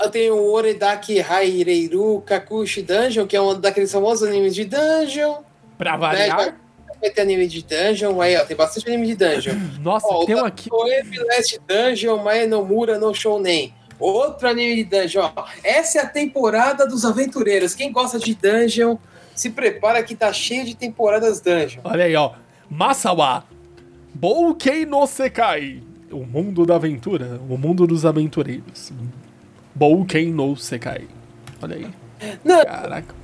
[0.00, 5.42] eu tenho o Oredaki Haireiru Kakushi Dungeon, que é um daqueles famosos animes de dungeon.
[5.76, 6.36] Pra variar.
[6.38, 6.54] Né?
[7.00, 9.54] Vai ter anime de dungeon, aí ó, tem bastante anime de dungeon.
[9.80, 10.68] Nossa, ó, tem um aqui.
[10.70, 13.74] Last Dungeon, Mae no Mura no Shounen.
[13.98, 15.44] Outro anime de dungeon, ó.
[15.62, 17.74] Essa é a temporada dos aventureiros.
[17.74, 18.96] Quem gosta de dungeon,
[19.34, 21.80] se prepara que tá cheio de temporadas dungeon.
[21.84, 22.32] Olha aí, ó.
[22.68, 23.44] Masawa.
[24.14, 25.82] Boukei no Sekai.
[26.10, 28.92] O mundo da aventura, o mundo dos aventureiros.
[29.74, 31.06] Boukei no Sekai.
[31.62, 31.86] Olha aí.
[32.44, 33.14] Não, Caraca.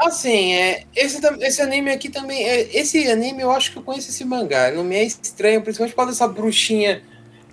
[0.00, 2.42] Assim, é, esse, esse anime aqui também.
[2.42, 4.70] É, esse anime eu acho que eu conheço esse mangá.
[4.70, 7.02] Não me é estranho, principalmente por causa dessa bruxinha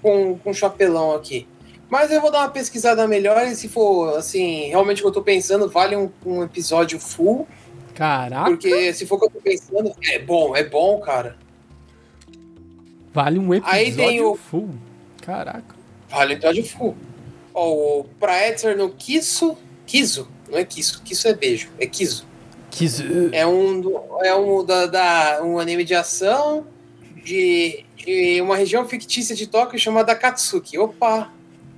[0.02, 1.46] com, com chapelão aqui.
[1.90, 5.14] Mas eu vou dar uma pesquisada melhor e se for, assim, realmente o que eu
[5.14, 7.48] tô pensando, vale um, um episódio full.
[7.94, 8.50] Caraca.
[8.50, 11.38] Porque se for o que eu tô pensando, é bom, é bom, cara.
[13.14, 14.36] Vale um episódio o...
[14.36, 14.70] full.
[15.22, 15.76] Caraca.
[16.10, 16.96] Vale um episódio full.
[17.54, 19.58] Ó, o pra Edson no Kiso.
[19.86, 21.02] Kiso, não é Kiso.
[21.04, 22.27] Kiso é beijo, é Kiso.
[23.34, 23.82] É um,
[24.24, 26.68] é um, da, da, um anime de ação
[27.24, 30.78] de, de uma região fictícia de Tóquio chamada Katsuki.
[30.78, 31.32] Opa!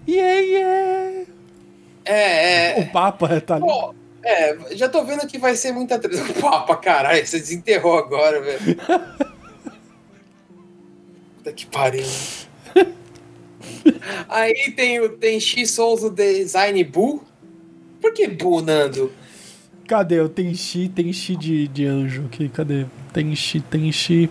[0.07, 1.26] Yeah, yeah!
[2.05, 2.81] É, é.
[2.81, 3.65] O Papa tá ali.
[3.65, 3.93] Pô,
[4.23, 6.31] é, já tô vendo que vai ser muita treta.
[6.31, 8.59] O Papa, caralho, você desenterrou agora, velho.
[11.38, 12.05] Puta que pariu.
[14.27, 17.23] Aí tem o Tenchi Souza Design Buu.
[18.01, 19.11] Por que Buu, Nando?
[19.90, 20.20] Cadê?
[20.20, 22.48] O Tenchi, Tenchi de, de anjo aqui.
[22.48, 22.86] Cadê?
[23.11, 24.30] Tenchi, Tenchi.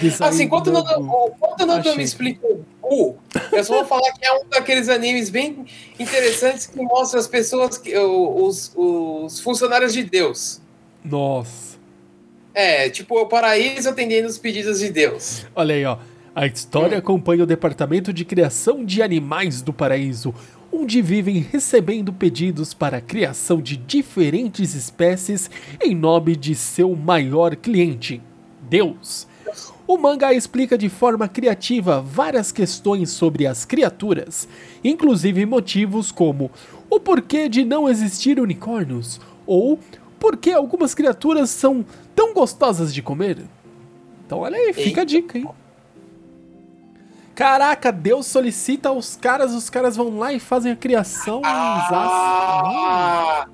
[0.00, 2.46] Design assim, enquanto não, enquanto não me explica
[2.80, 3.16] o
[3.52, 5.66] eu só vou falar que é um daqueles animes bem
[5.98, 10.62] interessantes que mostra as pessoas, que, os, os funcionários de Deus.
[11.04, 11.76] Nossa.
[12.54, 15.44] É, tipo o paraíso atendendo os pedidos de Deus.
[15.54, 15.98] Olha aí, ó.
[16.34, 16.98] A história hum.
[16.98, 20.34] acompanha o departamento de criação de animais do paraíso,
[20.74, 25.48] onde vivem recebendo pedidos para a criação de diferentes espécies
[25.80, 28.20] em nome de seu maior cliente,
[28.68, 29.28] Deus.
[29.86, 34.48] O mangá explica de forma criativa várias questões sobre as criaturas,
[34.82, 36.50] inclusive motivos como
[36.90, 39.78] o porquê de não existir unicórnios ou
[40.18, 41.84] por que algumas criaturas são
[42.16, 43.38] tão gostosas de comer.
[44.26, 45.46] Então olha aí, fica a dica, hein?
[47.34, 51.42] Caraca, Deus solicita os caras, os caras vão lá e fazem a criação.
[51.44, 53.46] Ah,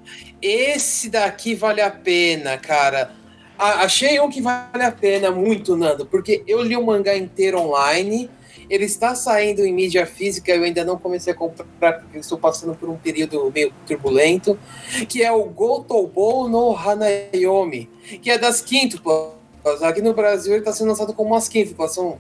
[0.43, 3.11] esse daqui vale a pena, cara.
[3.59, 7.59] Ah, achei um que vale a pena muito, Nando, porque eu li o mangá inteiro
[7.59, 8.31] online.
[8.69, 12.77] Ele está saindo em mídia física, eu ainda não comecei a comprar, porque estou passando
[12.77, 14.57] por um período meio turbulento,
[15.09, 17.91] que é o Gotobo no Hanayomi,
[18.23, 19.33] que é das quíntuplas.
[19.83, 22.19] Aqui no Brasil ele está sendo lançado como umas quíntuplas, são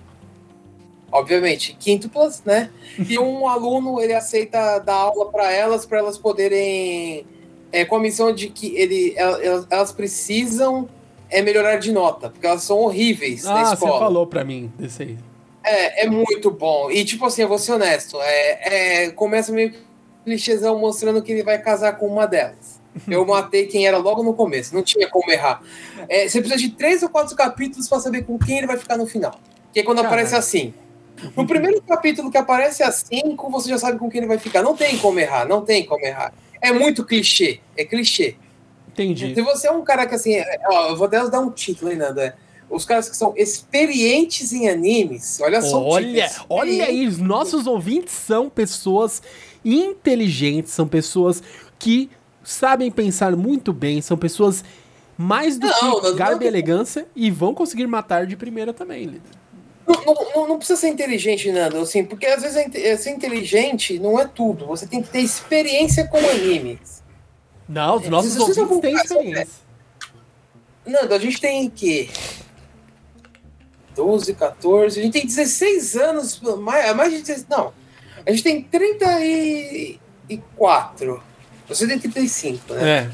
[1.12, 2.70] obviamente, quíntuplas, né?
[2.99, 7.27] E um aluno ele aceita dar aula para elas, para elas poderem,
[7.73, 10.89] é, com a missão de que ele, elas, elas precisam
[11.31, 13.93] é melhorar de nota, porque elas são horríveis ah, na escola.
[13.93, 15.19] você falou para mim desse aí.
[15.62, 16.91] É, é muito bom.
[16.91, 19.73] E tipo assim, eu vou ser honesto, é, é começa meio
[20.24, 22.81] clichêzão mostrando que ele vai casar com uma delas.
[23.09, 25.62] Eu matei quem era logo no começo, não tinha como errar.
[26.09, 28.97] É, você precisa de três ou quatro capítulos para saber com quem ele vai ficar
[28.97, 29.39] no final.
[29.66, 30.15] Porque quando Caramba.
[30.15, 30.74] aparece assim,
[31.36, 34.62] No primeiro capítulo que aparece a 5, você já sabe com quem ele vai ficar.
[34.62, 36.32] Não tem como errar, não tem como errar.
[36.60, 38.36] É muito clichê, é clichê.
[38.88, 39.34] Entendi.
[39.34, 41.90] Se você é um cara que assim, é, ó, eu vou até dar um título,
[41.90, 42.20] hein, Nando?
[42.20, 42.34] É,
[42.68, 45.80] os caras que são experientes em animes, olha só.
[45.82, 49.22] o Olha, título, olha aí, os nossos ouvintes são pessoas
[49.64, 51.42] inteligentes, são pessoas
[51.78, 52.10] que
[52.44, 54.64] sabem pensar muito bem, são pessoas
[55.16, 59.39] mais do Não, que garbo e elegância e vão conseguir matar de primeira também, líder.
[60.06, 63.98] Não, não- não- precisa ser inteligente, Nando, assim, porque às vezes é é ser inteligente
[63.98, 64.66] não é tudo.
[64.66, 67.02] Você tem que ter experiência com animes.
[67.68, 69.48] Não, os nossos Vocês ouvintes têm experiência.
[70.86, 72.10] Nando, a gente tem que
[73.94, 77.72] 12, 14, a gente tem 16 anos, mais, mais de 16, não.
[78.26, 81.22] A gente tem 34.
[81.68, 82.90] Você tem 35, né?
[82.90, 83.10] É.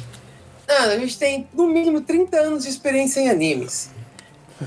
[0.69, 3.91] Nando, a gente tem no mínimo 30 anos de experiência em animes.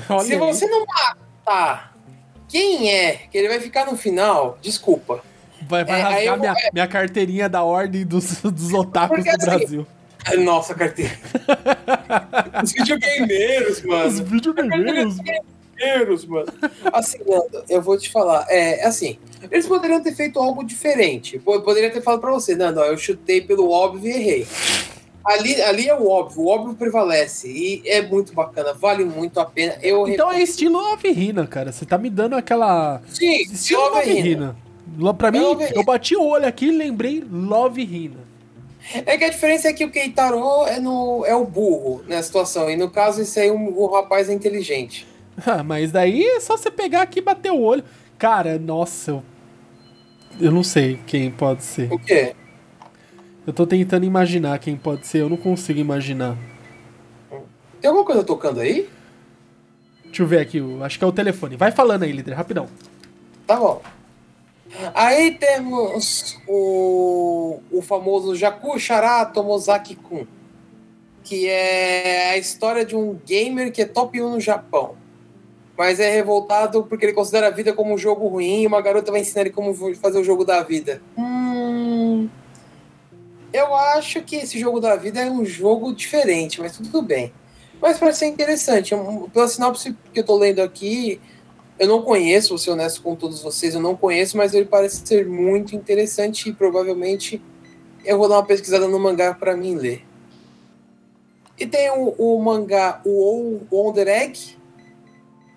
[0.07, 0.39] Olha Se aí.
[0.39, 1.88] você não matar
[2.49, 5.23] quem é, que ele vai ficar no final, desculpa.
[5.61, 9.35] Vai, vai É, rasgar minha, vou- minha carteirinha da ordem dos, dos otakus Porque do
[9.37, 9.87] assim, Brasil.
[10.43, 11.11] Nossa, carteira.
[12.63, 14.25] Os videogameiros, Os mano.
[14.25, 15.17] videogameiros.
[15.17, 16.47] Videogameiros, mano.
[16.91, 18.45] Assim, Nando, eu vou te falar.
[18.49, 19.17] É assim,
[19.49, 21.39] eles poderiam ter feito algo diferente.
[21.39, 24.47] Po- Poderia ter falado pra você, Nando, ó, eu chutei pelo óbvio e errei.
[25.25, 27.47] Ali, ali é o óbvio, o óbvio prevalece.
[27.49, 29.77] E é muito bacana, vale muito a pena.
[29.81, 31.71] Eu Então é estilo Love Hina, cara.
[31.71, 33.01] Você tá me dando aquela.
[33.07, 33.81] Sim, Estilo.
[34.05, 34.55] Hina.
[34.97, 38.29] Lo- Pra mim, Love eu bati o olho aqui e lembrei Love Hina.
[39.05, 42.69] É que a diferença é que o Keitaro é, no, é o burro na situação.
[42.69, 45.05] E no caso, esse aí, o, o rapaz é inteligente.
[45.45, 47.81] Ah, mas daí é só você pegar aqui e bater o olho.
[48.17, 49.23] Cara, nossa, eu.
[50.37, 51.89] Eu não sei quem pode ser.
[51.93, 52.35] O quê?
[53.49, 56.37] Eu tô tentando imaginar quem pode ser, eu não consigo imaginar.
[57.81, 58.87] Tem alguma coisa tocando aí?
[60.05, 61.55] Deixa eu ver aqui, eu acho que é o telefone.
[61.55, 62.67] Vai falando aí, líder, rapidão.
[63.47, 63.81] Tá bom.
[64.93, 70.27] Aí temos o, o famoso Jaku Shara Tomozaki-kun,
[71.23, 74.95] que é a história de um gamer que é top 1 no Japão,
[75.75, 79.11] mas é revoltado porque ele considera a vida como um jogo ruim e uma garota
[79.11, 81.01] vai ensinar ele como fazer o jogo da vida.
[81.17, 82.29] Hum,
[83.51, 87.33] eu acho que esse jogo da vida é um jogo diferente, mas tudo bem.
[87.81, 88.93] Mas parece ser interessante.
[89.33, 91.19] Pela sinopse que eu tô lendo aqui,
[91.79, 95.01] eu não conheço, vou ser honesto com todos vocês, eu não conheço, mas ele parece
[95.05, 97.41] ser muito interessante e provavelmente
[98.03, 100.05] eu vou dar uma pesquisada no mangá para mim ler.
[101.57, 104.57] E tem o, o mangá o Wonder Egg,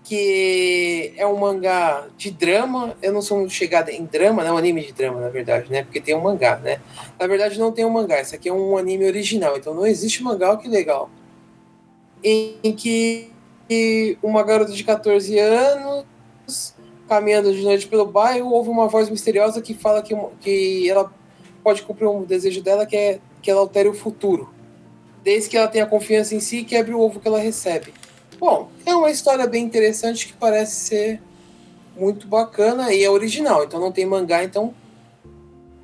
[0.05, 2.97] que é um mangá de drama.
[3.03, 5.85] Eu não sou muito chegada em drama, não, um anime de drama, na verdade, né?
[5.85, 6.81] Porque tem um mangá, né?
[7.19, 10.23] Na verdade, não tem um mangá, isso aqui é um anime original, então não existe
[10.23, 11.11] mangá, que legal.
[12.23, 13.31] Em, em que
[14.23, 16.05] uma garota de 14 anos
[17.09, 21.13] caminhando de noite pelo bairro, ouve uma voz misteriosa que fala que, que ela
[21.63, 24.49] pode cumprir um desejo dela, que é que ela altere o futuro.
[25.23, 27.93] Desde que ela tenha confiança em si e quebre o ovo que ela recebe.
[28.43, 31.23] Bom, é uma história bem interessante que parece ser
[31.97, 34.75] muito bacana e é original, então não tem mangá, então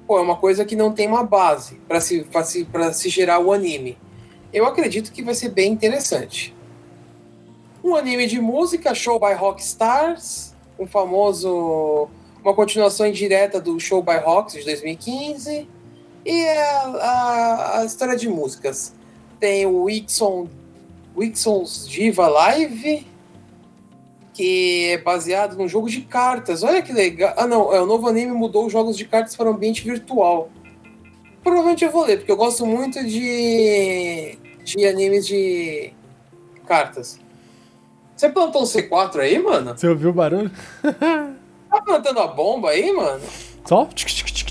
[0.08, 3.52] pô, é uma coisa que não tem uma base para se, se, se gerar o
[3.52, 3.96] anime.
[4.52, 6.52] Eu acredito que vai ser bem interessante.
[7.84, 12.08] Um anime de música, Show by Rockstars, um famoso.
[12.42, 15.68] uma continuação indireta do Show by Rocks de 2015.
[16.26, 18.92] E a, a, a história de músicas.
[19.38, 20.48] Tem o Wixon,
[21.18, 23.06] Wixon's Diva Live,
[24.32, 26.62] que é baseado num jogo de cartas.
[26.62, 27.34] Olha que legal.
[27.36, 30.48] Ah, não, é, o novo anime mudou os jogos de cartas para o ambiente virtual.
[31.42, 35.92] Provavelmente eu vou ler, porque eu gosto muito de, de animes de
[36.66, 37.18] cartas.
[38.14, 39.76] Você plantou um C4 aí, mano?
[39.76, 40.50] Você ouviu o barulho?
[40.82, 43.22] Tá plantando a bomba aí, mano?
[43.64, 43.84] Só?
[43.86, 44.47] Tic, tic, tic.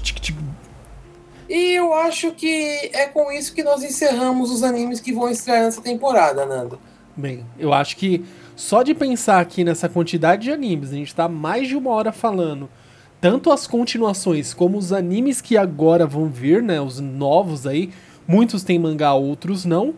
[1.50, 5.64] E eu acho que é com isso que nós encerramos os animes que vão estrear
[5.64, 6.80] nessa temporada, Nando.
[7.16, 8.24] Bem, eu acho que
[8.56, 12.12] só de pensar aqui nessa quantidade de animes, a gente tá mais de uma hora
[12.12, 12.70] falando
[13.20, 16.80] tanto as continuações como os animes que agora vão vir, né?
[16.80, 17.90] Os novos aí.
[18.28, 19.94] Muitos têm mangá, outros não.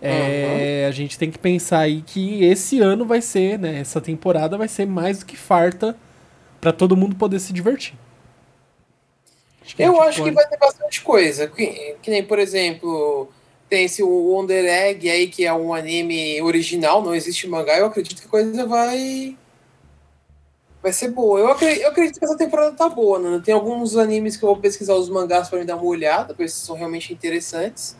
[0.00, 3.80] É, A gente tem que pensar aí que esse ano vai ser, né?
[3.80, 5.96] Essa temporada vai ser mais do que farta
[6.60, 7.94] pra todo mundo poder se divertir.
[9.78, 11.48] Eu acho que vai ter bastante coisa.
[11.48, 13.28] Que, que nem, por exemplo,
[13.68, 17.76] tem esse Wonder Egg aí, que é um anime original, não existe mangá.
[17.76, 19.36] Eu acredito que a coisa vai.
[20.82, 21.40] Vai ser boa.
[21.40, 23.42] Eu acredito, eu acredito que essa temporada tá boa, Nando.
[23.42, 26.54] Tem alguns animes que eu vou pesquisar os mangás para me dar uma olhada, se
[26.60, 27.96] são realmente interessantes.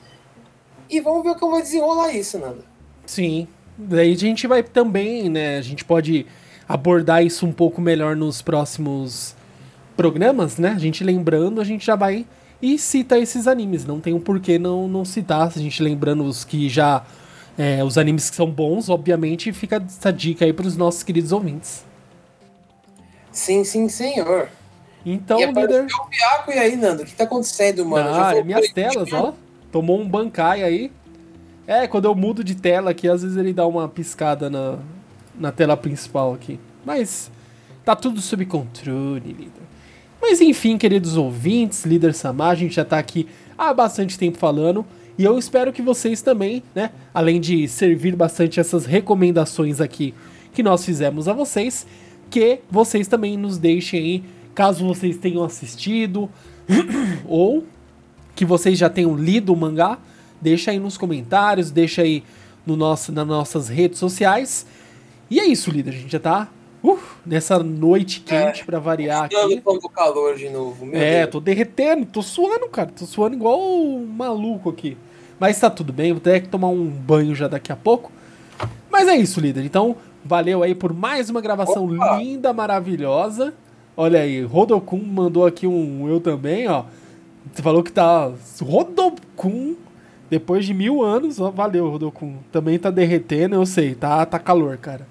[0.88, 2.64] E vamos ver como vai desenrolar isso, Nando.
[3.04, 3.48] Sim.
[3.76, 5.58] Daí a gente vai também, né?
[5.58, 6.24] A gente pode
[6.68, 9.34] abordar isso um pouco melhor nos próximos
[9.98, 10.70] programas, né?
[10.70, 12.24] A gente lembrando, a gente já vai
[12.62, 13.84] e cita esses animes.
[13.84, 17.04] Não tem um porquê não, não citar, a gente lembrando os que já.
[17.58, 21.32] É, os animes que são bons, obviamente, fica essa dica aí para os nossos queridos
[21.32, 21.84] ouvintes.
[23.32, 24.48] Sim, sim, senhor.
[25.04, 25.86] Então, e líder.
[25.86, 27.02] o Piaco, e aí, Nando?
[27.02, 28.14] O que tá acontecendo, mano?
[28.14, 29.34] Ah, é minhas telas, ó.
[29.72, 30.92] Tomou um bancai aí.
[31.66, 34.78] É, quando eu mudo de tela aqui, às vezes ele dá uma piscada na,
[35.36, 36.60] na tela principal aqui.
[36.86, 37.28] Mas
[37.84, 39.68] tá tudo sob controle, líder.
[40.20, 43.26] Mas enfim, queridos ouvintes, líder Samar, a gente já tá aqui
[43.56, 44.84] há bastante tempo falando.
[45.16, 50.14] E eu espero que vocês também, né, além de servir bastante essas recomendações aqui
[50.52, 51.86] que nós fizemos a vocês,
[52.30, 54.24] que vocês também nos deixem aí,
[54.54, 56.28] caso vocês tenham assistido
[57.26, 57.64] ou
[58.34, 59.98] que vocês já tenham lido o mangá,
[60.40, 62.22] deixa aí nos comentários, deixa aí
[62.64, 64.66] no nosso, nas nossas redes sociais.
[65.30, 66.48] E é isso, líder, a gente já tá
[66.82, 69.60] uh, nessa noite quente é, para variar aqui.
[69.60, 71.30] Tô calor de novo, meu É, Deus.
[71.32, 74.96] tô derretendo, tô suando, cara, tô suando igual um maluco aqui.
[75.38, 78.10] Mas tá tudo bem, vou ter que tomar um banho já daqui a pouco.
[78.90, 79.64] Mas é isso, líder.
[79.64, 82.16] Então, valeu aí por mais uma gravação Opa.
[82.18, 83.54] linda, maravilhosa.
[83.96, 86.84] Olha aí, Rodokun mandou aqui um eu também, ó.
[87.52, 88.30] Você falou que tá.
[88.60, 89.74] Rodokun,
[90.30, 92.36] depois de mil anos, ó, valeu, Rodokun.
[92.50, 95.06] Também tá derretendo, eu sei, tá, tá calor, cara.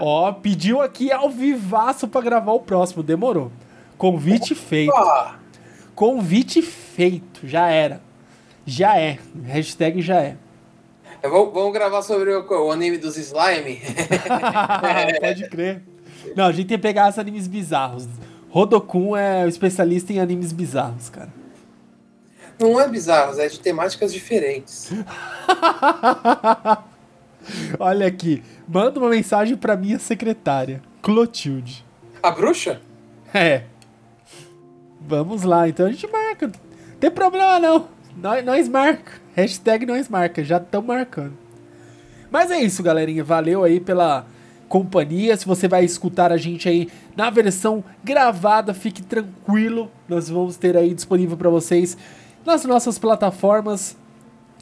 [0.00, 3.50] Ó, pediu aqui ao vivaço pra gravar o próximo, demorou.
[3.98, 4.62] Convite Opa.
[4.62, 4.92] feito.
[5.94, 8.00] Convite feito, já era.
[8.64, 9.18] Já é.
[9.44, 10.36] Hashtag já é.
[11.22, 13.80] Vou, vamos gravar sobre o, o, anime dos slime?
[15.20, 15.82] Pode crer.
[16.36, 18.08] Não, a gente tem que pegar os animes bizarros.
[18.50, 21.32] Rodokun é o especialista em animes bizarros, cara.
[22.58, 24.90] Não é bizarros, é de temáticas diferentes.
[27.78, 31.84] Olha aqui, manda uma mensagem pra minha secretária, Clotilde.
[32.22, 32.80] A bruxa?
[33.34, 33.64] É.
[35.00, 36.46] Vamos lá, então a gente marca.
[36.46, 37.88] Não tem problema não.
[38.16, 39.12] Nós, nós marca.
[39.34, 40.44] Hashtag nós marca.
[40.44, 41.32] Já estamos marcando.
[42.30, 43.24] Mas é isso, galerinha.
[43.24, 44.26] Valeu aí pela
[44.68, 45.36] companhia.
[45.36, 49.90] Se você vai escutar a gente aí na versão gravada, fique tranquilo.
[50.08, 51.96] Nós vamos ter aí disponível para vocês
[52.44, 53.96] nas nossas plataformas,